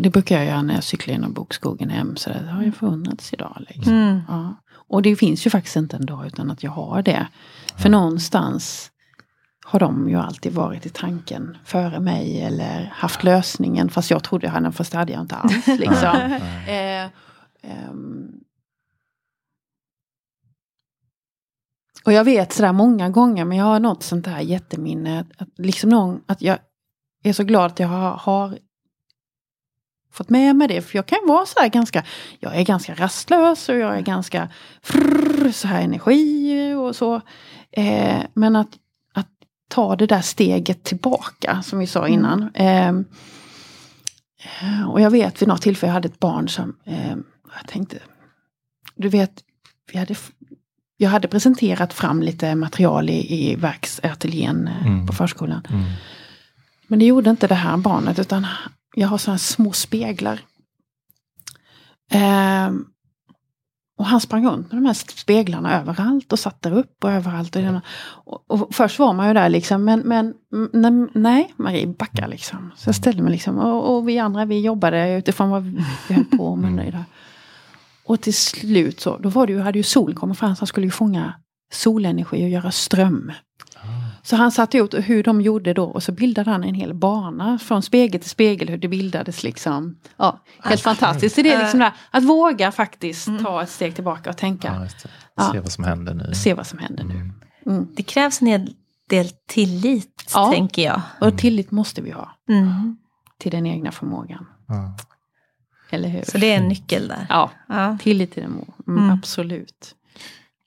det 0.00 0.10
brukar 0.10 0.36
jag 0.36 0.46
göra 0.46 0.62
när 0.62 0.74
jag 0.74 0.84
cyklar 0.84 1.14
genom 1.14 1.32
bokskogen 1.32 1.90
hem. 1.90 2.16
Så 2.16 2.30
det 2.30 2.50
har 2.50 2.62
ju 2.62 2.72
funnits 2.72 3.32
idag. 3.32 3.64
Liksom. 3.68 3.92
Mm. 3.92 4.20
Ja. 4.28 4.54
Och 4.88 5.02
det 5.02 5.16
finns 5.16 5.46
ju 5.46 5.50
faktiskt 5.50 5.76
inte 5.76 5.96
en 5.96 6.06
dag 6.06 6.26
utan 6.26 6.50
att 6.50 6.62
jag 6.62 6.70
har 6.70 7.02
det. 7.02 7.26
För 7.76 7.88
någonstans 7.88 8.90
har 9.66 9.80
de 9.80 10.08
ju 10.08 10.16
alltid 10.16 10.52
varit 10.52 10.86
i 10.86 10.90
tanken 10.90 11.56
före 11.64 12.00
mig 12.00 12.40
eller 12.40 12.92
haft 12.94 13.24
lösningen. 13.24 13.88
Fast 13.90 14.10
jag 14.10 14.22
trodde 14.22 14.46
jag 14.46 14.52
hade 14.52 14.66
den, 14.66 14.72
fast 14.72 14.92
det 14.92 14.98
hade 14.98 15.12
jag 15.12 15.20
inte 15.20 15.36
alls. 15.36 15.66
Liksom. 15.66 16.38
eh, 16.66 17.04
ehm. 17.62 18.40
Och 22.10 22.14
jag 22.14 22.24
vet 22.24 22.52
sådär 22.52 22.72
många 22.72 23.08
gånger, 23.08 23.44
men 23.44 23.58
jag 23.58 23.64
har 23.64 23.80
något 23.80 24.02
sånt 24.02 24.24
där 24.24 24.40
jätteminne. 24.40 25.24
Att, 25.38 25.48
liksom 25.58 25.90
någon, 25.90 26.20
att 26.26 26.42
jag 26.42 26.58
är 27.22 27.32
så 27.32 27.44
glad 27.44 27.66
att 27.66 27.78
jag 27.78 27.88
har, 27.88 28.10
har 28.10 28.58
fått 30.12 30.28
med 30.28 30.56
mig 30.56 30.68
det. 30.68 30.82
För 30.82 30.96
jag 30.96 31.06
kan 31.06 31.18
vara 31.26 31.46
så 31.46 31.60
här 31.60 31.68
ganska, 31.68 32.04
jag 32.40 32.56
är 32.56 32.64
ganska 32.64 32.94
rastlös 32.94 33.68
och 33.68 33.74
jag 33.74 33.96
är 33.96 34.00
ganska 34.00 34.48
frrr, 34.82 35.52
så 35.52 35.68
här 35.68 35.82
energi 35.82 36.74
och 36.74 36.96
så. 36.96 37.20
Eh, 37.70 38.22
men 38.34 38.56
att, 38.56 38.70
att 39.14 39.30
ta 39.68 39.96
det 39.96 40.06
där 40.06 40.20
steget 40.20 40.84
tillbaka 40.84 41.62
som 41.62 41.78
vi 41.78 41.86
sa 41.86 42.08
innan. 42.08 42.54
Eh, 42.54 42.92
och 44.88 45.00
jag 45.00 45.10
vet 45.10 45.42
vid 45.42 45.48
något 45.48 45.62
tillfälle 45.62 45.88
jag 45.88 45.94
hade 45.94 46.08
ett 46.08 46.20
barn 46.20 46.48
som, 46.48 46.76
eh, 46.84 47.16
jag 47.54 47.68
tänkte, 47.68 47.98
du 48.96 49.08
vet, 49.08 49.44
vi 49.92 49.98
hade, 49.98 50.14
jag 51.02 51.10
hade 51.10 51.28
presenterat 51.28 51.92
fram 51.92 52.22
lite 52.22 52.54
material 52.54 53.10
i, 53.10 53.34
i 53.50 53.54
verksateljén 53.56 54.68
eh, 54.68 54.86
Mm. 54.86 55.06
på 55.06 55.12
förskolan. 55.12 55.66
Mm. 55.70 55.84
Men 56.88 56.98
det 56.98 57.04
gjorde 57.04 57.30
inte 57.30 57.46
det 57.46 57.54
här 57.54 57.76
barnet 57.76 58.18
utan 58.18 58.46
jag 58.96 59.08
har 59.08 59.18
sådana 59.18 59.38
små 59.38 59.72
speglar. 59.72 60.40
Ehm, 62.12 62.84
och 63.98 64.06
han 64.06 64.20
sprang 64.20 64.46
runt 64.46 64.72
med 64.72 64.82
de 64.82 64.86
här 64.86 64.94
speglarna 64.94 65.80
överallt 65.80 66.32
och 66.32 66.38
satt 66.38 66.62
där 66.62 66.72
upp 66.72 67.04
och 67.04 67.10
överallt. 67.10 67.56
Och, 67.56 67.62
den- 67.62 67.80
och, 68.24 68.44
och 68.50 68.74
först 68.74 68.98
var 68.98 69.12
man 69.12 69.28
ju 69.28 69.34
där 69.34 69.48
liksom, 69.48 69.84
men, 69.84 70.00
men 70.00 70.34
mm, 70.74 71.08
nej, 71.14 71.54
Marie, 71.56 71.86
backa 71.86 72.26
liksom. 72.26 72.70
Så 72.76 72.88
jag 72.88 72.94
ställde 72.94 73.22
mig 73.22 73.32
liksom, 73.32 73.58
och, 73.58 73.96
och 73.96 74.08
vi 74.08 74.18
andra 74.18 74.44
vi 74.44 74.60
jobbade 74.60 75.16
utifrån 75.18 75.50
vad 75.50 75.62
vi 76.08 76.14
höll 76.14 76.24
på 76.24 76.56
med. 76.56 76.72
där. 76.92 77.04
Och 78.10 78.20
till 78.20 78.34
slut 78.34 79.00
så, 79.00 79.18
då 79.18 79.28
var 79.28 79.46
det 79.46 79.52
ju, 79.52 79.60
hade 79.60 79.78
ju 79.78 79.82
sol 79.82 80.14
kommit 80.14 80.38
fram, 80.38 80.56
så 80.56 80.60
han 80.60 80.66
skulle 80.66 80.86
ju 80.86 80.90
fånga 80.90 81.34
solenergi 81.72 82.44
och 82.44 82.48
göra 82.48 82.70
ström. 82.70 83.32
Så 84.22 84.36
han 84.36 84.52
satte 84.52 84.78
ut 84.78 84.94
hur 84.94 85.22
de 85.22 85.40
gjorde 85.40 85.72
då 85.74 85.84
och 85.84 86.02
så 86.02 86.12
bildade 86.12 86.50
han 86.50 86.64
en 86.64 86.74
hel 86.74 86.94
bana 86.94 87.58
från 87.58 87.82
spegel 87.82 88.20
till 88.20 88.30
spegel 88.30 88.68
hur 88.68 88.78
det 88.78 88.88
bildades 88.88 89.42
liksom. 89.42 89.96
Ja, 90.16 90.40
helt 90.64 90.80
fantastiskt. 90.82 91.34
Så 91.34 91.42
det 91.42 91.52
är 91.52 91.58
liksom 91.62 91.78
det 91.78 91.84
här, 91.84 91.94
att 92.10 92.24
våga 92.24 92.72
faktiskt 92.72 93.28
ta 93.42 93.62
ett 93.62 93.70
steg 93.70 93.94
tillbaka 93.94 94.30
och 94.30 94.36
tänka. 94.36 94.88
Ja. 95.36 95.52
Se 95.52 95.60
vad 95.60 95.72
som 95.72 95.84
händer 95.84 96.14
nu. 96.14 96.34
se 96.34 96.54
vad 96.54 96.66
som 96.66 96.78
händer 96.78 97.04
nu. 97.04 97.14
Mm. 97.14 97.32
Mm. 97.66 97.88
Det 97.96 98.02
krävs 98.02 98.40
en 98.42 98.48
hel 98.48 98.74
del 99.08 99.28
tillit, 99.48 100.30
Ja. 100.34 100.50
tänker 100.52 100.82
jag. 100.82 101.00
Och 101.20 101.38
tillit 101.38 101.70
måste 101.70 102.02
vi 102.02 102.10
ha 102.10 102.30
Mm. 102.48 102.96
till 103.38 103.50
den 103.52 103.66
egna 103.66 103.92
förmågan. 103.92 104.46
Eller 105.90 106.08
hur? 106.08 106.22
Så 106.28 106.38
det 106.38 106.52
är 106.52 106.56
en 106.56 106.68
nyckel 106.68 107.08
där. 107.08 107.26
Ja, 107.28 107.50
Ja. 107.68 107.98
tillit 108.02 108.32
till. 108.32 108.42
Mm, 108.42 108.64
Mm. 108.88 109.10
Absolut. 109.10 109.94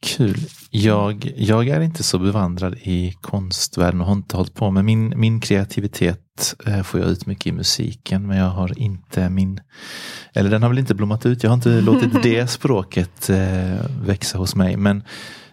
Kul. 0.05 0.38
Jag, 0.69 1.31
jag 1.38 1.67
är 1.67 1.81
inte 1.81 2.03
så 2.03 2.19
bevandrad 2.19 2.75
i 2.81 3.13
konstvärlden 3.21 4.01
och 4.01 4.07
har 4.07 4.13
inte 4.13 4.38
hållit 4.38 4.53
på 4.53 4.71
med 4.71 4.86
min, 4.86 5.13
min 5.19 5.41
kreativitet 5.41 6.55
eh, 6.67 6.81
får 6.83 6.99
jag 6.99 7.09
ut 7.09 7.25
mycket 7.25 7.47
i 7.47 7.51
musiken 7.51 8.27
men 8.27 8.38
jag 8.38 8.49
har 8.49 8.79
inte 8.79 9.29
min, 9.29 9.59
eller 10.33 10.49
den 10.49 10.62
har 10.62 10.69
väl 10.69 10.79
inte 10.79 10.95
blommat 10.95 11.25
ut, 11.25 11.43
jag 11.43 11.49
har 11.49 11.55
inte 11.55 11.81
låtit 11.81 12.23
det 12.23 12.47
språket 12.47 13.29
eh, 13.29 13.86
växa 14.05 14.38
hos 14.38 14.55
mig 14.55 14.77
men 14.77 14.97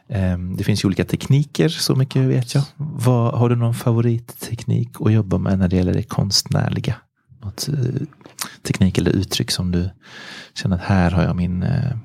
eh, 0.08 0.38
det 0.56 0.64
finns 0.64 0.84
ju 0.84 0.86
olika 0.86 1.04
tekniker, 1.04 1.68
så 1.68 1.94
mycket 1.94 2.22
vet 2.22 2.54
jag. 2.54 2.64
Vad, 2.76 3.34
har 3.34 3.48
du 3.48 3.56
någon 3.56 3.74
favoritteknik 3.74 4.88
att 5.00 5.12
jobba 5.12 5.38
med 5.38 5.58
när 5.58 5.68
det 5.68 5.76
gäller 5.76 5.94
det 5.94 6.02
konstnärliga? 6.02 6.94
Något 7.50 7.68
eh, 7.68 8.06
teknik 8.62 8.98
eller 8.98 9.10
uttryck 9.10 9.50
som 9.50 9.70
du 9.70 9.90
känner 10.54 10.76
att 10.76 10.82
här 10.82 11.10
har 11.10 11.22
jag 11.22 11.36
min 11.36 11.62
eh, 11.62 11.96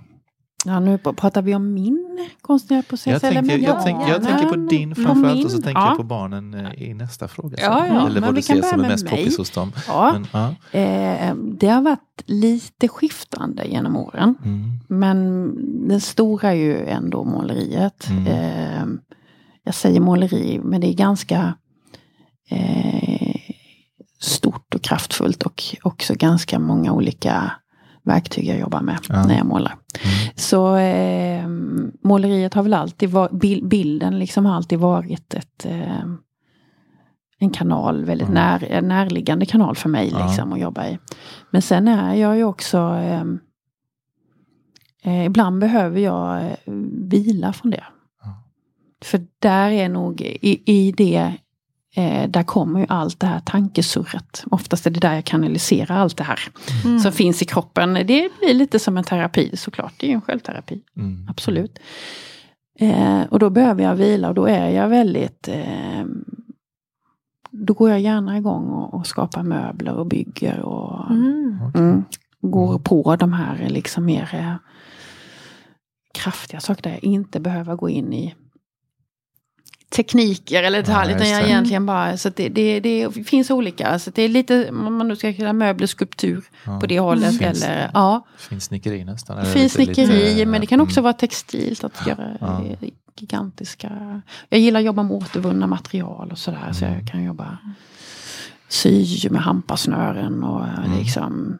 Ja, 0.67 0.79
nu 0.79 0.97
pratar 0.97 1.41
vi 1.41 1.55
om 1.55 1.73
min 1.73 2.27
konstnärliga 2.41 2.83
process. 2.83 3.11
jag, 3.11 3.21
tänker, 3.21 3.41
med 3.41 3.59
jag, 3.59 3.83
tänk, 3.83 4.09
jag 4.09 4.23
tänker 4.23 4.45
på 4.45 4.55
din 4.55 4.95
På 4.95 5.01
framförallt 5.01 5.45
och 5.45 5.51
så 5.51 5.61
tänker 5.61 5.81
ja. 5.81 5.87
jag 5.87 5.97
på 5.97 6.03
barnen 6.03 6.53
eh, 6.53 6.83
i 6.83 6.93
nästa 6.93 7.27
fråga. 7.27 7.57
Ja, 7.61 7.87
ja, 7.87 8.07
Eller 8.07 8.21
vad 8.21 8.35
du 8.35 8.41
ser 8.41 8.61
som 8.61 8.83
är 8.83 8.87
mest 8.87 9.03
mig. 9.03 9.11
poppis 9.11 9.37
hos 9.37 9.51
dem. 9.51 9.71
Ja. 9.87 10.19
Men. 10.33 10.55
Eh, 10.71 11.35
det 11.35 11.67
har 11.67 11.81
varit 11.81 12.23
lite 12.25 12.87
skiftande 12.87 13.65
genom 13.67 13.95
åren. 13.95 14.35
Mm. 14.43 14.79
Men 14.87 15.49
den 15.87 16.01
stora 16.01 16.49
är 16.49 16.55
ju 16.55 16.85
ändå 16.87 17.23
måleriet. 17.23 18.09
Mm. 18.09 18.27
Eh, 18.27 18.85
jag 19.63 19.75
säger 19.75 19.99
måleri, 19.99 20.59
men 20.63 20.81
det 20.81 20.87
är 20.87 20.93
ganska 20.93 21.55
eh, 22.49 23.35
stort 24.19 24.64
kraftfullt 24.87 25.43
och 25.43 25.63
också 25.83 26.13
ganska 26.15 26.59
många 26.59 26.93
olika 26.93 27.51
verktyg 28.03 28.45
jag 28.47 28.59
jobbar 28.59 28.81
med 28.81 28.97
Ja. 29.09 29.25
när 29.27 29.37
jag 29.37 29.45
målar. 29.45 29.71
Mm. 29.71 30.33
Så 30.35 30.75
eh, 30.75 31.47
måleriet 32.03 32.53
har 32.53 32.63
väl 32.63 32.73
alltid 32.73 33.09
varit, 33.09 33.31
bil, 33.31 33.65
bilden 33.67 34.19
liksom 34.19 34.45
har 34.45 34.55
alltid 34.55 34.79
varit 34.79 35.33
ett 35.33 35.65
eh, 35.65 36.03
en 37.39 37.49
kanal, 37.49 38.05
väldigt 38.05 38.27
Ja. 38.27 38.33
när, 38.33 38.63
en 38.63 38.87
närliggande 38.87 39.45
kanal 39.45 39.75
för 39.75 39.89
mig 39.89 40.09
Ja. 40.11 40.25
liksom 40.27 40.53
att 40.53 40.59
jobba 40.59 40.87
i. 40.87 40.99
Men 41.51 41.61
sen 41.61 41.87
är 41.87 42.13
jag 42.15 42.37
ju 42.37 42.43
också 42.43 42.77
eh, 42.77 43.23
eh, 45.03 45.25
Ibland 45.25 45.59
behöver 45.59 45.99
jag 45.99 46.43
eh, 46.43 46.51
vila 47.09 47.53
från 47.53 47.71
det. 47.71 47.83
Ja. 48.23 48.43
För 49.05 49.21
där 49.39 49.69
är 49.69 49.89
nog 49.89 50.21
i, 50.21 50.63
i 50.65 50.91
det 50.91 51.33
eh, 51.95 52.29
där 52.29 52.43
kommer 52.43 52.79
ju 52.79 52.85
allt 52.89 53.19
det 53.19 53.27
här 53.27 53.39
tankesurret. 53.39 54.43
Oftast 54.51 54.85
är 54.87 54.91
det 54.91 54.99
där 54.99 55.13
jag 55.15 55.25
kanaliserar 55.25 55.95
allt 55.97 56.17
det 56.17 56.23
här 56.23 56.39
Mm. 56.85 56.99
som 56.99 57.11
finns 57.11 57.41
i 57.41 57.45
kroppen. 57.45 57.93
Det 57.93 58.03
blir 58.39 58.53
lite 58.53 58.79
som 58.79 58.97
en 58.97 59.03
terapi 59.03 59.57
såklart. 59.57 59.93
Det 59.97 60.05
är 60.05 60.09
ju 60.09 60.15
en 60.15 60.21
självterapi, 60.21 60.81
Mm. 60.97 61.27
absolut. 61.29 61.79
Eh, 62.79 63.21
och 63.29 63.39
då 63.39 63.49
behöver 63.49 63.83
jag 63.83 63.95
vila 63.95 64.27
och 64.29 64.35
då 64.35 64.45
är 64.45 64.69
jag 64.69 64.89
väldigt 64.89 65.47
eh, 65.47 66.05
Då 67.57 67.73
går 67.73 67.89
jag 67.89 67.99
gärna 67.99 68.37
igång 68.37 68.65
och, 68.69 68.93
och 68.93 69.07
skapar 69.07 69.43
möbler 69.43 69.93
och 69.93 70.05
bygger 70.05 70.59
och 70.59 71.11
Mm. 71.11 71.59
mm, 71.75 72.03
går 72.41 72.79
på 72.79 73.15
de 73.15 73.33
här 73.33 73.69
liksom 73.69 74.05
mer 74.05 74.29
eh, 74.33 74.55
kraftiga 76.13 76.59
saker 76.59 76.83
där 76.83 76.91
jag 76.91 77.03
inte 77.03 77.39
behöver 77.39 77.75
gå 77.75 77.89
in 77.89 78.13
i 78.13 78.35
tekniker 79.89 80.63
eller 80.63 80.77
detaljer. 80.81 81.15
Utan 81.15 81.29
jag 81.29 81.43
det. 81.43 81.47
egentligen 81.49 81.85
bara, 81.85 82.17
så 82.17 82.29
det, 82.29 82.49
det, 82.49 82.79
det 82.79 83.11
finns 83.27 83.51
olika. 83.51 83.99
Så 83.99 84.11
det 84.11 84.21
är 84.21 84.29
lite, 84.29 84.69
om 84.69 84.97
man 84.97 85.07
nu 85.07 85.15
ska 85.15 85.33
kalla 85.33 85.53
möbler, 85.53 85.87
skulptur 85.87 86.43
Ja. 86.65 86.79
på 86.79 86.85
det 86.87 86.99
hållet. 86.99 87.37
Finns- 87.37 87.63
eller, 87.63 87.91
ja, 87.93 88.25
Fin 88.37 88.61
snickeri 88.61 89.03
nästan. 89.03 89.37
eller 89.37 89.51
fin 89.51 89.63
lite- 89.63 89.79
lite, 89.79 89.93
snickeri, 89.95 90.45
men 90.45 90.61
det 90.61 90.67
kan 90.67 90.81
också 90.81 90.99
mm. 90.99 91.03
vara 91.03 91.13
textilt. 91.13 91.83
Att 91.83 92.07
göra 92.07 92.37
Ja. 92.39 92.61
gigantiska... 93.19 94.21
Jag 94.49 94.59
gillar 94.59 94.79
att 94.79 94.85
jobba 94.85 95.03
med 95.03 95.11
återvunna 95.17 95.67
material 95.67 96.31
och 96.31 96.37
sådär. 96.37 96.71
Så 96.73 96.85
Mm. 96.85 96.97
jag 96.99 97.07
kan 97.11 97.23
jobba 97.23 97.57
sy 98.69 99.05
med 99.29 99.41
hampasnören 99.41 100.43
och 100.43 100.63
eh, 100.67 100.85
Mm. 100.85 100.99
liksom... 100.99 101.57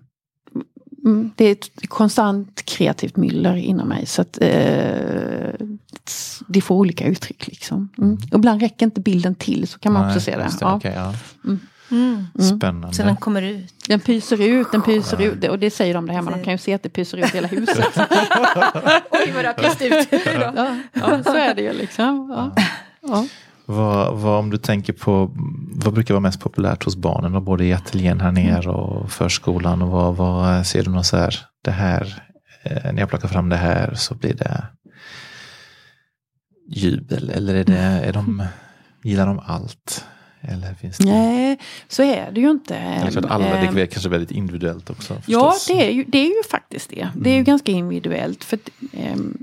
Mm, 1.05 1.31
det 1.35 1.45
är 1.45 1.51
ett 1.51 1.89
konstant 1.89 2.65
kreativt 2.65 3.17
myller 3.17 3.55
inom 3.55 3.87
mig. 3.87 4.05
Så 4.05 4.21
att 4.21 4.37
eh, 4.41 5.34
det 6.47 6.61
får 6.61 6.75
olika 6.75 7.05
uttryck. 7.05 7.47
Liksom. 7.47 7.89
Mm. 7.97 8.09
Mm. 8.09 8.21
Ibland 8.33 8.61
räcker 8.61 8.85
inte 8.85 9.01
bilden 9.01 9.35
till, 9.35 9.67
så 9.67 9.79
kan 9.79 9.93
man 9.93 10.01
Nej, 10.01 10.11
också 10.11 10.25
se 10.25 10.37
det. 10.37 10.43
just 10.43 10.61
Ja. 10.61 10.75
okej, 10.75 10.93
ja. 10.95 11.13
Mm. 11.45 11.59
Mm. 11.91 12.25
Spännande. 12.57 12.95
Så 12.95 13.03
den 13.03 13.15
kommer 13.15 13.41
ut. 13.41 13.73
Den 13.87 13.99
pyser 13.99 14.41
ut, 14.41 14.71
den 14.71 14.81
pyser 14.81 15.17
Ja. 15.21 15.25
ut. 15.25 15.49
Och 15.49 15.59
det 15.59 15.69
säger 15.71 15.93
de 15.93 16.05
där 16.07 16.13
hemma, 16.13 16.31
de 16.31 16.43
kan 16.43 16.53
ju 16.53 16.57
se 16.57 16.73
att 16.73 16.83
det 16.83 16.89
pyser 16.89 17.17
ut 17.17 17.25
hela 17.35 17.47
huset. 17.47 17.77
Oj, 19.11 19.31
vad 19.35 19.43
det 19.43 19.47
har 19.47 19.53
pyst 19.53 19.81
ut. 19.81 20.07
ja, 20.55 20.77
ja, 20.93 21.23
så 21.23 21.35
är 21.35 21.55
det 21.55 21.61
ju 21.61 21.73
liksom. 21.73 22.29
Ja. 22.35 22.63
Ja. 23.01 23.25
Vad, 23.65 24.17
vad 24.17 24.39
om 24.39 24.49
du 24.49 24.57
tänker 24.57 24.93
på, 24.93 25.31
vad 25.75 25.93
brukar 25.93 26.13
vara 26.13 26.21
mest 26.21 26.39
populärt 26.39 26.83
hos 26.83 26.95
barnen? 26.95 27.31
Då, 27.31 27.39
både 27.41 27.65
i 27.65 27.73
ateljén 27.73 28.21
här 28.21 28.31
nere 28.31 28.69
och 28.69 29.11
förskolan. 29.11 29.81
Och 29.81 29.89
vad, 29.89 30.15
vad 30.15 30.65
ser 30.67 30.83
du 30.83 30.89
något 30.91 31.05
så 31.05 31.17
här, 31.17 31.35
det 31.63 31.71
här, 31.71 32.23
eh, 32.63 32.93
när 32.93 32.99
jag 32.99 33.09
plockar 33.09 33.27
fram 33.27 33.49
det 33.49 33.55
här 33.57 33.93
så 33.95 34.15
blir 34.15 34.33
det 34.33 34.63
jubel? 36.67 37.29
Eller 37.29 37.55
är 37.55 37.63
det, 37.63 37.77
är 37.77 38.13
de, 38.13 38.43
gillar 39.03 39.27
de 39.27 39.39
allt? 39.39 40.05
Eller 40.41 40.73
finns 40.73 40.97
det? 40.97 41.05
Nej, 41.05 41.59
så 41.87 42.03
är 42.03 42.31
det 42.31 42.41
ju 42.41 42.51
inte. 42.51 42.75
Eller 42.75 43.11
klart 43.11 43.25
alla, 43.25 43.45
det 43.45 43.51
Ehm, 43.67 43.77
är 43.77 43.85
kanske 43.85 44.09
väldigt 44.09 44.31
individuellt 44.31 44.89
också. 44.89 45.13
Ja, 45.25 45.51
förstås. 45.51 45.67
det 45.67 45.87
är, 45.87 45.91
ju, 45.91 46.03
det 46.07 46.17
är 46.17 46.25
ju 46.37 46.43
faktiskt 46.51 46.89
det. 46.89 47.09
Det 47.15 47.29
är 47.29 47.33
ju 47.33 47.37
Mm. 47.39 47.43
ganska 47.45 47.71
individuellt. 47.71 48.43
För 48.43 48.57
att, 48.57 48.69
ehm, 48.93 49.37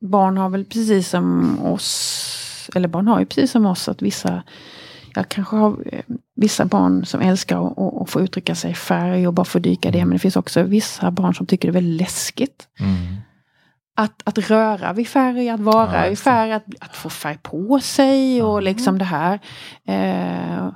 barn 0.00 0.36
har 0.36 0.48
väl 0.48 0.64
precis 0.64 1.08
som 1.08 1.58
oss, 1.62 2.70
eller 2.74 2.88
barn 2.88 3.08
har 3.08 3.20
ju 3.20 3.26
precis 3.26 3.50
som 3.50 3.66
oss 3.66 3.88
att 3.88 4.02
vissa 4.02 4.42
jag 5.16 5.28
kanske 5.28 5.56
har 5.56 5.76
eh, 5.92 6.00
vissa 6.36 6.64
barn 6.64 7.06
som 7.06 7.20
älskar 7.20 7.66
att, 7.66 7.78
att, 7.78 8.02
att 8.02 8.10
få 8.10 8.20
uttrycka 8.20 8.54
sig 8.54 8.70
i 8.70 8.74
färg 8.74 9.26
och 9.26 9.34
bara 9.34 9.44
få 9.44 9.58
dyka 9.58 9.90
det. 9.90 9.98
Men 10.04 10.10
det 10.10 10.18
finns 10.18 10.36
också 10.36 10.62
vissa 10.62 11.10
barn 11.10 11.34
som 11.34 11.46
tycker 11.46 11.68
det 11.68 11.70
är 11.70 11.82
väldigt 11.82 12.00
läskigt. 12.00 12.68
Mm. 12.80 13.16
Att, 13.96 14.22
att 14.24 14.38
röra 14.38 14.92
vid 14.92 15.08
färg, 15.08 15.48
att 15.48 15.60
vara 15.60 16.04
Ja, 16.06 16.10
i 16.12 16.16
färg, 16.16 16.52
att, 16.52 16.64
att 16.80 16.96
få 16.96 17.10
färg 17.10 17.38
på 17.42 17.80
sig 17.80 18.42
och 18.42 18.56
Ja. 18.56 18.60
liksom 18.60 18.98
det 18.98 19.04
här. 19.04 19.40
Eh, 19.88 20.68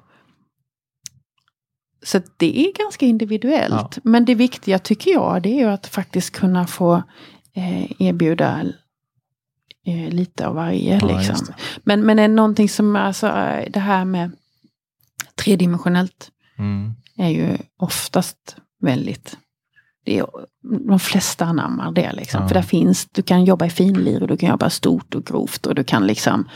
så 2.04 2.20
det 2.36 2.60
är 2.60 2.72
ganska 2.72 3.06
individuellt. 3.06 3.96
Ja. 3.96 4.00
Men 4.04 4.24
det 4.24 4.34
viktiga 4.34 4.78
tycker 4.78 5.10
jag 5.10 5.42
det 5.42 5.48
är 5.48 5.54
ju 5.64 5.70
att 5.70 5.86
faktiskt 5.86 6.30
kunna 6.36 6.66
få 6.66 7.02
eh, 7.54 8.02
erbjuda 8.02 8.62
eh, 9.86 10.08
lite 10.10 10.46
av 10.46 10.54
varje. 10.54 10.98
Ja, 11.02 11.18
liksom. 11.18 11.54
Men, 11.84 12.06
men 12.06 12.18
är 12.18 12.28
någonting 12.28 12.68
som, 12.68 12.96
alltså 12.96 13.26
eh, 13.26 13.70
det 13.70 13.80
här 13.80 14.04
med 14.04 14.30
tredimensionellt 15.34 16.30
Mm. 16.58 16.92
är 17.16 17.28
ju 17.28 17.56
oftast 17.76 18.56
väldigt 18.80 19.36
det 20.08 20.18
är, 20.18 20.26
de 20.88 20.98
flesta 20.98 21.44
anammar 21.44 21.92
det. 21.92 22.12
Liksom. 22.12 22.42
Ja. 22.42 22.48
För 22.48 22.54
där 22.54 22.62
finns, 22.62 23.06
du 23.12 23.22
kan 23.22 23.44
jobba 23.44 23.66
i 23.66 23.70
finlir 23.70 24.22
och 24.22 24.28
du 24.28 24.36
kan 24.36 24.48
jobba 24.48 24.70
stort 24.70 25.14
och 25.14 25.24
grovt 25.24 25.66
och 25.66 25.74
du 25.74 25.84
kan 25.84 26.06
liksom 26.06 26.48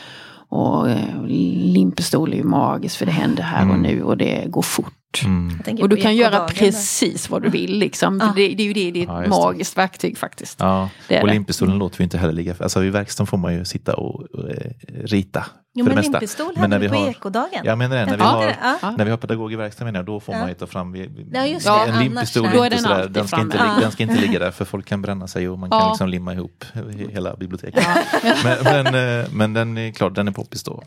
och 0.49 0.91
eh, 0.91 1.25
limpistol 1.27 2.33
är 2.33 2.37
ju 2.37 2.45
magiskt 2.45 2.97
för 2.97 3.07
det 3.07 3.13
händer 3.13 3.43
här 3.43 3.65
och 3.69 3.75
Mm. 3.75 3.83
nu 3.83 4.03
och 4.03 4.17
det 4.17 4.45
går 4.47 4.63
fort. 4.63 4.93
Mm. 5.25 5.59
Och 5.83 5.89
du 5.89 5.97
kan 5.97 6.17
göra 6.17 6.47
precis 6.49 7.31
vad 7.31 7.43
du 7.43 7.49
vill 7.49 7.79
liksom. 7.79 8.19
Ja. 8.21 8.27
För 8.29 8.35
Det, 8.35 8.49
det 8.55 8.63
är 8.63 8.67
ju 8.67 8.73
det, 8.73 8.91
det 8.91 8.99
är 8.99 9.03
ett 9.03 9.09
Ja, 9.09 9.19
just 9.25 9.33
det. 9.33 9.41
magiskt 9.41 9.79
verktyg 9.79 10.19
faktiskt. 10.19 10.61
Ja, 10.61 10.89
och 11.23 11.29
limpistolen 11.29 11.79
låter 11.79 11.99
vi 11.99 12.05
inte 12.05 12.19
heller 12.19 12.33
ligga 12.33 12.55
för. 12.55 12.65
Alltså 12.65 12.85
i 12.85 12.91
verkstaden 12.91 13.27
får 13.27 13.39
man 13.39 13.55
ju 13.55 13.65
sitta 13.65 13.95
och, 13.97 14.21
och 14.23 14.51
eh, 14.51 14.57
rita. 15.05 15.45
Jo 15.75 15.85
men 15.87 16.01
limpistol 16.01 16.57
hade 16.57 16.69
när 16.69 16.79
vi 16.79 16.89
på 16.89 16.95
har- 16.95 17.09
ekodagen. 17.09 17.61
Jag 17.65 17.79
menar 17.79 17.97
det, 17.97 18.07
när 18.07 18.17
vi 18.17 18.23
har, 18.23 18.55
Ja. 18.83 18.91
När 18.99 19.05
vi 19.05 19.11
har 19.11 19.19
pedagog 19.19 19.53
i 19.53 19.57
verkstaden 19.57 20.05
då 20.05 20.21
får 20.21 20.35
Ja. 20.35 20.41
man 20.41 20.49
ju 20.49 20.55
ta 20.55 20.67
fram 20.67 20.93
vi, 20.93 21.01
vi- 21.01 21.27
Ja, 21.33 21.47
just 21.47 21.67
det. 21.67 21.73
en 21.73 21.81
Annars 21.91 22.03
limpistol. 22.03 22.45
är 22.47 22.49
inte 22.55 22.69
den 22.69 22.79
sådär, 22.79 22.95
alltid 22.95 23.13
den, 23.13 23.29
ska 23.29 23.41
inte, 23.41 23.57
ligga- 23.59 23.81
den 23.81 23.91
ska 23.93 24.03
inte 24.03 24.21
ligga 24.21 24.39
där 24.39 24.51
för 24.51 24.65
folk 24.65 24.87
kan 24.87 25.03
bränna 25.03 25.27
sig 25.29 25.49
och 25.49 25.59
man 25.59 25.71
kan 25.71 25.89
liksom 25.89 26.09
limma 26.09 26.35
ihop 26.35 26.65
hela 27.11 27.37
biblioteket. 27.37 27.85
Ja. 28.23 28.35
Men, 28.45 28.85
men, 28.85 29.21
eh, 29.21 29.27
men 29.33 29.53
den 29.55 29.79
är 29.79 29.91
klart, 29.91 30.15
den 30.15 30.29
är 30.29 30.33
poppis 30.33 30.63
då. 30.63 30.83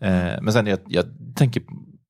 Eh, 0.00 0.12
Men 0.42 0.52
sen 0.52 0.66
jag, 0.66 0.78
jag 0.86 1.04
tänker 1.34 1.62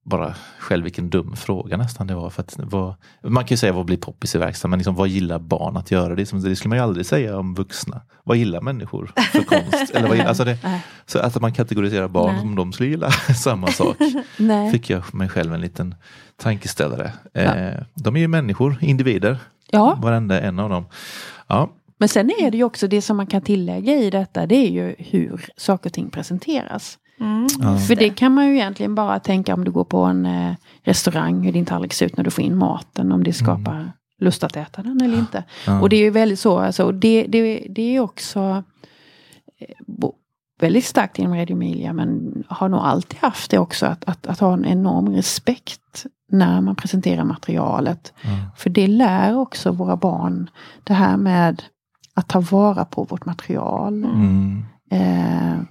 bara 0.04 0.34
själv 0.58 0.84
vilken 0.84 1.10
dum 1.10 1.36
fråga 1.36 1.76
nästan 1.76 2.06
det 2.06 2.14
var. 2.14 2.30
För 2.30 2.42
att, 2.42 2.54
vad, 2.58 2.94
man 3.22 3.44
kan 3.44 3.48
ju 3.48 3.56
säga 3.56 3.72
vad 3.72 3.86
blir 3.86 3.96
poppis 3.96 4.34
i 4.34 4.38
verkstaden, 4.38 4.70
men 4.70 4.78
liksom, 4.78 4.94
vad 4.94 5.08
gillar 5.08 5.38
barn 5.38 5.76
att 5.76 5.90
göra? 5.90 6.14
Det, 6.14 6.22
är 6.22 6.26
som, 6.26 6.42
det 6.42 6.56
skulle 6.56 6.68
man 6.68 6.78
ju 6.78 6.84
aldrig 6.84 7.06
säga 7.06 7.38
om 7.38 7.54
vuxna. 7.54 8.00
Vad 8.24 8.36
gillar 8.36 8.60
människor 8.60 9.12
för 9.32 9.42
konst? 9.44 9.90
Eller 9.94 10.08
vad, 10.08 10.16
gillar- 10.16 10.28
alltså 10.28 10.44
det, 10.44 10.58
så 11.06 11.18
att 11.18 11.40
man 11.40 11.52
kategoriserar 11.52 12.08
barn 12.08 12.32
Nej. 12.32 12.40
som 12.40 12.54
de 12.54 12.72
skulle 12.72 12.88
gilla 12.90 13.10
samma 13.42 13.66
sak. 13.66 13.96
Fick 14.72 14.90
jag 14.90 15.14
mig 15.14 15.28
själv 15.28 15.54
en 15.54 15.60
liten 15.60 15.94
tankeställare. 16.36 17.12
Eh, 17.34 17.82
De 17.94 18.16
är 18.16 18.20
ju 18.20 18.28
människor, 18.28 18.76
individer, 18.80 19.38
Ja. 19.70 19.98
varenda 20.02 20.40
en 20.40 20.58
av 20.58 20.70
dem. 20.70 20.84
Ja, 21.46 21.70
Men 21.98 22.08
sen 22.08 22.30
är 22.40 22.50
det 22.50 22.56
ju 22.56 22.64
också 22.64 22.88
det 22.88 23.02
som 23.02 23.16
man 23.16 23.26
kan 23.26 23.42
tillägga 23.42 23.92
i 23.94 24.10
detta, 24.10 24.46
det 24.46 24.54
är 24.56 24.70
ju 24.70 24.94
hur 24.98 25.44
saker 25.56 25.88
och 25.90 25.94
ting 25.94 26.10
presenteras. 26.10 26.98
Mm, 27.22 27.46
Ja. 27.60 27.78
För 27.78 27.96
det 27.96 28.10
kan 28.10 28.34
man 28.34 28.46
ju 28.46 28.54
egentligen 28.54 28.94
bara 28.94 29.18
tänka 29.20 29.54
om 29.54 29.64
du 29.64 29.70
går 29.70 29.84
på 29.84 30.02
en 30.04 30.26
eh, 30.26 30.54
restaurang, 30.82 31.44
hur 31.44 31.52
din 31.52 31.66
tallrik 31.66 31.92
ser 31.92 32.06
ut 32.06 32.16
när 32.16 32.24
du 32.24 32.30
får 32.30 32.44
in 32.44 32.56
maten, 32.56 33.12
om 33.12 33.24
det 33.24 33.32
skapar 33.32 33.92
lust 34.18 34.44
att 34.44 34.56
äta 34.56 34.82
den 34.82 35.00
eller 35.00 35.18
inte. 35.18 35.44
Ja. 35.66 35.80
Och 35.80 35.88
det 35.88 35.96
är 35.96 36.00
ju 36.00 36.10
väldigt 36.10 36.38
så, 36.40 36.58
alltså, 36.58 36.92
det, 36.92 37.26
det, 37.28 37.66
det 37.70 37.96
är 37.96 38.00
också 38.00 38.62
eh, 39.60 39.66
bo- 39.86 40.14
väldigt 40.60 40.84
starkt 40.84 41.18
inom 41.18 41.34
Radio 41.34 41.54
Emilia, 41.56 41.92
men 41.92 42.42
har 42.48 42.68
nog 42.68 42.80
alltid 42.80 43.18
haft 43.20 43.50
det 43.50 43.58
också, 43.58 43.86
att, 43.86 44.04
att, 44.04 44.26
att 44.26 44.40
ha 44.40 44.52
en 44.52 44.64
enorm 44.64 45.08
respekt 45.08 46.06
när 46.28 46.60
man 46.60 46.76
presenterar 46.76 47.24
materialet. 47.24 48.12
Ja. 48.22 48.28
För 48.56 48.70
det 48.70 48.86
lär 48.86 49.36
också 49.36 49.70
våra 49.72 49.96
barn 49.96 50.50
det 50.84 50.94
här 50.94 51.16
med 51.16 51.62
att 52.14 52.28
ta 52.28 52.40
vara 52.40 52.84
på 52.84 53.04
vårt 53.04 53.24
material. 53.24 54.04
Mm. 54.04 54.62
Eh, 54.90 55.61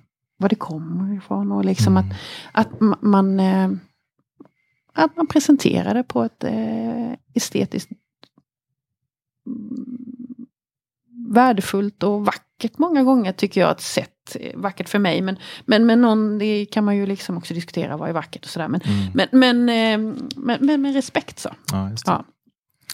var 0.41 0.49
det 0.49 0.55
kommer 0.55 1.13
ifrån 1.17 1.51
och 1.51 1.65
liksom 1.65 1.97
Mm. 1.97 2.09
att, 2.09 2.15
att 2.53 2.79
ma- 2.79 2.97
man 3.01 3.39
eh, 3.39 3.69
att 4.93 5.17
man 5.17 5.27
presenterar 5.27 5.93
det 5.93 6.03
på 6.03 6.23
ett 6.23 6.43
eh, 6.43 7.11
estetiskt 7.33 7.91
mm, 9.47 10.45
värdefullt 11.33 12.03
och 12.03 12.25
vackert 12.25 12.77
många 12.77 13.03
gånger 13.03 13.31
tycker 13.33 13.61
jag 13.61 13.71
ett 13.71 13.81
sätt. 13.81 14.35
eh, 14.39 14.59
Vackert 14.59 14.89
för 14.89 14.99
mig 14.99 15.21
men, 15.21 15.35
men, 15.65 15.85
men 15.85 16.01
någon, 16.01 16.37
det 16.37 16.65
kan 16.65 16.85
man 16.85 16.97
ju 16.97 17.05
liksom 17.05 17.37
också 17.37 17.53
diskutera 17.53 17.97
vad 17.97 18.09
är 18.09 18.13
vackert 18.13 18.43
och 18.45 18.49
sådär. 18.51 18.67
Men, 18.67 18.81
Mm. 18.81 19.11
men, 19.13 19.27
men, 19.39 19.69
eh, 19.69 20.15
men, 20.35 20.65
men 20.65 20.81
med 20.81 20.93
respekt 20.93 21.39
så. 21.39 21.49
Ja. 22.05 22.25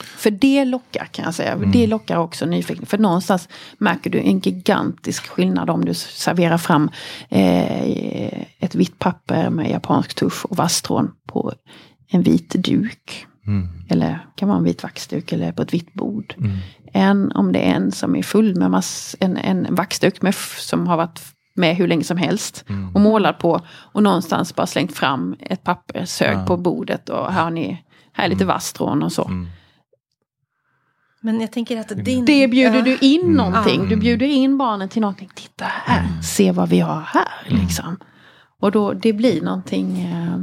För 0.04 0.32
det 0.32 0.66
lockar 0.66 1.06
kan 1.06 1.26
jag 1.26 1.34
säga. 1.34 1.52
Mm. 1.52 1.72
Det 1.72 1.88
lockar 1.88 2.18
också 2.18 2.46
nyfikenhet. 2.46 2.90
För 2.90 2.98
någonstans 2.98 3.50
märker 3.78 4.10
du 4.10 4.20
en 4.20 4.40
gigantisk 4.40 5.28
skillnad 5.28 5.70
om 5.70 5.86
du 5.86 5.94
serverar 5.94 6.58
fram 6.58 6.90
eh, 7.30 8.42
ett 8.60 8.76
vitt 8.76 9.00
papper 9.00 9.50
med 9.50 9.70
japansk 9.72 10.14
tusch 10.14 10.46
och 10.46 10.58
vasstrån 10.58 11.12
på 11.28 11.54
en 12.10 12.22
vit 12.22 12.50
duk. 12.50 13.26
Mm. 13.48 13.68
Eller 13.90 14.28
kan 14.36 14.50
vara 14.50 14.58
en 14.58 14.64
vit 14.64 14.84
vaxduk 14.84 15.32
eller 15.32 15.52
på 15.52 15.62
ett 15.62 15.74
vitt 15.74 15.94
bord. 15.94 16.34
Mm. 16.38 16.58
Än 16.94 17.32
om 17.32 17.52
det 17.52 17.60
är 17.60 17.74
en 17.76 17.92
som 17.92 18.16
är 18.16 18.24
full 18.24 18.56
med 18.56 18.72
mass, 18.72 19.16
en, 19.20 19.38
en 19.38 19.76
vaxduk 19.76 20.22
med, 20.22 20.36
som 20.58 20.88
har 20.88 20.98
varit 20.98 21.22
med 21.56 21.76
hur 21.76 21.88
länge 21.88 22.04
som 22.04 22.18
helst. 22.18 22.66
Mm. 22.70 22.96
Och 22.96 23.02
målat 23.02 23.40
på 23.40 23.62
och 23.70 24.04
någonstans 24.04 24.56
bara 24.56 24.68
slängt 24.68 24.96
fram 24.98 25.36
ett 25.40 25.64
papper, 25.64 26.06
sög 26.06 26.38
Ja. 26.38 26.46
på 26.46 26.58
bordet 26.58 27.10
och 27.10 27.34
här 27.34 27.44
har 27.44 27.52
ni, 27.52 27.84
här 28.14 28.26
är 28.26 28.30
lite 28.30 28.44
Mm. 28.44 28.54
vasstrån 28.56 29.04
och 29.04 29.12
så. 29.12 29.26
Mm. 29.26 29.48
Men 31.22 31.42
jag 31.42 31.52
tänker 31.52 31.80
att 31.80 32.06
din... 32.06 32.26
Det 32.26 32.48
bjuder 32.48 32.82
du 32.82 32.98
in 33.02 33.22
Mm. 33.22 33.34
någonting. 33.36 33.80
Du 33.80 33.86
Mm. 33.88 34.00
bjuder 34.00 34.26
in 34.28 34.58
barnen 34.58 34.90
till 34.90 35.02
någonting. 35.02 35.30
Titta 35.36 35.66
här, 35.66 36.22
se 36.22 36.52
vad 36.52 36.70
vi 36.70 36.80
har 36.80 37.02
här. 37.02 37.28
Mm. 37.50 37.62
Liksom. 37.62 37.98
Och 38.60 38.72
då 38.72 38.94
det 38.94 39.14
blir 39.14 39.42
någonting. 39.42 40.02
Eh, 40.02 40.40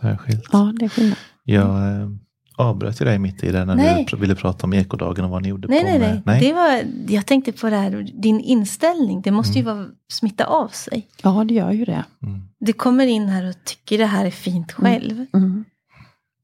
Särskilt. 0.00 0.48
ja, 0.52 0.72
det 0.78 0.84
är 0.84 0.88
skillnad. 0.88 1.18
Jag 1.44 1.66
eh, 2.00 2.08
avbröt 2.56 3.00
ju 3.00 3.04
dig 3.04 3.18
mitt 3.18 3.44
i 3.44 3.52
det 3.52 3.64
när 3.64 3.74
Nej. 3.74 4.06
du 4.10 4.16
ville 4.16 4.34
prata 4.34 4.66
om 4.66 4.72
ekodagen 4.72 5.24
och 5.24 5.30
vad 5.30 5.42
ni 5.42 5.48
gjorde 5.48 5.68
Nej, 5.68 5.80
på 5.80 5.86
nej, 5.88 5.98
med- 5.98 6.22
nej. 6.26 6.40
Det 6.40 6.52
var, 6.52 6.82
jag 7.14 7.26
tänkte 7.26 7.52
på 7.52 7.70
det 7.70 7.76
här, 7.76 8.08
din 8.22 8.40
inställning, 8.40 9.20
det 9.22 9.30
måste 9.30 9.58
ju 9.58 9.64
vara 9.64 9.86
smitta 10.12 10.44
av 10.44 10.68
sig. 10.68 11.08
Ja, 11.22 11.44
det 11.44 11.54
gör 11.54 11.70
ju 11.72 11.84
det. 11.84 12.04
Mm. 12.22 12.40
Du 12.60 12.72
kommer 12.72 13.06
in 13.06 13.28
här 13.28 13.48
och 13.48 13.54
tycker 13.64 13.98
det 13.98 14.06
här 14.06 14.24
är 14.26 14.30
fint 14.30 14.72
själv. 14.72 15.26
Mm. 15.34 15.64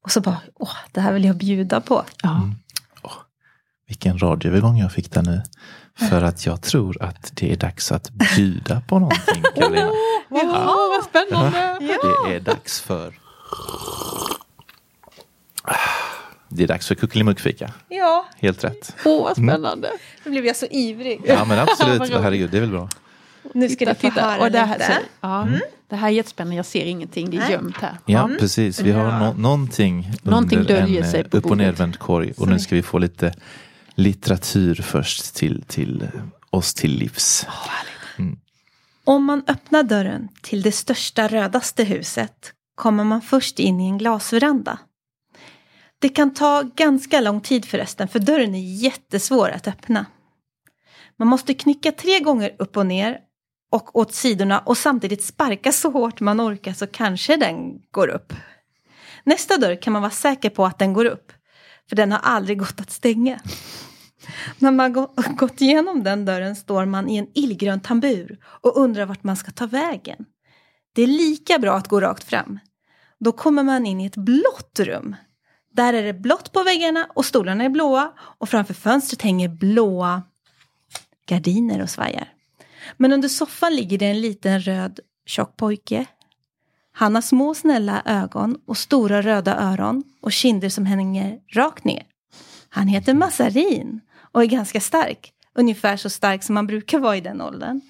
Och 0.04 0.10
så 0.10 0.20
bara, 0.20 0.38
åh, 0.54 0.68
det 0.92 1.00
här 1.00 1.12
vill 1.12 1.24
jag 1.24 1.36
bjuda 1.36 1.80
på. 1.80 2.02
Ja. 2.22 2.42
Mm. 3.86 3.88
Vilken 3.88 4.18
radioövergång 4.18 4.78
jag 4.78 4.92
fick 4.92 5.10
där 5.10 5.22
nu. 5.22 5.42
För 6.08 6.22
att 6.22 6.46
jag 6.46 6.62
tror 6.62 7.02
att 7.02 7.30
det 7.34 7.52
är 7.52 7.56
dags 7.56 7.92
att 7.92 8.10
bjuda 8.10 8.80
på 8.80 8.98
någonting, 8.98 9.42
Karolina. 9.54 9.90
Åh, 10.30 10.96
vad 10.96 11.04
spännande! 11.04 11.78
Det 11.80 12.34
är 12.34 12.40
dags 12.40 12.80
för... 12.80 13.14
Det 16.48 16.62
är 16.62 16.66
dags 16.68 16.86
för 16.88 16.94
kuckelimuckfika. 16.94 17.72
Ja, 17.88 18.26
Helt 18.36 18.64
rätt. 18.64 18.96
Åh, 19.04 19.24
vad 19.24 19.32
spännande! 19.36 19.90
då 20.24 20.30
blev 20.30 20.46
jag 20.46 20.56
så 20.56 20.66
ivrig. 20.66 21.20
Ja 21.24 21.44
men 21.44 21.58
absolut, 21.58 22.12
herregud, 22.22 22.50
det 22.50 22.56
är 22.56 22.60
väl 22.60 22.70
bra. 22.70 22.88
Nu 23.54 23.68
ska 23.68 23.84
du 23.84 23.94
få 23.94 24.20
höra 24.20 24.40
Och 24.40 24.50
det, 24.50 24.58
här, 24.58 24.78
lite. 24.78 24.86
så, 24.86 25.00
ja, 25.20 25.48
det 25.88 25.96
här 25.96 26.08
är 26.08 26.12
jättespännande. 26.12 26.56
Jag 26.56 26.66
ser 26.66 26.84
ingenting. 26.84 27.30
Det 27.30 27.36
är 27.36 27.50
gömt 27.50 27.76
här. 27.76 27.98
Ja, 28.06 28.30
precis. 28.40 28.80
Vi 28.80 28.92
har 28.92 29.20
no 29.20 29.34
någonting 29.38 30.12
Någonting 30.22 30.58
under 30.58 30.80
döljer 30.80 31.02
en 31.02 31.10
sig 31.10 31.20
eh, 31.20 31.26
på 31.26 31.36
upp 31.36 31.46
och 31.46 31.56
nervänd 31.56 31.98
korg. 31.98 32.32
Och 32.36 32.48
nu 32.48 32.58
ska 32.58 32.74
vi 32.74 32.82
få 32.82 32.98
lite 32.98 33.34
litteratur 33.96 34.74
först 34.74 35.34
till, 35.34 35.64
till 35.66 36.08
oss 36.50 36.74
till 36.74 36.92
livs. 36.92 37.46
Om 39.04 39.24
man 39.24 39.44
öppnar 39.46 39.82
dörren 39.82 40.28
till 40.42 40.62
det 40.62 40.72
största 40.72 41.28
rödaste 41.28 41.84
huset 41.84 42.52
kommer 42.74 43.04
man 43.04 43.22
först 43.22 43.58
in 43.58 43.80
i 43.80 43.88
en 43.88 43.98
glasveranda. 43.98 44.78
Det 45.98 46.08
kan 46.08 46.34
ta 46.34 46.62
ganska 46.62 47.20
lång 47.20 47.40
tid 47.40 47.64
förresten 47.64 48.08
för 48.08 48.18
dörren 48.18 48.54
är 48.54 48.82
jättesvår 48.82 49.48
att 49.48 49.68
öppna. 49.68 50.06
Man 51.18 51.28
måste 51.28 51.54
knycka 51.54 51.92
tre 51.92 52.20
gånger 52.20 52.56
upp 52.58 52.76
och 52.76 52.86
ner 52.86 53.18
och 53.72 53.96
åt 53.96 54.14
sidorna 54.14 54.58
och 54.58 54.78
samtidigt 54.78 55.24
sparka 55.24 55.72
så 55.72 55.90
hårt 55.90 56.20
man 56.20 56.40
orkar 56.40 56.72
så 56.72 56.86
kanske 56.86 57.36
den 57.36 57.80
går 57.90 58.08
upp. 58.08 58.32
Nästa 59.24 59.58
dörr 59.58 59.82
kan 59.82 59.92
man 59.92 60.02
vara 60.02 60.10
säker 60.10 60.50
på 60.50 60.66
att 60.66 60.78
den 60.78 60.92
går 60.92 61.04
upp, 61.04 61.32
för 61.88 61.96
den 61.96 62.12
har 62.12 62.18
aldrig 62.18 62.58
gått 62.58 62.80
att 62.80 62.90
stänga. 62.90 63.40
När 64.58 64.70
man 64.70 64.92
gått 65.36 65.60
igenom 65.60 66.02
den 66.02 66.24
dörren 66.24 66.56
står 66.56 66.84
man 66.84 67.08
i 67.08 67.16
en 67.16 67.26
illgrön 67.34 67.80
tambur 67.80 68.38
och 68.44 68.76
undrar 68.76 69.06
vart 69.06 69.24
man 69.24 69.36
ska 69.36 69.50
ta 69.50 69.66
vägen. 69.66 70.24
Det 70.92 71.02
är 71.02 71.06
lika 71.06 71.58
bra 71.58 71.74
att 71.76 71.88
gå 71.88 72.00
rakt 72.00 72.24
fram. 72.24 72.58
Då 73.18 73.32
kommer 73.32 73.62
man 73.62 73.86
in 73.86 74.00
i 74.00 74.06
ett 74.06 74.16
blått 74.16 74.80
rum. 74.80 75.16
Där 75.72 75.92
är 75.92 76.02
det 76.02 76.12
blått 76.12 76.52
på 76.52 76.62
väggarna 76.62 77.06
och 77.14 77.24
stolarna 77.24 77.64
är 77.64 77.68
blåa 77.68 78.12
och 78.18 78.48
framför 78.48 78.74
fönstret 78.74 79.22
hänger 79.22 79.48
blåa 79.48 80.22
gardiner 81.26 81.82
och 81.82 81.90
svajar. 81.90 82.32
Men 82.96 83.12
under 83.12 83.28
soffan 83.28 83.76
ligger 83.76 83.98
det 83.98 84.06
en 84.06 84.20
liten 84.20 84.60
röd 84.60 85.00
tjock 85.26 85.56
pojke. 85.56 86.06
Han 86.92 87.14
har 87.14 87.22
små 87.22 87.54
snälla 87.54 88.02
ögon 88.04 88.58
och 88.66 88.76
stora 88.76 89.22
röda 89.22 89.56
öron 89.56 90.04
och 90.20 90.32
kinder 90.32 90.68
som 90.68 90.86
hänger 90.86 91.38
rakt 91.52 91.84
ner. 91.84 92.02
Han 92.68 92.88
heter 92.88 93.14
Massarin 93.14 94.00
och 94.36 94.42
är 94.42 94.46
ganska 94.46 94.80
stark. 94.80 95.32
Ungefär 95.54 95.96
så 95.96 96.10
stark 96.10 96.42
som 96.42 96.54
man 96.54 96.66
brukar 96.66 96.98
vara 96.98 97.16
i 97.16 97.20
den 97.20 97.40
åldern. 97.40 97.80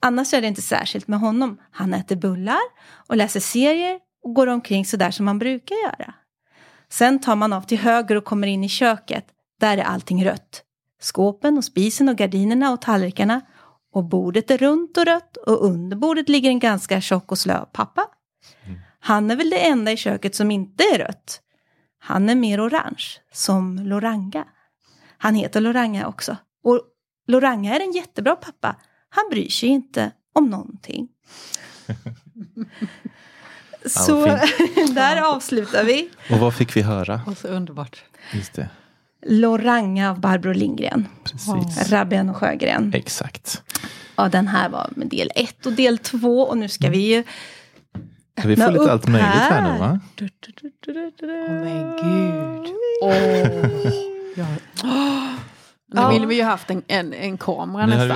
Annars 0.00 0.34
är 0.34 0.40
det 0.40 0.46
inte 0.46 0.62
särskilt 0.62 1.08
med 1.08 1.20
honom. 1.20 1.58
Han 1.70 1.94
äter 1.94 2.16
bullar 2.16 2.60
och 3.08 3.16
läser 3.16 3.40
serier 3.40 3.98
och 4.24 4.34
går 4.34 4.46
omkring 4.46 4.84
sådär 4.84 5.10
som 5.10 5.24
man 5.24 5.38
brukar 5.38 5.74
göra. 5.74 6.14
Sen 6.88 7.18
tar 7.18 7.36
man 7.36 7.52
av 7.52 7.62
till 7.62 7.78
höger 7.78 8.16
och 8.16 8.24
kommer 8.24 8.46
in 8.46 8.64
i 8.64 8.68
köket. 8.68 9.26
Där 9.60 9.78
är 9.78 9.82
allting 9.82 10.24
rött. 10.24 10.62
Skåpen 11.00 11.58
och 11.58 11.64
spisen 11.64 12.08
och 12.08 12.16
gardinerna 12.16 12.72
och 12.72 12.80
tallrikarna. 12.80 13.40
Och 13.92 14.04
bordet 14.04 14.50
är 14.50 14.58
runt 14.58 14.96
och 14.96 15.04
rött 15.04 15.36
och 15.36 15.64
under 15.64 15.96
bordet 15.96 16.28
ligger 16.28 16.50
en 16.50 16.58
ganska 16.58 17.00
tjock 17.00 17.32
och 17.32 17.38
slö 17.38 17.64
pappa. 17.72 18.04
Han 19.00 19.30
är 19.30 19.36
väl 19.36 19.50
det 19.50 19.66
enda 19.66 19.92
i 19.92 19.96
köket 19.96 20.34
som 20.34 20.50
inte 20.50 20.84
är 20.84 20.98
rött. 20.98 21.40
Han 22.00 22.28
är 22.28 22.34
mer 22.34 22.68
orange, 22.68 23.04
som 23.32 23.78
Loranga. 23.78 24.44
Han 25.18 25.34
heter 25.34 25.60
Loranga 25.60 26.06
också. 26.06 26.36
Och 26.64 26.82
Loranga 27.26 27.76
är 27.76 27.80
en 27.80 27.92
jättebra 27.92 28.36
pappa. 28.36 28.76
Han 29.08 29.24
bryr 29.30 29.48
sig 29.48 29.68
inte 29.68 30.10
om 30.34 30.50
någonting. 30.50 31.08
Så 33.86 34.26
där 34.94 35.22
avslutar 35.22 35.84
vi. 35.84 36.10
Och 36.30 36.38
vad 36.38 36.54
fick 36.54 36.76
vi 36.76 36.82
höra? 36.82 37.20
Och 37.26 37.38
så 37.38 37.48
underbart. 37.48 38.04
Just 38.32 38.52
det. 38.52 38.68
Loranga 39.26 40.10
av 40.10 40.20
Barbro 40.20 40.52
Lindgren. 40.52 41.08
Precis. 41.24 41.90
Rabben 41.90 42.28
och 42.28 42.36
Sjögren. 42.36 42.92
Exakt. 42.94 43.62
Ja, 44.16 44.28
den 44.28 44.48
här 44.48 44.68
var 44.68 44.90
med 44.96 45.06
del 45.06 45.30
ett 45.34 45.66
och 45.66 45.72
del 45.72 45.98
två 45.98 46.40
och 46.40 46.58
nu 46.58 46.68
ska 46.68 46.90
vi 46.90 47.14
ju 47.14 47.24
Vi 48.36 48.42
får 48.42 48.50
öppna 48.50 48.70
lite 48.70 48.84
upp 48.84 48.90
allt 48.90 49.08
möjligt 49.08 49.28
här 49.28 49.72
nu 49.72 49.78
va? 49.78 50.00
Du, 50.14 50.28
du, 50.40 50.72
du. 50.80 51.12
Åh 51.48 51.52
men 51.52 51.96
gud. 51.96 52.74
Åh. 53.02 53.92
Ja. 54.38 54.46
Nu 55.92 56.08
ville 56.14 56.26
vi 56.26 56.34
ju 56.36 56.42
haft 56.42 56.70
en, 56.70 56.82
en, 56.88 57.12
en 57.12 57.38
kamera 57.38 57.86
Nu 57.86 57.92
har 57.96 58.02
vi- 58.02 58.08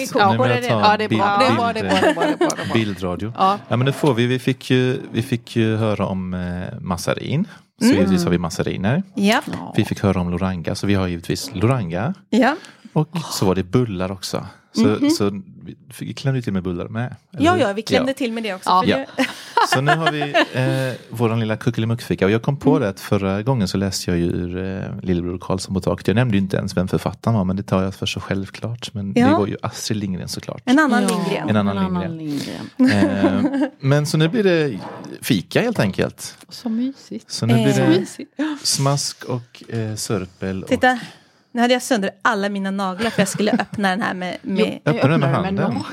nästan. 0.00 0.20
Har 0.22 0.30
nu 0.32 0.36
på 0.36 0.42
vill 0.42 0.50
det 0.52 0.56
jag 0.56 0.64
redan. 0.64 0.82
ta 0.82 0.90
Ja, 0.90 0.96
det 0.96 1.04
är 1.04 1.08
bra. 1.08 1.38
bild- 1.38 1.56
bra, 1.56 1.72
det 1.72 1.80
är 1.80 2.14
bra, 2.14 2.46
bra. 2.48 2.74
Bildradio. 2.74 3.32
Ja. 3.36 3.58
Ja 3.68 3.76
men 3.76 3.86
det 3.86 3.92
får 3.92 4.14
vi. 4.14 4.26
Vi 4.26 4.38
fick 4.38 4.70
ju, 4.70 5.00
vi 5.12 5.22
fick 5.22 5.56
ju 5.56 5.76
höra 5.76 6.06
om 6.06 6.34
eh, 6.34 6.80
massarin. 6.80 7.46
Så 7.82 7.86
givetvis 7.86 8.24
har 8.24 8.30
vi 8.30 8.38
massariner. 8.38 9.02
Ja, 9.14 9.40
Ja. 9.52 9.74
Vi 9.76 9.84
fick 9.84 10.00
höra 10.02 10.20
om 10.20 10.30
Loranga. 10.30 10.74
Så 10.74 10.86
vi 10.86 10.94
har 10.94 11.06
givetvis 11.08 11.50
Loranga. 11.54 12.14
ja. 12.30 12.56
Och 12.92 13.08
så 13.32 13.46
var 13.46 13.54
det 13.54 13.62
bullar 13.62 14.12
också. 14.12 14.46
Så, 14.72 15.10
så 15.10 15.42
vi 16.00 16.14
klämde 16.14 16.42
till 16.42 16.52
med 16.52 16.62
bullar 16.62 16.88
med. 16.88 17.16
eller 17.32 17.44
ja, 17.46 17.58
ja 17.58 17.72
vi 17.72 17.82
klämde 17.82 18.10
Ja. 18.10 18.14
till 18.14 18.32
med 18.32 18.42
det 18.42 18.54
också. 18.54 18.68
Ja. 18.70 18.84
Ja. 18.86 19.24
Så 19.74 19.80
nu 19.80 19.92
har 19.92 20.12
vi 20.12 20.20
eh, 20.90 21.00
våran 21.16 21.40
lilla 21.40 21.56
kuckelimuckfika. 21.56 22.24
Och 22.24 22.30
jag 22.30 22.42
kom 22.42 22.56
på 22.56 22.78
det 22.78 22.88
att 22.88 23.00
förra 23.00 23.42
gången 23.42 23.68
så 23.68 23.78
läste 23.78 24.10
jag 24.10 24.18
ju 24.18 24.24
ur 24.26 24.56
eh, 24.64 25.00
Lillebror 25.02 25.38
Karlsson 25.38 25.74
på 25.74 25.80
taket. 25.80 26.08
Jag 26.08 26.14
nämnde 26.14 26.36
ju 26.36 26.42
inte 26.42 26.56
ens 26.56 26.76
vem 26.76 26.88
författaren 26.88 27.36
var 27.36 27.44
men 27.44 27.56
det 27.56 27.62
tar 27.62 27.82
jag 27.82 27.94
för 27.94 28.06
så 28.06 28.20
självklart. 28.20 28.94
Men 28.94 29.12
Ja. 29.16 29.26
det 29.26 29.32
var 29.32 29.46
ju 29.46 29.56
Astrid 29.62 29.98
Lindgren 29.98 30.28
såklart. 30.28 30.62
En 30.64 30.78
annan 30.78 31.02
Ja, 31.02 31.08
Lindgren. 31.08 31.48
En 31.48 31.56
annan 31.56 32.18
Lindgren. 32.18 32.70
Eh, 32.90 33.68
men 33.80 34.06
så 34.06 34.16
nu 34.18 34.28
blir 34.28 34.44
det 34.44 34.78
fika 35.22 35.60
helt 35.60 35.78
enkelt. 35.80 36.36
Så 36.48 36.68
mysigt. 36.68 37.30
Så 37.30 37.46
nu 37.46 37.54
blir 37.54 37.68
Eh. 37.80 37.88
det 37.90 38.00
Mysigt. 38.00 38.30
smask 38.62 39.24
och 39.24 39.62
eh, 39.74 39.94
sörpel. 39.94 40.62
Och, 40.62 40.68
Titta, 40.68 40.98
nu 41.52 41.60
hade 41.60 41.72
jag 41.74 41.82
sönder 41.82 42.10
alla 42.22 42.48
mina 42.48 42.70
naglar 42.70 43.10
för 43.10 43.20
jag 43.22 43.28
skulle 43.28 43.52
öppna 43.58 43.90
den 43.90 44.02
här 44.02 44.14
med... 44.14 44.36
med... 44.42 44.78
Öppnar 44.84 45.08
du 45.08 45.16
med 45.16 45.30
handen? 45.30 45.74
nå- 45.74 45.86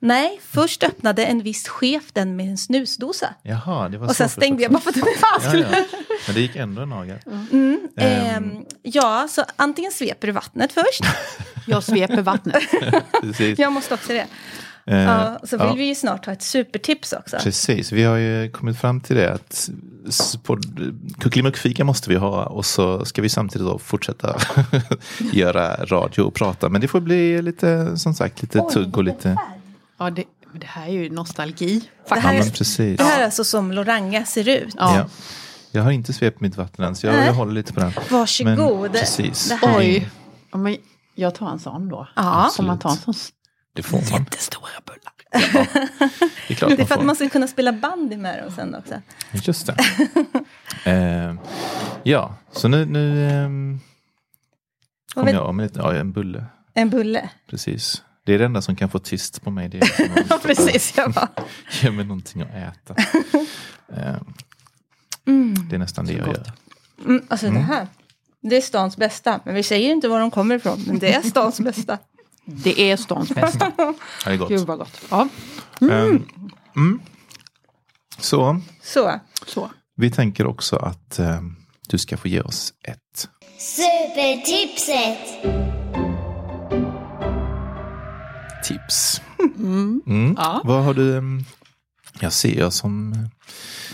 Nej, 0.00 0.40
först 0.44 0.82
öppnade 0.82 1.24
en 1.24 1.42
viss 1.42 1.68
chef 1.68 2.02
den 2.12 2.36
med 2.36 2.46
en 2.46 2.58
snusdosa. 2.58 3.34
Jaha, 3.42 3.88
det 3.88 3.98
var 3.98 4.08
Och 4.08 4.16
sen 4.16 4.28
stängde 4.28 4.62
jag 4.62 4.72
bara 4.72 4.80
för 4.80 4.90
att 4.90 4.94
den 4.94 5.04
fan 5.18 5.40
Ja, 5.42 5.48
skulle... 5.48 5.62
ja. 5.72 5.84
Men 6.26 6.34
det 6.34 6.40
gick 6.40 6.56
ändå 6.56 6.82
en 6.82 6.88
nagel. 6.88 7.18
Mm, 7.52 7.88
ehm, 7.96 8.64
ja, 8.82 9.28
så 9.30 9.44
antingen 9.56 9.92
sveper 9.92 10.26
du 10.26 10.32
vattnet 10.32 10.72
först. 10.72 11.00
Jag 11.66 11.82
sveper 11.84 12.22
vattnet. 12.22 12.62
Jag 13.58 13.72
måste 13.72 13.94
också 13.94 14.12
det. 14.12 14.26
Eh, 14.88 14.98
Ja, 15.02 15.38
så 15.44 15.56
vill 15.58 15.66
ja. 15.66 15.74
vi 15.74 15.84
ju 15.84 15.94
snart 15.94 16.26
ha 16.26 16.32
ett 16.32 16.42
supertips 16.42 17.12
också. 17.12 17.36
Precis, 17.42 17.92
vi 17.92 18.02
har 18.02 18.16
ju 18.16 18.50
kommit 18.50 18.78
fram 18.78 19.00
till 19.00 19.16
det 19.16 19.32
att 19.34 19.70
kuckelimuckfika 21.18 21.84
måste 21.84 22.10
vi 22.10 22.16
ha 22.16 22.44
och 22.46 22.66
så 22.66 23.04
ska 23.04 23.22
vi 23.22 23.28
samtidigt 23.28 23.66
då 23.66 23.78
fortsätta 23.78 24.36
göra 25.32 25.74
radio 25.84 26.22
och 26.22 26.34
prata. 26.34 26.68
Men 26.68 26.80
det 26.80 26.88
får 26.88 27.00
bli 27.00 27.42
lite, 27.42 27.96
som 27.96 28.14
sagt, 28.14 28.42
lite 28.42 28.60
tugg 28.72 28.96
och 28.96 29.04
lite... 29.04 29.36
Ja, 29.98 30.10
det, 30.10 30.24
det 30.60 30.66
här 30.66 30.86
är 30.86 30.92
ju 30.92 31.10
nostalgi. 31.10 31.80
Det 31.80 32.14
Ja 32.14 32.16
här, 32.16 32.32
men 32.38 32.42
är, 32.46 32.50
precis. 32.50 32.98
det 32.98 33.04
här 33.04 33.20
är 33.20 33.24
alltså 33.24 33.44
som 33.44 33.72
Loranga 33.72 34.24
ser 34.24 34.48
ut. 34.48 34.74
Ja. 34.78 34.96
Ja. 34.96 35.06
Jag 35.70 35.82
har 35.82 35.90
inte 35.90 36.12
svept 36.12 36.40
mitt 36.40 36.56
vatten 36.56 36.84
än 36.84 36.96
så 36.96 37.06
jag, 37.06 37.26
jag 37.26 37.32
håller 37.34 37.52
lite 37.52 37.72
på 37.72 37.80
den. 37.80 37.92
Varsågod. 38.10 38.80
Men, 38.80 38.90
precis. 38.92 39.48
Det 39.48 39.54
här- 39.66 39.78
Oj. 39.78 40.10
Ja, 40.52 40.58
men 40.58 40.76
jag 41.14 41.34
tar 41.34 41.50
en 41.50 41.58
sån 41.58 41.88
då. 41.88 42.08
Ja. 42.16 42.50
Får 42.56 42.62
man 42.62 42.78
ta 42.78 42.90
en 42.90 42.96
sån 42.96 43.14
Det 43.78 43.82
får 43.82 43.96
man. 44.12 44.22
jättestora 44.22 44.70
bullar? 44.86 45.12
Det 46.48 46.54
är 46.54 46.54
klart 46.54 46.70
Det 46.76 46.82
är 46.82 46.86
för 46.86 46.94
att 46.94 47.04
man 47.04 47.16
ska 47.16 47.28
kunna 47.28 47.46
spela 47.48 47.72
bandy 47.72 48.16
med 48.16 48.42
dem 48.42 48.52
sen 48.56 48.74
också. 48.74 48.94
Just 49.32 49.66
det. 49.66 49.76
eh, 50.90 51.34
ja, 52.02 52.34
så 52.52 52.68
nu, 52.68 52.84
nu 52.86 53.78
Vad 55.14 55.14
kom 55.14 55.24
vet- 55.24 55.34
jag 55.34 55.54
med 55.54 55.70
ja, 55.74 55.94
en 55.94 56.12
bulle. 56.12 56.44
En 56.74 56.90
bulle. 56.90 57.30
Precis. 57.50 58.02
Det 58.24 58.34
är 58.34 58.38
det 58.38 58.44
enda 58.44 58.62
som 58.62 58.76
kan 58.76 58.88
få 58.88 58.98
tyst 58.98 59.42
på 59.42 59.50
mig. 59.50 59.68
Det 59.68 59.78
är 59.78 60.10
Ja, 60.30 60.38
precis. 60.42 60.92
Jag 60.96 61.12
bara, 61.12 61.28
Ge 61.82 61.90
mig 61.90 62.04
någonting 62.04 62.42
att 62.42 62.48
äta. 62.54 62.94
Eh, 63.92 64.16
Det 65.70 65.74
är 65.74 65.78
nästan 65.78 66.06
det 66.06 66.12
jag 66.12 66.26
gör. 66.28 66.52
mm, 67.04 67.22
alltså 67.28 67.50
det 67.50 67.58
här. 67.58 67.86
Det 68.40 68.56
är 68.56 68.60
stans 68.60 68.96
bästa. 68.96 69.40
Men 69.44 69.54
vi 69.54 69.62
säger 69.62 69.90
inte 69.92 70.08
var 70.08 70.20
de 70.20 70.30
kommer 70.30 70.54
ifrån. 70.54 70.84
Men 70.86 70.98
det 70.98 71.14
är 71.14 71.22
stans 71.22 71.60
bästa. 71.60 71.98
Det 72.50 72.80
är 72.90 72.96
stans 72.96 73.28
bästa. 73.34 73.72
Ja, 73.78 73.94
Det 74.24 74.30
är 74.30 74.36
gott. 74.36 74.48
Gud 74.48 74.66
vad 74.66 74.78
gott. 74.78 75.00
Ja, 75.10 75.28
Ehm, 75.80 76.24
mm. 76.76 77.00
Så, 78.18 78.60
Så. 78.82 79.20
så. 79.46 79.70
vi 79.96 80.10
tänker 80.10 80.46
också 80.46 80.76
att 80.76 81.18
ehm, 81.18 81.56
du 81.88 81.98
ska 81.98 82.16
få 82.16 82.28
ge 82.28 82.40
oss 82.40 82.72
ett 82.82 83.28
Supertipset! 83.58 85.18
tips. 88.64 89.20
Mm. 89.56 90.34
Ja. 90.38 90.60
Vad 90.64 90.84
har 90.84 90.94
du? 90.94 91.16
ehm, 91.18 91.44
Jag 92.20 92.32
ser 92.32 92.58
jag 92.58 92.72
som... 92.72 93.14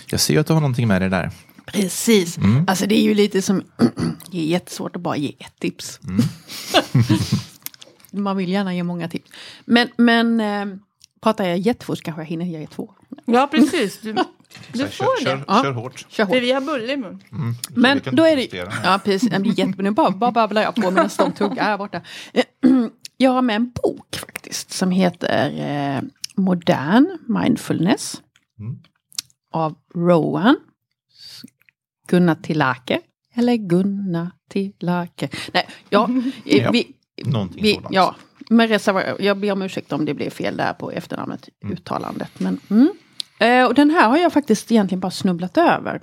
Jag 0.07 0.21
ser 0.21 0.39
att 0.39 0.47
du 0.47 0.53
har 0.53 0.61
någonting 0.61 0.89
med 0.89 1.03
dig 1.03 1.11
där. 1.11 1.31
Precis. 1.67 2.39
Alltså 2.67 2.87
det 2.87 2.95
är 2.99 3.03
ju 3.03 3.15
lite 3.15 3.43
som, 3.43 3.63
det 4.31 4.39
är 4.39 4.45
jättesvårt 4.47 4.97
att 4.97 5.03
bara 5.03 5.17
ge 5.17 5.29
ett 5.39 5.61
tips. 5.61 6.01
Man 8.23 8.37
vill 8.37 8.49
gärna 8.49 8.75
ge 8.75 8.83
många 8.83 9.09
tips. 9.09 9.31
Men, 9.65 9.89
men 9.97 10.41
eh, 10.41 10.77
pratar 11.21 11.45
jag 11.49 11.59
jättefort 11.59 12.03
kanske 12.03 12.23
jag 12.23 12.27
hinner 12.27 12.45
ge 12.45 12.67
två. 12.67 12.91
Ja, 13.25 13.49
precis. 13.51 14.01
Du, 14.01 14.12
du 14.73 14.89
får 14.89 15.25
kör, 15.25 15.37
det. 15.37 15.39
Kör, 15.39 15.45
Ja. 15.49 15.62
kör 15.62 15.73
hårt. 15.73 16.07
Kör 16.09 16.25
hårt. 16.25 16.35
För 16.35 16.41
vi 16.41 16.53
har 16.53 16.61
bulle 16.61 16.93
i 16.93 16.97
mun. 16.97 17.23
Men 17.69 17.99
Vi 17.99 18.05
kan 18.05 18.17
då 18.17 18.25
är 18.25 18.37
det, 18.37 18.55
ja 18.85 19.01
precis, 19.05 19.31
det 19.31 19.41
blir 19.41 19.59
jättebra. 19.59 19.83
Nu 19.85 19.91
bara, 19.91 20.11
bara 20.11 20.31
babblar 20.33 20.62
jag 20.62 20.75
på 20.75 20.91
medan 20.91 21.11
de 21.19 21.33
tuggar 21.33 21.62
här 21.65 21.79
borta. 21.79 22.01
Jag 23.17 23.31
har 23.31 23.43
med 23.43 23.57
en 23.57 23.71
bok 23.83 24.17
faktiskt 24.17 24.71
som 24.73 24.91
heter 24.91 25.61
eh, 25.97 26.03
Modern 26.37 27.19
Mindfulness. 27.29 28.23
Mm. 28.59 28.79
Av 29.53 29.75
Rowan 29.95 30.57
Gunnar 32.09 32.35
Tilake. 32.35 33.01
Eller 33.35 33.57
Gunnar 33.57 34.31
Tilake. 34.51 35.29
Nej, 35.53 35.67
ja, 35.91 36.09
eh, 36.47 36.57
Ja, 36.62 36.71
vi, 36.71 36.93
någonting 37.25 37.62
vi, 37.62 37.75
sådant. 37.75 37.95
ja, 37.95 38.15
men 38.51 38.69
reserva- 38.69 39.17
jag 39.23 39.39
ber 39.39 39.53
om 39.53 39.62
ursäkt 39.62 39.93
om 39.93 40.05
det 40.05 40.15
blev 40.15 40.31
fel 40.31 40.57
där 40.57 40.73
på 40.73 40.91
efternamnet, 40.91 41.49
uttalandet. 41.65 42.41
Men, 42.41 42.61
mm. 42.71 42.93
eh, 43.39 43.67
och 43.67 43.75
den 43.75 43.91
här 43.91 44.09
har 44.09 44.17
jag 44.17 44.33
faktiskt 44.33 44.73
egentligen 44.73 45.01
bara 45.01 45.11
snubblat 45.11 45.57
över. 45.57 46.03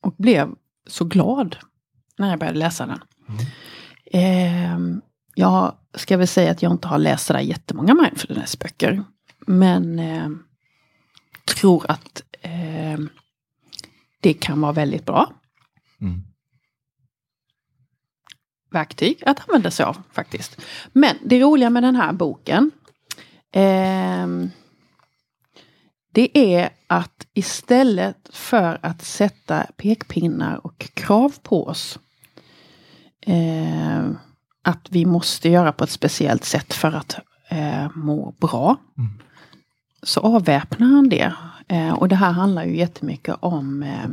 Och 0.00 0.14
blev 0.18 0.54
så 0.86 1.04
glad 1.04 1.56
när 2.18 2.30
jag 2.30 2.38
började 2.38 2.58
läsa 2.58 2.86
den. 2.86 3.00
Eh, 4.04 4.78
jag 5.34 5.74
ska 5.94 6.16
väl 6.16 6.28
säga 6.28 6.50
att 6.50 6.62
jag 6.62 6.72
inte 6.72 6.88
har 6.88 6.98
läst 6.98 7.26
sådär 7.26 7.40
jättemånga 7.40 7.94
mindfulnessböcker. 7.94 9.04
Men 9.46 9.98
eh, 9.98 10.28
tror 11.44 11.90
att 11.90 12.22
eh, 12.40 12.98
det 14.20 14.32
kan 14.32 14.60
vara 14.60 14.72
väldigt 14.72 15.06
bra 15.06 15.32
Mm. 16.00 16.22
Verktyg 18.74 19.22
att 19.26 19.48
använda 19.48 19.70
sig 19.70 19.86
av 19.86 20.02
faktiskt. 20.12 20.60
Men 20.92 21.16
det 21.24 21.40
roliga 21.40 21.70
med 21.70 21.82
den 21.82 21.96
här 21.96 22.12
boken 22.12 22.70
ehm, 23.52 24.50
det 26.12 26.38
är 26.38 26.70
att 26.86 27.26
istället 27.34 28.28
för 28.32 28.78
att 28.82 29.02
sätta 29.02 29.66
pekpinnar 29.76 30.66
och 30.66 30.90
krav 30.94 31.34
på 31.42 31.66
oss 31.66 31.98
ehm, 33.26 34.18
att 34.62 34.86
vi 34.90 35.06
måste 35.06 35.48
göra 35.48 35.72
på 35.72 35.84
ett 35.84 35.90
speciellt 35.90 36.44
sätt 36.44 36.74
för 36.74 36.92
att 36.92 37.18
eh, 37.48 37.90
må 37.94 38.34
bra. 38.40 38.76
Mm. 38.98 39.10
så 40.02 40.20
avväpnar 40.20 40.86
han 40.86 41.08
det. 41.08 41.32
Eh, 41.68 41.92
och 41.92 42.08
det 42.08 42.16
här 42.16 42.32
handlar 42.32 42.64
ju 42.64 42.76
jättemycket 42.76 43.36
om 43.40 43.82
eh, 43.82 44.10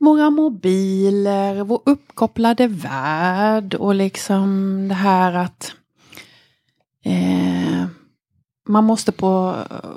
våra 0.00 0.30
mobiler, 0.30 1.64
vår 1.64 1.80
uppkopplade 1.84 2.66
värld 2.66 3.74
och 3.74 3.94
liksom 3.94 4.86
det 4.88 4.94
här 4.94 5.32
att 5.32 5.74
eh, 7.04 7.86
man, 8.68 8.84
måste 8.84 9.12
på, 9.12 9.56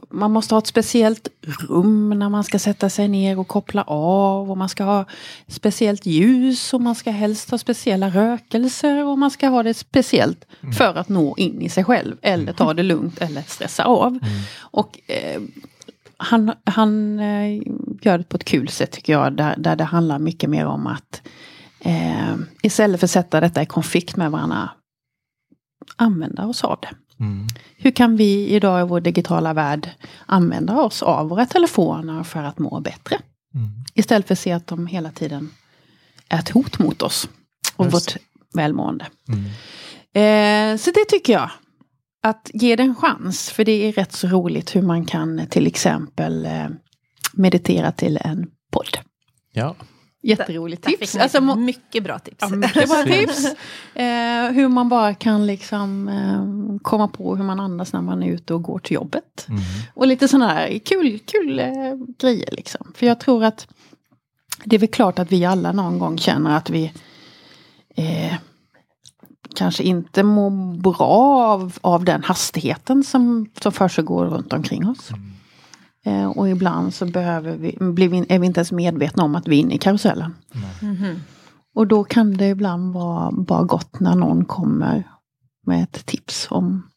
man 0.10 0.32
måste 0.32 0.56
ha 0.56 0.60
ett 0.60 0.68
speciellt 0.68 1.28
rum 1.42 2.10
när 2.10 2.30
man 2.30 2.44
ska 2.44 2.60
sätta 2.60 2.90
sig 2.90 3.08
ner 3.08 3.40
och 3.40 3.48
koppla 3.48 3.84
av 3.88 4.52
och 4.52 4.58
man 4.58 4.70
ska 4.70 4.84
ha 4.84 5.06
speciellt 5.48 6.06
ljus 6.06 6.74
och 6.74 6.82
man 6.82 6.96
ska 6.96 7.12
helst 7.12 7.52
ha 7.52 7.58
speciella 7.58 8.10
rökelser 8.10 9.06
och 9.06 9.20
man 9.20 9.32
ska 9.32 9.48
ha 9.48 9.64
det 9.64 9.74
speciellt 9.74 10.46
för 10.78 10.96
att 10.96 11.10
nå 11.10 11.38
in 11.38 11.62
i 11.62 11.70
sig 11.70 11.84
själv 11.84 12.16
eller 12.22 12.54
ta 12.54 12.74
det 12.74 12.84
lugnt 12.84 13.22
eller 13.22 13.42
stressa 13.42 13.84
av. 13.84 14.20
Och 14.60 15.00
eh, 15.08 15.42
han, 16.24 16.54
han 16.66 17.20
eh, 17.20 17.62
gör 18.02 18.18
det 18.18 18.24
på 18.24 18.38
ett 18.38 18.46
kul 18.46 18.70
sätt 18.70 18.92
tycker 18.92 19.14
jag, 19.14 19.38
där, 19.38 19.56
där 19.58 19.76
det 19.76 19.84
handlar 19.84 20.20
mycket 20.20 20.50
mer 20.50 20.66
om 20.66 20.88
att 20.88 21.22
eh, 21.80 22.36
istället 22.62 23.00
för 23.00 23.08
att 23.08 23.12
sätta 23.12 23.40
detta 23.40 23.62
i 23.62 23.66
konflikt 23.66 24.16
med 24.16 24.32
varandra, 24.32 24.70
använda 25.96 26.46
oss 26.46 26.64
av 26.64 26.80
det. 26.82 27.24
Mm. 27.24 27.48
Hur 27.78 27.92
kan 27.92 28.16
vi 28.18 28.48
idag 28.50 28.82
i 28.82 28.90
vår 28.90 29.02
digitala 29.02 29.54
värld 29.54 29.90
använda 30.26 30.82
oss 30.82 31.04
av 31.04 31.30
våra 31.30 31.46
telefoner 31.46 32.24
för 32.24 32.44
att 32.44 32.60
må 32.60 32.80
bättre? 32.80 33.16
Mm. 33.56 33.70
Istället 33.94 34.28
för 34.28 34.34
att 34.34 34.40
se 34.40 34.52
att 34.52 34.68
de 34.68 34.88
hela 34.88 35.12
tiden 35.12 35.50
är 36.30 36.40
ett 36.40 36.50
hot 36.50 36.80
mot 36.80 37.02
oss 37.02 37.30
och 37.76 37.86
Just. 37.86 37.96
vårt 37.96 38.22
välmående. 38.54 39.06
Mm. 39.28 39.46
Eh, 40.14 40.78
så 40.78 40.92
det 40.92 41.06
tycker 41.10 41.34
jag. 41.34 41.50
Att 42.24 42.52
ge 42.54 42.76
det 42.76 42.84
en 42.84 42.96
chans. 42.96 43.50
För 43.50 43.66
det 43.66 43.72
är 43.72 43.92
rätt 43.92 44.14
så 44.14 44.28
roligt 44.28 44.76
hur 44.76 44.82
man 44.82 45.06
kan 45.06 45.48
till 45.48 45.68
exempel 45.68 46.46
eh, 46.46 46.68
meditera 47.34 47.92
till 47.92 48.20
en 48.22 48.48
podd. 48.72 48.98
Ja, 49.54 49.76
Jätteroligt 50.26 50.84
Där 50.84 50.92
tips. 50.92 51.16
Alltså, 51.16 51.42
mycket 51.42 52.04
bra 52.04 52.20
tips. 52.20 52.38
Ja, 52.40 52.50
mycket 52.50 52.90
bra 52.90 53.04
tips. 53.04 53.46
Eh, 53.96 54.52
hur 54.52 54.68
man 54.68 54.90
bara 54.90 55.14
kan 55.14 55.46
liksom 55.48 56.08
eh, 56.08 56.80
komma 56.82 57.08
på 57.08 57.36
hur 57.36 57.44
man 57.44 57.60
andas 57.60 57.94
när 57.94 58.02
man 58.02 58.24
är 58.24 58.28
ute 58.28 58.54
och 58.54 58.62
går 58.62 58.80
till 58.80 58.96
jobbet. 58.96 59.46
mm. 59.50 59.62
Och 59.94 60.08
lite 60.08 60.28
sådana 60.28 60.54
här 60.54 60.80
kul, 60.80 61.20
kul 61.26 61.60
eh, 61.60 61.66
grejer 62.20 62.50
liksom. 62.52 62.92
För 62.96 63.06
jag 63.06 63.20
tror 63.20 63.44
att 63.44 63.68
det 64.64 64.76
är 64.76 64.80
väl 64.80 64.90
klart 64.90 65.20
att 65.20 65.32
vi 65.32 65.46
alla 65.46 65.72
någon 65.72 66.00
gång 66.00 66.18
känner 66.18 66.58
att 66.58 66.70
vi 66.70 66.92
eh, 67.96 68.34
kanske 69.56 69.84
inte 69.84 70.24
mår 70.24 70.78
bra 70.78 71.44
av, 71.46 71.78
av 71.82 72.06
den 72.06 72.24
hastigheten 72.24 73.04
som, 73.04 73.50
som 73.62 73.72
försiggår 73.72 74.26
runt 74.26 74.54
omkring 74.54 74.90
oss. 74.90 75.12
Eh, 76.06 76.26
och 76.26 76.50
ibland 76.50 76.94
så 76.94 77.06
behöver 77.06 77.58
vi, 77.58 77.78
blir 77.80 78.10
vi, 78.10 78.26
är 78.30 78.40
vi 78.40 78.48
inte 78.48 78.60
ens 78.60 78.72
medvetna 78.72 79.24
om 79.24 79.36
att 79.36 79.48
vi 79.48 79.56
är 79.56 79.62
inne 79.62 79.74
i 79.76 79.78
karusellen. 79.78 80.36
Mhm. 80.82 81.20
Och 81.76 81.88
då 81.88 82.04
kan 82.04 82.34
det 82.38 82.50
ibland 82.50 82.94
vara 82.94 83.32
bara 83.32 83.64
gott 83.64 84.00
när 84.00 84.16
någon 84.16 84.46
kommer 84.46 85.04
med 85.66 85.84
ett 85.84 86.06
tips 86.06 86.48
om 86.50 86.90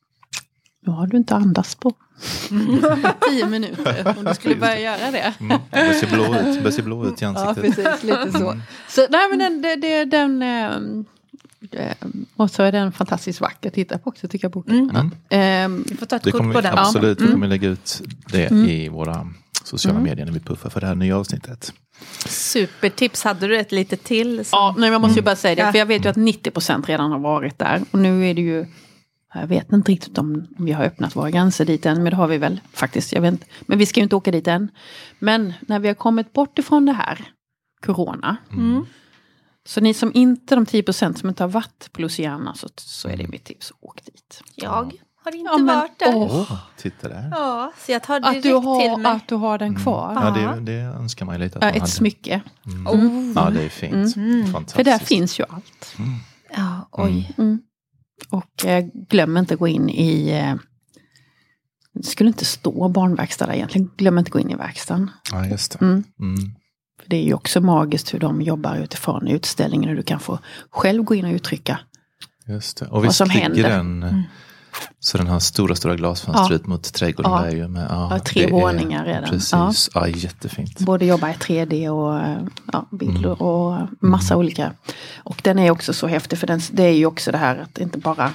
nu 0.87 0.93
har 0.93 1.07
du 1.07 1.17
inte 1.17 1.35
andats 1.35 1.75
på 1.75 1.93
tio 3.31 3.47
minuter. 3.47 4.15
Om 4.19 4.25
du 4.25 4.35
skulle 4.35 4.57
börja 4.57 4.81
göra 4.81 5.11
det. 5.11 5.35
Mm. 5.41 5.59
Börjar 5.71 5.93
se 5.93 6.07
blå 6.07 6.25
ut, 6.25 6.59
börjar 6.59 6.71
se 6.71 6.83
blå 6.83 7.07
ut 7.07 7.23
i 7.23 7.25
Ja, 7.25 7.49
ansiktet. 7.49 7.77
precis. 7.77 8.03
Lite 8.03 8.33
så. 8.33 8.61
så 8.89 9.07
nej, 9.11 9.29
men 9.31 9.39
den, 9.39 9.63
det, 9.63 9.77
det, 9.77 10.05
den 10.05 10.43
ehm, 10.43 10.73
ehm, 10.73 11.05
och 12.37 12.51
så 12.51 12.63
är 12.63 12.73
den 12.73 12.93
fantastiskt 12.93 13.41
vacker 13.41 13.69
att 13.69 13.75
titta 13.75 13.99
på 13.99 14.11
också 14.11 14.29
tycker 14.29 14.45
jag 14.45 14.53
boken. 14.53 14.91
Mm. 14.91 15.11
Ehm, 15.31 15.85
Vi 15.91 15.97
får 15.97 16.07
ta 16.07 16.17
ett 16.17 16.23
Det 16.23 16.31
kort 16.31 16.41
på 16.41 16.47
vi, 16.49 16.61
den. 16.63 16.79
absolut, 16.79 17.19
vi 17.21 17.25
Mm. 17.25 17.35
kommer 17.35 17.47
lägga 17.49 17.69
ut 17.69 18.03
det 18.33 18.47
Mm. 18.51 18.65
i 18.69 18.89
våra 18.89 19.27
sociala 19.65 20.01
medier 20.01 20.27
när 20.27 20.33
vi 20.33 20.41
puffar 20.41 20.71
för 20.71 20.81
det 20.81 20.87
här 20.87 20.95
nya 20.95 21.17
avsnittet. 21.19 21.73
Supertips. 22.27 23.25
Hade 23.25 23.47
du 23.49 23.57
ett 23.59 23.73
litet 23.73 24.05
till? 24.05 24.45
som- 24.45 24.57
ja, 24.59 24.75
nej, 24.79 24.91
jag 24.91 25.01
måste 25.01 25.19
ju 25.21 25.25
bara 25.25 25.37
säga 25.37 25.67
det, 25.67 25.73
för 25.73 25.79
jag 25.79 25.87
vet 25.87 26.05
ju 26.05 26.09
att 26.09 26.17
90% 26.17 26.87
redan 26.89 27.11
har 27.13 27.19
varit 27.19 27.59
där. 27.59 27.83
Och 27.91 27.99
nu 27.99 28.27
är 28.31 28.35
det 28.35 28.41
ju, 28.43 28.67
jag 29.35 29.47
vet 29.47 29.73
inte 29.73 29.93
riktigt 29.93 30.19
om 30.19 30.47
vi 30.59 30.73
har 30.73 30.85
öppnat 30.85 31.17
våra 31.17 31.31
gränser 31.31 31.65
dit 31.65 31.87
än, 31.87 32.03
men 32.03 32.11
det 32.11 32.17
har 32.17 32.27
vi 32.29 32.39
väl 32.39 32.61
faktiskt. 32.73 33.13
Jag 33.13 33.21
vet 33.23 33.33
inte. 33.33 33.47
Men 33.67 33.79
vi 33.79 33.87
ska 33.87 34.01
ju 34.01 34.05
inte 34.05 34.17
åka 34.17 34.31
dit 34.31 34.49
än. 34.49 34.69
Men 35.19 35.53
när 35.61 35.79
vi 35.79 35.89
har 35.89 35.95
kommit 35.95 36.33
bort 36.33 36.59
ifrån 36.59 36.87
det 36.87 36.93
här, 36.93 37.25
corona, 37.87 38.37
Mm. 38.53 38.87
Så 39.67 39.81
ni 39.81 39.95
som 39.95 40.11
inte, 40.15 40.55
de 40.55 40.65
10% 40.67 41.15
som 41.15 41.29
inte 41.29 41.43
har 41.43 41.49
varit 41.49 41.93
på 41.93 42.01
Luciana, 42.03 42.55
så, 42.55 42.69
så 42.77 43.09
är 43.09 43.17
det 43.17 43.29
mitt 43.29 43.45
tips, 43.45 43.73
åk 43.81 44.05
dit. 44.05 44.43
Jag 44.55 44.71
har 44.71 44.85
inte 44.85 44.97
Ja, 45.53 45.59
men- 45.59 45.67
varit 45.67 45.99
där. 45.99 46.17
åh. 46.17 46.53
Titta 46.77 47.09
där. 47.09 47.29
Ja, 47.31 47.73
så 47.87 47.93
jag 47.93 48.03
tar 48.03 48.21
direkt 48.21 48.37
Att 48.37 48.43
du, 48.43 48.49
till 48.49 48.53
har, 48.53 48.99
mig. 48.99 49.13
att 49.13 49.29
du 49.29 49.35
har 49.35 49.59
den 49.59 49.77
kvar. 49.77 50.13
Ja, 50.15 50.41
Ja. 50.41 50.51
det, 50.57 50.61
det 50.61 50.79
önskar 50.81 51.27
man 51.27 51.35
ju 51.35 51.41
lite 51.45 51.59
att 51.59 51.63
Ja, 51.65 51.69
man 51.69 51.75
ett 51.75 51.81
hade. 51.81 51.91
smycke. 51.93 52.41
Mm. 52.67 53.33
Ja, 53.37 53.51
det 53.51 53.63
är 53.65 53.69
fint. 53.69 54.17
Mm. 54.17 54.43
Fantastiskt. 54.47 54.77
För 54.77 54.85
där 54.85 54.99
finns 54.99 55.41
ju 55.41 55.45
allt. 55.49 55.97
Ja, 56.57 56.89
oj. 56.93 57.35
Mm. 57.39 57.59
Och 58.31 58.65
eh, 58.65 58.85
glöm 59.09 59.37
inte 59.37 59.57
gå 59.57 59.69
in 59.69 59.91
i... 59.91 60.31
Eh, 60.31 60.55
det 61.95 62.03
skulle 62.07 62.29
inte 62.29 62.45
stå 62.45 62.89
barnverkstad 62.89 63.47
där 63.47 63.55
egentligen. 63.55 63.91
Glöm 63.97 64.19
inte 64.19 64.31
gå 64.31 64.39
in 64.41 64.51
i 64.51 64.55
verkstaden. 64.55 65.11
Ja, 65.33 65.47
just 65.47 65.79
det. 65.79 66.03
Mm. 67.07 67.13
Mm. 67.13 67.21
Det 67.21 67.25
är 67.25 67.27
ju 67.27 67.35
också 67.35 67.61
magiskt 67.61 68.15
hur 68.15 68.19
de 68.21 68.43
jobbar 68.43 68.77
utifrån 68.77 69.29
utställningen. 69.29 69.91
Och 69.91 69.97
du 69.97 70.03
kan 70.03 70.21
få 70.21 70.39
själv 70.71 71.03
gå 71.03 71.15
in 71.15 71.25
och 71.25 71.33
uttrycka. 71.33 71.79
Just 72.49 72.77
det. 72.79 72.87
Och 72.87 73.05
Vad 73.05 73.15
som 73.15 73.29
ligger 73.29 73.43
händer. 73.43 73.63
den 73.63 74.03
Mm. 74.03 74.23
så 75.01 75.19
den 75.19 75.27
har 75.27 75.41
stora, 75.41 75.75
stora 75.75 75.97
glasfönster 75.97 76.55
ut 76.55 76.67
mot 76.67 76.93
trädgården 76.95 77.33
Ja. 77.33 77.41
där 77.43 77.51
ju. 77.51 77.69
Med, 77.69 77.87
ja, 77.91 78.09
Ja, 78.11 78.19
tre 78.19 78.51
våningar 78.51 79.05
redan. 79.05 79.31
Precis, 79.31 79.91
ja. 79.95 80.09
jättefint. 80.09 80.81
Både 80.81 81.05
jobba 81.07 81.31
i 81.31 81.33
3D 81.35 81.89
och 81.89 82.39
ja, 82.73 82.89
bilder 82.93 83.33
Mm. 83.33 83.41
och 83.41 83.89
massa 84.01 84.37
olika. 84.37 84.73
Och 85.17 85.41
den 85.45 85.59
är 85.59 85.71
också 85.71 85.93
så 85.93 86.07
häftig 86.07 86.39
för 86.39 86.47
den, 86.47 86.61
det 86.73 86.83
är 86.83 86.93
ju 86.93 87.07
också 87.07 87.33
det 87.33 87.39
här 87.39 87.57
att 87.59 87.79
inte 87.79 87.99
bara 87.99 88.33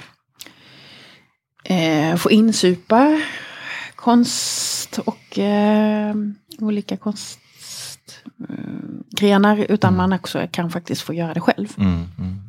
eh, 1.64 2.16
få 2.16 2.30
insupa 2.30 3.20
konst 3.96 4.98
och 5.04 5.38
eh, 5.38 6.14
olika 6.58 6.96
konstgrenar 8.48 9.56
utan 9.68 9.96
man 9.96 10.12
också 10.12 10.46
kan 10.50 10.70
faktiskt 10.70 11.02
få 11.02 11.14
göra 11.14 11.34
det 11.34 11.40
själv. 11.40 11.68
Mm, 11.78 12.04
mm. 12.18 12.40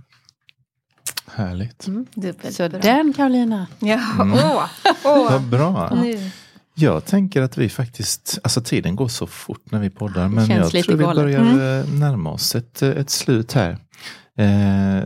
Härligt. 1.36 1.86
Dubbelt 2.16 2.54
Så 2.56 2.70
bra. 2.70 2.80
den 2.80 3.14
Karolina. 3.14 3.68
Ja, 3.80 4.00
Mm. 4.22 4.34
åh, 4.34 4.66
åh. 5.06 5.32
Vad 5.32 5.42
bra. 5.42 5.96
Nu. 6.02 6.32
Jag 6.76 7.06
tänker 7.06 7.42
att 7.42 7.58
vi 7.58 7.70
faktiskt, 7.70 8.40
alltså 8.44 8.62
tiden 8.62 8.96
går 8.96 9.08
så 9.08 9.28
fort 9.28 9.72
när 9.72 9.80
vi 9.80 9.90
poddar 9.90 10.28
men 10.28 10.50
jag 10.50 10.70
tror 10.72 10.98
vi 10.98 11.04
börjar 11.04 11.40
Mm. 11.40 11.60
eh, 11.60 11.94
närma 12.00 12.30
oss 12.32 12.56
ett, 12.56 12.82
eh, 12.82 12.90
ett 12.90 13.10
slut 13.10 13.54
här. 13.54 13.78
Eh, 14.38 15.04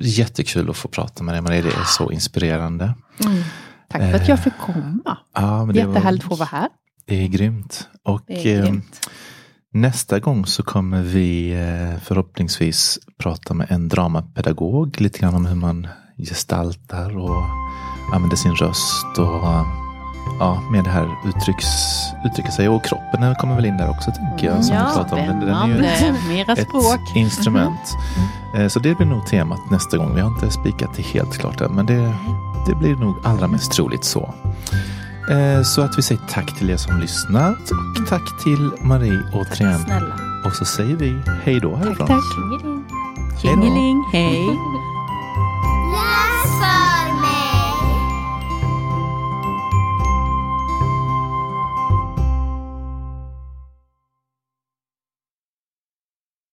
jättekul 0.00 0.70
att 0.70 0.76
få 0.76 0.88
prata 0.88 1.22
med 1.24 1.34
dig 1.34 1.40
Maria, 1.42 1.62
det 1.62 1.68
är 1.68 1.84
så 1.84 2.10
inspirerande. 2.12 2.94
Mm. 3.24 3.42
Tack 3.88 4.00
för 4.02 4.14
att 4.14 4.28
jag 4.28 4.42
fick 4.44 4.58
komma. 4.60 5.18
Ja, 5.34 5.64
men 5.64 5.74
det 5.76 5.84
var- 5.84 5.94
Jättehärligt 5.94 6.24
att 6.24 6.28
få 6.28 6.36
vara 6.36 6.48
här. 6.52 6.68
Det 7.06 7.24
är 7.24 7.28
grymt. 7.28 7.88
Och 8.02 8.22
Det 8.26 8.54
är 8.54 8.58
eh, 8.58 8.62
grymt. 8.64 9.10
Nästa 9.74 10.18
gång 10.18 10.46
så 10.46 10.62
kommer 10.62 11.02
vi 11.02 11.52
eh, 11.52 12.00
förhoppningsvis 12.00 12.98
prata 13.18 13.54
med 13.54 13.66
en 13.70 13.88
dramapedagog 13.88 15.00
lite 15.00 15.18
grann 15.18 15.34
om 15.34 15.46
hur 15.46 15.54
man 15.56 15.86
gestaltar 16.16 17.18
och 17.18 17.42
använder 18.14 18.36
sin 18.36 18.54
röst 18.54 19.18
och 19.18 19.42
ja, 20.40 20.62
med 20.72 20.84
det 20.84 20.90
här 20.90 21.08
uttrycks, 21.28 21.66
uttrycka 22.26 22.50
sig. 22.50 22.68
Och 22.68 22.84
kroppen 22.84 23.34
kommer 23.34 23.54
väl 23.54 23.64
in 23.64 23.76
där 23.76 23.90
också 23.90 24.10
tänker 24.10 24.46
jag. 24.46 24.64
Som 24.64 24.76
Ja, 24.76 25.06
vi 25.16 25.20
om. 25.20 25.26
Den, 25.28 25.40
den 25.40 25.70
är 26.30 26.36
ju 26.36 26.42
ett 26.52 26.68
språk. 26.68 27.16
instrument. 27.16 27.96
Eh, 28.56 28.68
Så 28.68 28.78
det 28.80 28.94
blir 28.94 29.06
nog 29.06 29.26
temat 29.26 29.70
nästa 29.70 29.96
gång. 29.96 30.14
Vi 30.14 30.20
har 30.20 30.28
inte 30.28 30.50
spikat 30.50 30.90
det 30.96 31.02
helt 31.02 31.38
klart 31.38 31.60
än, 31.60 31.72
men 31.74 31.86
det, 31.86 32.14
det 32.66 32.74
blir 32.74 32.96
nog 32.96 33.16
allra 33.24 33.48
mest 33.48 33.72
troligt 33.72 34.04
så. 34.04 34.34
Eh, 35.30 35.62
så 35.62 35.82
att 35.82 35.98
vi 35.98 36.02
säger 36.02 36.20
tack 36.28 36.58
till 36.58 36.70
er 36.70 36.76
som 36.76 37.00
lyssnat 37.00 37.70
och 37.70 38.08
tack 38.08 38.42
till 38.42 38.70
Marie 38.80 39.22
återigen. 39.32 39.78
Tack 39.78 39.86
snälla. 39.86 40.14
Och 40.44 40.52
så 40.52 40.64
säger 40.64 40.96
vi 40.96 41.20
hej 41.42 41.60
då 41.60 41.76
härifrån. 41.76 42.06
Tack, 42.06 42.08
tack. 42.08 43.40
Tjingeling. 43.42 44.04
Hej. 44.12 44.46
Då. 44.46 44.52
hej. 44.52 44.58